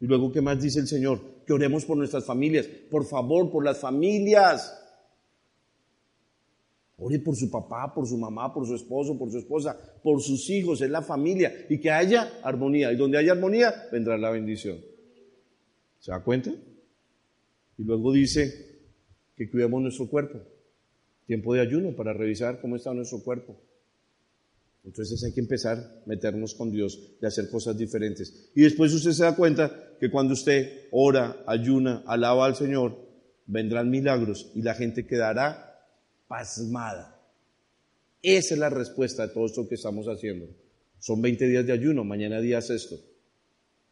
Y 0.00 0.06
luego, 0.06 0.30
¿qué 0.30 0.40
más 0.40 0.62
dice 0.62 0.78
el 0.78 0.86
Señor? 0.86 1.18
Que 1.44 1.52
oremos 1.52 1.84
por 1.84 1.96
nuestras 1.96 2.24
familias. 2.24 2.64
Por 2.88 3.06
favor, 3.06 3.50
por 3.50 3.64
las 3.64 3.80
familias. 3.80 4.72
Ore 6.96 7.18
por 7.18 7.34
su 7.34 7.50
papá, 7.50 7.92
por 7.92 8.06
su 8.06 8.16
mamá, 8.16 8.54
por 8.54 8.68
su 8.68 8.76
esposo, 8.76 9.18
por 9.18 9.32
su 9.32 9.38
esposa, 9.38 9.76
por 10.00 10.22
sus 10.22 10.48
hijos, 10.48 10.80
es 10.80 10.90
la 10.90 11.02
familia. 11.02 11.66
Y 11.68 11.80
que 11.80 11.90
haya 11.90 12.38
armonía. 12.44 12.92
Y 12.92 12.96
donde 12.96 13.18
haya 13.18 13.32
armonía, 13.32 13.74
vendrá 13.90 14.16
la 14.16 14.30
bendición. 14.30 14.78
¿Se 15.98 16.12
da 16.12 16.22
cuenta? 16.22 16.52
Y 17.78 17.82
luego 17.82 18.12
dice 18.12 18.78
que 19.34 19.50
cuidemos 19.50 19.82
nuestro 19.82 20.08
cuerpo. 20.08 20.53
Tiempo 21.26 21.54
de 21.54 21.60
ayuno 21.60 21.96
para 21.96 22.12
revisar 22.12 22.60
cómo 22.60 22.76
está 22.76 22.92
nuestro 22.92 23.22
cuerpo. 23.22 23.56
Entonces 24.84 25.24
hay 25.24 25.32
que 25.32 25.40
empezar 25.40 25.78
a 25.78 26.02
meternos 26.06 26.54
con 26.54 26.70
Dios 26.70 27.16
y 27.20 27.24
hacer 27.24 27.48
cosas 27.48 27.76
diferentes. 27.76 28.50
Y 28.54 28.62
después 28.62 28.92
usted 28.92 29.12
se 29.12 29.24
da 29.24 29.34
cuenta 29.34 29.96
que 29.98 30.10
cuando 30.10 30.34
usted 30.34 30.88
ora, 30.90 31.42
ayuna, 31.46 32.02
alaba 32.06 32.44
al 32.44 32.54
Señor, 32.54 32.98
vendrán 33.46 33.90
milagros 33.90 34.50
y 34.54 34.60
la 34.60 34.74
gente 34.74 35.06
quedará 35.06 35.88
pasmada. 36.28 37.18
Esa 38.22 38.54
es 38.54 38.60
la 38.60 38.70
respuesta 38.70 39.26
de 39.26 39.32
todo 39.32 39.46
esto 39.46 39.68
que 39.68 39.76
estamos 39.76 40.06
haciendo. 40.06 40.48
Son 40.98 41.20
20 41.20 41.46
días 41.48 41.66
de 41.66 41.72
ayuno, 41.72 42.04
mañana 42.04 42.40
día 42.40 42.58
esto. 42.58 42.96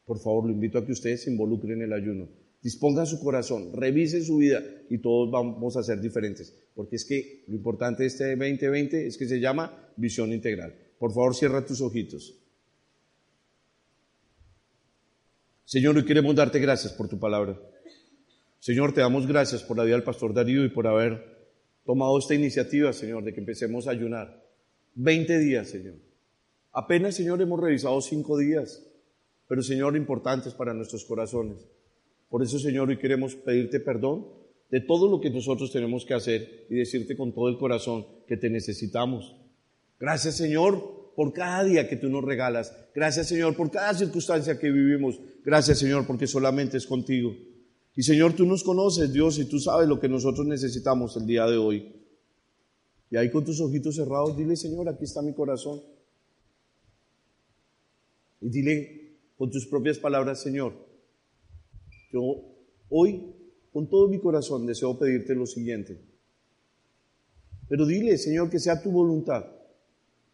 Por 0.04 0.18
favor, 0.18 0.44
lo 0.44 0.52
invito 0.52 0.78
a 0.78 0.84
que 0.84 0.92
ustedes 0.92 1.22
se 1.22 1.30
involucren 1.30 1.78
en 1.78 1.82
el 1.82 1.92
ayuno. 1.92 2.28
Disponga 2.62 3.04
su 3.06 3.18
corazón, 3.20 3.72
revise 3.74 4.24
su 4.24 4.36
vida 4.36 4.62
y 4.88 4.98
todos 4.98 5.30
vamos 5.30 5.76
a 5.76 5.82
ser 5.82 6.00
diferentes. 6.00 6.54
Porque 6.74 6.96
es 6.96 7.04
que 7.04 7.44
lo 7.48 7.56
importante 7.56 8.04
de 8.04 8.06
este 8.06 8.36
2020 8.36 9.06
es 9.06 9.18
que 9.18 9.26
se 9.26 9.40
llama 9.40 9.90
visión 9.96 10.32
integral. 10.32 10.74
Por 10.98 11.12
favor, 11.12 11.34
cierra 11.34 11.66
tus 11.66 11.80
ojitos. 11.80 12.38
Señor, 15.64 15.96
hoy 15.96 16.04
queremos 16.04 16.36
darte 16.36 16.60
gracias 16.60 16.92
por 16.92 17.08
tu 17.08 17.18
palabra. 17.18 17.58
Señor, 18.60 18.94
te 18.94 19.00
damos 19.00 19.26
gracias 19.26 19.64
por 19.64 19.76
la 19.76 19.84
vida 19.84 19.96
del 19.96 20.04
pastor 20.04 20.32
Darío 20.32 20.64
y 20.64 20.68
por 20.68 20.86
haber 20.86 21.48
tomado 21.84 22.16
esta 22.18 22.34
iniciativa, 22.34 22.92
Señor, 22.92 23.24
de 23.24 23.32
que 23.32 23.40
empecemos 23.40 23.88
a 23.88 23.90
ayunar. 23.90 24.40
20 24.94 25.38
días, 25.40 25.68
Señor. 25.68 25.96
Apenas, 26.72 27.16
Señor, 27.16 27.42
hemos 27.42 27.58
revisado 27.58 28.00
cinco 28.00 28.38
días 28.38 28.82
pero 29.52 29.62
Señor, 29.62 29.98
importantes 29.98 30.54
para 30.54 30.72
nuestros 30.72 31.04
corazones. 31.04 31.58
Por 32.32 32.42
eso, 32.42 32.58
Señor, 32.58 32.88
hoy 32.88 32.96
queremos 32.96 33.34
pedirte 33.34 33.78
perdón 33.78 34.26
de 34.70 34.80
todo 34.80 35.06
lo 35.06 35.20
que 35.20 35.28
nosotros 35.28 35.70
tenemos 35.70 36.06
que 36.06 36.14
hacer 36.14 36.64
y 36.70 36.76
decirte 36.76 37.14
con 37.14 37.34
todo 37.34 37.46
el 37.50 37.58
corazón 37.58 38.06
que 38.26 38.38
te 38.38 38.48
necesitamos. 38.48 39.36
Gracias, 40.00 40.38
Señor, 40.38 41.12
por 41.14 41.34
cada 41.34 41.62
día 41.62 41.86
que 41.90 41.96
tú 41.96 42.08
nos 42.08 42.24
regalas. 42.24 42.74
Gracias, 42.94 43.28
Señor, 43.28 43.54
por 43.54 43.70
cada 43.70 43.92
circunstancia 43.92 44.58
que 44.58 44.70
vivimos. 44.70 45.20
Gracias, 45.44 45.80
Señor, 45.80 46.06
porque 46.06 46.26
solamente 46.26 46.78
es 46.78 46.86
contigo. 46.86 47.36
Y 47.94 48.02
Señor, 48.02 48.32
tú 48.32 48.46
nos 48.46 48.64
conoces, 48.64 49.12
Dios, 49.12 49.38
y 49.38 49.44
tú 49.44 49.58
sabes 49.58 49.86
lo 49.86 50.00
que 50.00 50.08
nosotros 50.08 50.46
necesitamos 50.46 51.14
el 51.18 51.26
día 51.26 51.44
de 51.44 51.58
hoy. 51.58 51.92
Y 53.10 53.18
ahí 53.18 53.30
con 53.30 53.44
tus 53.44 53.60
ojitos 53.60 53.96
cerrados, 53.96 54.38
dile, 54.38 54.56
Señor, 54.56 54.88
aquí 54.88 55.04
está 55.04 55.20
mi 55.20 55.34
corazón. 55.34 55.82
Y 58.40 58.48
dile, 58.48 59.18
con 59.36 59.50
tus 59.50 59.66
propias 59.66 59.98
palabras, 59.98 60.40
Señor, 60.40 60.91
yo 62.12 62.44
hoy 62.88 63.34
con 63.72 63.88
todo 63.88 64.08
mi 64.08 64.20
corazón 64.20 64.66
deseo 64.66 64.98
pedirte 64.98 65.34
lo 65.34 65.46
siguiente. 65.46 66.00
Pero 67.68 67.86
dile, 67.86 68.18
Señor, 68.18 68.50
que 68.50 68.58
sea 68.58 68.82
tu 68.82 68.90
voluntad. 68.90 69.46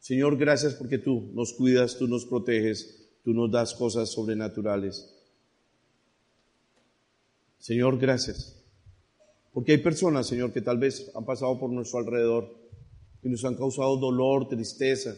Señor, 0.00 0.36
gracias 0.36 0.74
porque 0.74 0.98
tú 0.98 1.30
nos 1.34 1.52
cuidas, 1.52 1.96
tú 1.96 2.08
nos 2.08 2.24
proteges, 2.24 3.08
tú 3.22 3.32
nos 3.32 3.50
das 3.50 3.74
cosas 3.74 4.08
sobrenaturales. 4.10 5.14
Señor, 7.58 7.98
gracias. 7.98 8.56
Porque 9.52 9.72
hay 9.72 9.78
personas, 9.78 10.26
Señor, 10.26 10.52
que 10.52 10.62
tal 10.62 10.78
vez 10.78 11.10
han 11.14 11.24
pasado 11.24 11.58
por 11.58 11.70
nuestro 11.70 12.00
alrededor 12.00 12.56
y 13.22 13.28
nos 13.28 13.44
han 13.44 13.56
causado 13.56 13.96
dolor, 13.96 14.48
tristeza. 14.48 15.14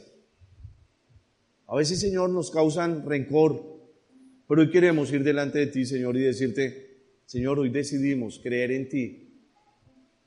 A 1.66 1.76
veces, 1.76 2.00
Señor, 2.00 2.30
nos 2.30 2.50
causan 2.50 3.06
rencor, 3.06 3.79
pero 4.50 4.62
hoy 4.62 4.70
queremos 4.70 5.12
ir 5.12 5.22
delante 5.22 5.60
de 5.60 5.68
ti, 5.68 5.86
Señor, 5.86 6.16
y 6.16 6.22
decirte, 6.22 7.04
Señor, 7.24 7.60
hoy 7.60 7.70
decidimos 7.70 8.40
creer 8.42 8.72
en 8.72 8.88
ti. 8.88 9.44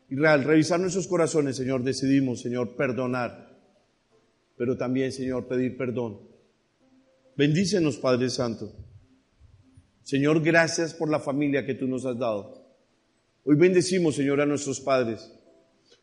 Y 0.10 0.16
real, 0.16 0.46
revisar 0.46 0.80
nuestros 0.80 1.08
corazones, 1.08 1.58
Señor, 1.58 1.84
decidimos, 1.84 2.40
Señor, 2.40 2.78
perdonar. 2.78 3.60
Pero 4.56 4.78
también, 4.78 5.12
Señor, 5.12 5.46
pedir 5.50 5.76
perdón. 5.76 6.22
Bendícenos, 7.36 7.98
Padre 7.98 8.30
Santo. 8.30 8.72
Señor, 10.04 10.42
gracias 10.42 10.94
por 10.94 11.10
la 11.10 11.20
familia 11.20 11.66
que 11.66 11.74
tú 11.74 11.86
nos 11.86 12.06
has 12.06 12.18
dado. 12.18 12.66
Hoy 13.44 13.58
bendecimos, 13.58 14.16
Señor, 14.16 14.40
a 14.40 14.46
nuestros 14.46 14.80
padres. 14.80 15.34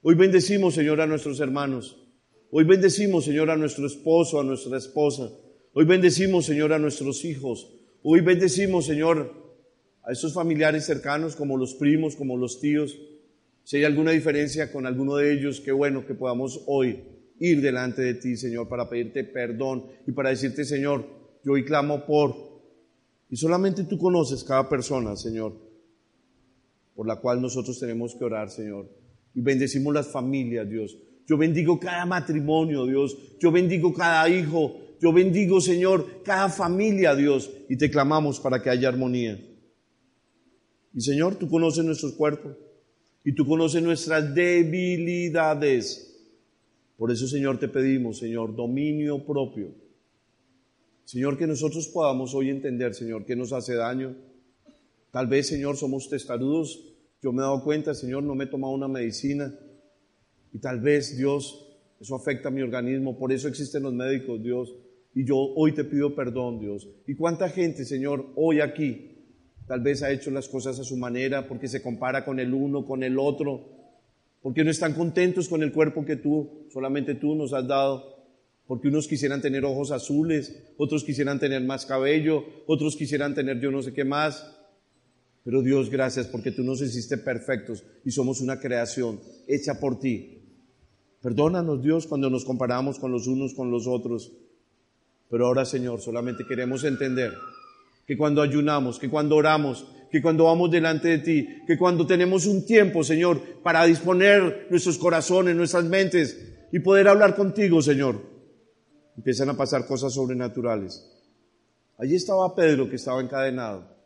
Hoy 0.02 0.14
bendecimos, 0.14 0.74
Señor, 0.74 1.00
a 1.00 1.06
nuestros 1.06 1.40
hermanos. 1.40 2.06
Hoy 2.50 2.64
bendecimos, 2.64 3.24
Señor, 3.24 3.48
a 3.48 3.56
nuestro 3.56 3.86
esposo, 3.86 4.38
a 4.38 4.44
nuestra 4.44 4.76
esposa. 4.76 5.30
Hoy 5.72 5.86
bendecimos, 5.86 6.44
Señor, 6.44 6.74
a 6.74 6.78
nuestros 6.78 7.24
hijos. 7.24 7.79
Hoy 8.02 8.22
bendecimos, 8.22 8.86
Señor, 8.86 9.30
a 10.02 10.12
esos 10.12 10.32
familiares 10.32 10.86
cercanos, 10.86 11.36
como 11.36 11.58
los 11.58 11.74
primos, 11.74 12.16
como 12.16 12.38
los 12.38 12.58
tíos. 12.58 12.98
Si 13.62 13.76
hay 13.76 13.84
alguna 13.84 14.12
diferencia 14.12 14.72
con 14.72 14.86
alguno 14.86 15.16
de 15.16 15.34
ellos, 15.34 15.60
qué 15.60 15.70
bueno 15.70 16.06
que 16.06 16.14
podamos 16.14 16.62
hoy 16.66 17.04
ir 17.38 17.60
delante 17.60 18.00
de 18.00 18.14
ti, 18.14 18.38
Señor, 18.38 18.68
para 18.68 18.88
pedirte 18.88 19.24
perdón 19.24 19.84
y 20.06 20.12
para 20.12 20.30
decirte, 20.30 20.64
Señor, 20.64 21.04
yo 21.44 21.52
hoy 21.52 21.64
clamo 21.64 22.06
por... 22.06 22.34
Y 23.28 23.36
solamente 23.36 23.84
tú 23.84 23.98
conoces 23.98 24.44
cada 24.44 24.66
persona, 24.66 25.14
Señor, 25.14 25.52
por 26.94 27.06
la 27.06 27.16
cual 27.16 27.42
nosotros 27.42 27.78
tenemos 27.78 28.14
que 28.14 28.24
orar, 28.24 28.48
Señor. 28.48 28.88
Y 29.34 29.42
bendecimos 29.42 29.92
las 29.92 30.08
familias, 30.08 30.68
Dios. 30.68 30.96
Yo 31.26 31.36
bendigo 31.36 31.78
cada 31.78 32.06
matrimonio, 32.06 32.86
Dios. 32.86 33.14
Yo 33.38 33.52
bendigo 33.52 33.92
cada 33.92 34.26
hijo. 34.30 34.74
Yo 35.00 35.12
bendigo, 35.12 35.60
Señor, 35.62 36.22
cada 36.22 36.50
familia, 36.50 37.14
Dios, 37.14 37.50
y 37.68 37.76
te 37.76 37.90
clamamos 37.90 38.38
para 38.38 38.62
que 38.62 38.68
haya 38.68 38.88
armonía. 38.88 39.40
Y 40.92 41.00
Señor, 41.00 41.36
tú 41.36 41.48
conoces 41.48 41.84
nuestros 41.84 42.12
cuerpos 42.12 42.56
y 43.24 43.32
tú 43.32 43.46
conoces 43.46 43.82
nuestras 43.82 44.34
debilidades. 44.34 46.06
Por 46.98 47.10
eso, 47.10 47.26
Señor, 47.26 47.58
te 47.58 47.68
pedimos, 47.68 48.18
Señor, 48.18 48.54
dominio 48.54 49.24
propio. 49.24 49.74
Señor, 51.04 51.38
que 51.38 51.46
nosotros 51.46 51.88
podamos 51.88 52.34
hoy 52.34 52.50
entender, 52.50 52.94
Señor, 52.94 53.24
que 53.24 53.36
nos 53.36 53.54
hace 53.54 53.74
daño. 53.74 54.14
Tal 55.10 55.26
vez, 55.26 55.48
Señor, 55.48 55.78
somos 55.78 56.10
testarudos. 56.10 56.78
Yo 57.22 57.32
me 57.32 57.38
he 57.38 57.42
dado 57.42 57.64
cuenta, 57.64 57.94
Señor, 57.94 58.22
no 58.22 58.34
me 58.34 58.44
he 58.44 58.48
tomado 58.48 58.74
una 58.74 58.86
medicina. 58.86 59.52
Y 60.52 60.58
tal 60.58 60.80
vez, 60.80 61.16
Dios, 61.16 61.66
eso 61.98 62.14
afecta 62.14 62.48
a 62.48 62.52
mi 62.52 62.60
organismo. 62.60 63.18
Por 63.18 63.32
eso 63.32 63.48
existen 63.48 63.82
los 63.82 63.94
médicos, 63.94 64.42
Dios. 64.42 64.70
Y 65.14 65.24
yo 65.24 65.36
hoy 65.36 65.72
te 65.72 65.84
pido 65.84 66.14
perdón, 66.14 66.60
Dios. 66.60 66.88
¿Y 67.06 67.14
cuánta 67.14 67.48
gente, 67.48 67.84
Señor, 67.84 68.26
hoy 68.36 68.60
aquí, 68.60 69.16
tal 69.66 69.80
vez 69.80 70.02
ha 70.02 70.10
hecho 70.10 70.30
las 70.30 70.48
cosas 70.48 70.78
a 70.78 70.84
su 70.84 70.96
manera 70.96 71.48
porque 71.48 71.68
se 71.68 71.82
compara 71.82 72.24
con 72.24 72.38
el 72.38 72.54
uno, 72.54 72.84
con 72.84 73.02
el 73.02 73.18
otro? 73.18 73.80
porque 74.42 74.64
no 74.64 74.70
están 74.70 74.94
contentos 74.94 75.48
con 75.48 75.62
el 75.62 75.72
cuerpo 75.72 76.04
que 76.04 76.16
tú, 76.16 76.66
solamente 76.72 77.14
tú 77.14 77.34
nos 77.34 77.52
has 77.52 77.66
dado, 77.66 78.16
porque 78.66 78.88
unos 78.88 79.06
quisieran 79.06 79.42
tener 79.42 79.64
ojos 79.64 79.90
azules, 79.90 80.72
otros 80.78 81.04
quisieran 81.04 81.38
tener 81.38 81.62
más 81.62 81.84
cabello, 81.84 82.44
otros 82.66 82.96
quisieran 82.96 83.34
tener 83.34 83.60
yo 83.60 83.70
no 83.70 83.82
sé 83.82 83.92
qué 83.92 84.04
más. 84.04 84.56
Pero 85.42 85.62
Dios, 85.62 85.90
gracias 85.90 86.26
porque 86.26 86.52
tú 86.52 86.62
nos 86.62 86.80
hiciste 86.80 87.18
perfectos 87.18 87.82
y 88.04 88.10
somos 88.10 88.40
una 88.40 88.60
creación 88.60 89.20
hecha 89.48 89.80
por 89.80 89.98
ti. 89.98 90.38
Perdónanos 91.20 91.82
Dios 91.82 92.06
cuando 92.06 92.30
nos 92.30 92.44
comparamos 92.44 92.98
con 92.98 93.10
los 93.10 93.26
unos 93.26 93.54
con 93.54 93.70
los 93.70 93.86
otros. 93.86 94.32
Pero 95.30 95.46
ahora 95.46 95.64
Señor, 95.64 96.00
solamente 96.00 96.44
queremos 96.44 96.82
entender 96.84 97.32
que 98.06 98.16
cuando 98.16 98.42
ayunamos, 98.42 98.98
que 98.98 99.08
cuando 99.08 99.36
oramos, 99.36 99.86
que 100.10 100.20
cuando 100.20 100.44
vamos 100.44 100.72
delante 100.72 101.06
de 101.06 101.18
ti, 101.18 101.48
que 101.64 101.78
cuando 101.78 102.04
tenemos 102.04 102.46
un 102.46 102.66
tiempo, 102.66 103.04
Señor, 103.04 103.40
para 103.62 103.84
disponer 103.84 104.66
nuestros 104.68 104.98
corazones, 104.98 105.54
nuestras 105.54 105.84
mentes 105.84 106.36
y 106.72 106.80
poder 106.80 107.06
hablar 107.06 107.36
contigo, 107.36 107.80
Señor, 107.80 108.20
empiezan 109.16 109.50
a 109.50 109.56
pasar 109.56 109.86
cosas 109.86 110.12
sobrenaturales. 110.12 111.06
Allí 111.96 112.16
estaba 112.16 112.52
Pedro 112.56 112.90
que 112.90 112.96
estaba 112.96 113.20
encadenado. 113.20 113.96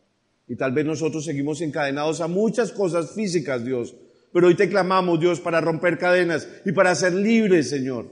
Y 0.47 0.57
tal 0.57 0.73
vez 0.73 0.85
nosotros 0.85 1.25
seguimos 1.25 1.63
encadenados 1.63 2.21
a 2.21 2.29
muchas 2.29 2.71
cosas 2.71 3.13
físicas, 3.13 3.65
Dios. 3.65 3.95
Pero 4.31 4.49
hoy 4.49 4.57
te 4.57 4.69
clamamos, 4.69 5.19
Dios, 5.19 5.41
para 5.41 5.63
romper 5.63 5.97
cadenas 5.97 6.47
y 6.67 6.73
para 6.73 6.95
ser 6.95 7.15
libres, 7.15 7.71
Señor. 7.71 8.11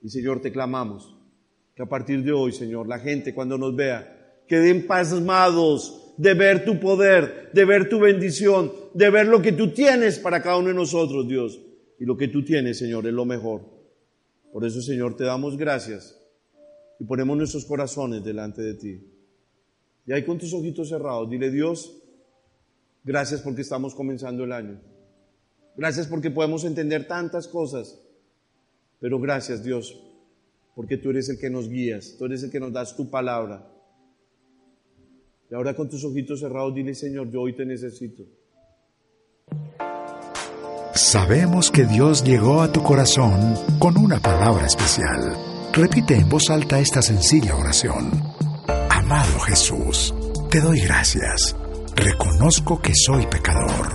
Y 0.00 0.08
Señor, 0.08 0.40
te 0.40 0.50
clamamos 0.50 1.15
que 1.76 1.82
a 1.82 1.86
partir 1.86 2.24
de 2.24 2.32
hoy, 2.32 2.52
Señor, 2.52 2.88
la 2.88 2.98
gente 2.98 3.34
cuando 3.34 3.58
nos 3.58 3.76
vea, 3.76 4.42
queden 4.48 4.86
pasmados 4.86 6.14
de 6.16 6.32
ver 6.32 6.64
tu 6.64 6.80
poder, 6.80 7.50
de 7.52 7.64
ver 7.66 7.90
tu 7.90 8.00
bendición, 8.00 8.72
de 8.94 9.10
ver 9.10 9.26
lo 9.26 9.42
que 9.42 9.52
tú 9.52 9.74
tienes 9.74 10.18
para 10.18 10.42
cada 10.42 10.56
uno 10.56 10.68
de 10.68 10.74
nosotros, 10.74 11.28
Dios. 11.28 11.60
Y 11.98 12.06
lo 12.06 12.16
que 12.16 12.28
tú 12.28 12.42
tienes, 12.42 12.78
Señor, 12.78 13.06
es 13.06 13.12
lo 13.12 13.26
mejor. 13.26 13.60
Por 14.54 14.64
eso, 14.64 14.80
Señor, 14.80 15.16
te 15.16 15.24
damos 15.24 15.58
gracias 15.58 16.18
y 16.98 17.04
ponemos 17.04 17.36
nuestros 17.36 17.66
corazones 17.66 18.24
delante 18.24 18.62
de 18.62 18.74
ti. 18.74 19.12
Y 20.06 20.12
ahí 20.12 20.24
con 20.24 20.38
tus 20.38 20.54
ojitos 20.54 20.88
cerrados, 20.88 21.28
dile 21.28 21.50
Dios, 21.50 22.02
gracias 23.04 23.42
porque 23.42 23.60
estamos 23.60 23.94
comenzando 23.94 24.44
el 24.44 24.52
año. 24.52 24.80
Gracias 25.76 26.06
porque 26.06 26.30
podemos 26.30 26.64
entender 26.64 27.06
tantas 27.06 27.46
cosas. 27.46 28.00
Pero 28.98 29.20
gracias 29.20 29.62
Dios, 29.62 29.94
porque 30.76 30.98
tú 30.98 31.08
eres 31.08 31.30
el 31.30 31.38
que 31.38 31.48
nos 31.48 31.70
guías, 31.70 32.16
tú 32.18 32.26
eres 32.26 32.42
el 32.42 32.50
que 32.50 32.60
nos 32.60 32.70
das 32.70 32.94
tu 32.94 33.08
palabra. 33.08 33.66
Y 35.50 35.54
ahora 35.54 35.74
con 35.74 35.88
tus 35.88 36.04
ojitos 36.04 36.40
cerrados, 36.40 36.74
dile, 36.74 36.94
Señor, 36.94 37.30
yo 37.30 37.40
hoy 37.40 37.56
te 37.56 37.64
necesito. 37.64 38.24
Sabemos 40.94 41.70
que 41.70 41.86
Dios 41.86 42.24
llegó 42.24 42.60
a 42.60 42.70
tu 42.72 42.82
corazón 42.82 43.54
con 43.78 43.96
una 43.96 44.20
palabra 44.20 44.66
especial. 44.66 45.34
Repite 45.72 46.14
en 46.14 46.28
voz 46.28 46.50
alta 46.50 46.78
esta 46.78 47.00
sencilla 47.00 47.56
oración. 47.56 48.10
Amado 48.90 49.38
Jesús, 49.40 50.14
te 50.50 50.60
doy 50.60 50.80
gracias. 50.80 51.56
Reconozco 51.94 52.82
que 52.82 52.92
soy 52.94 53.26
pecador, 53.26 53.94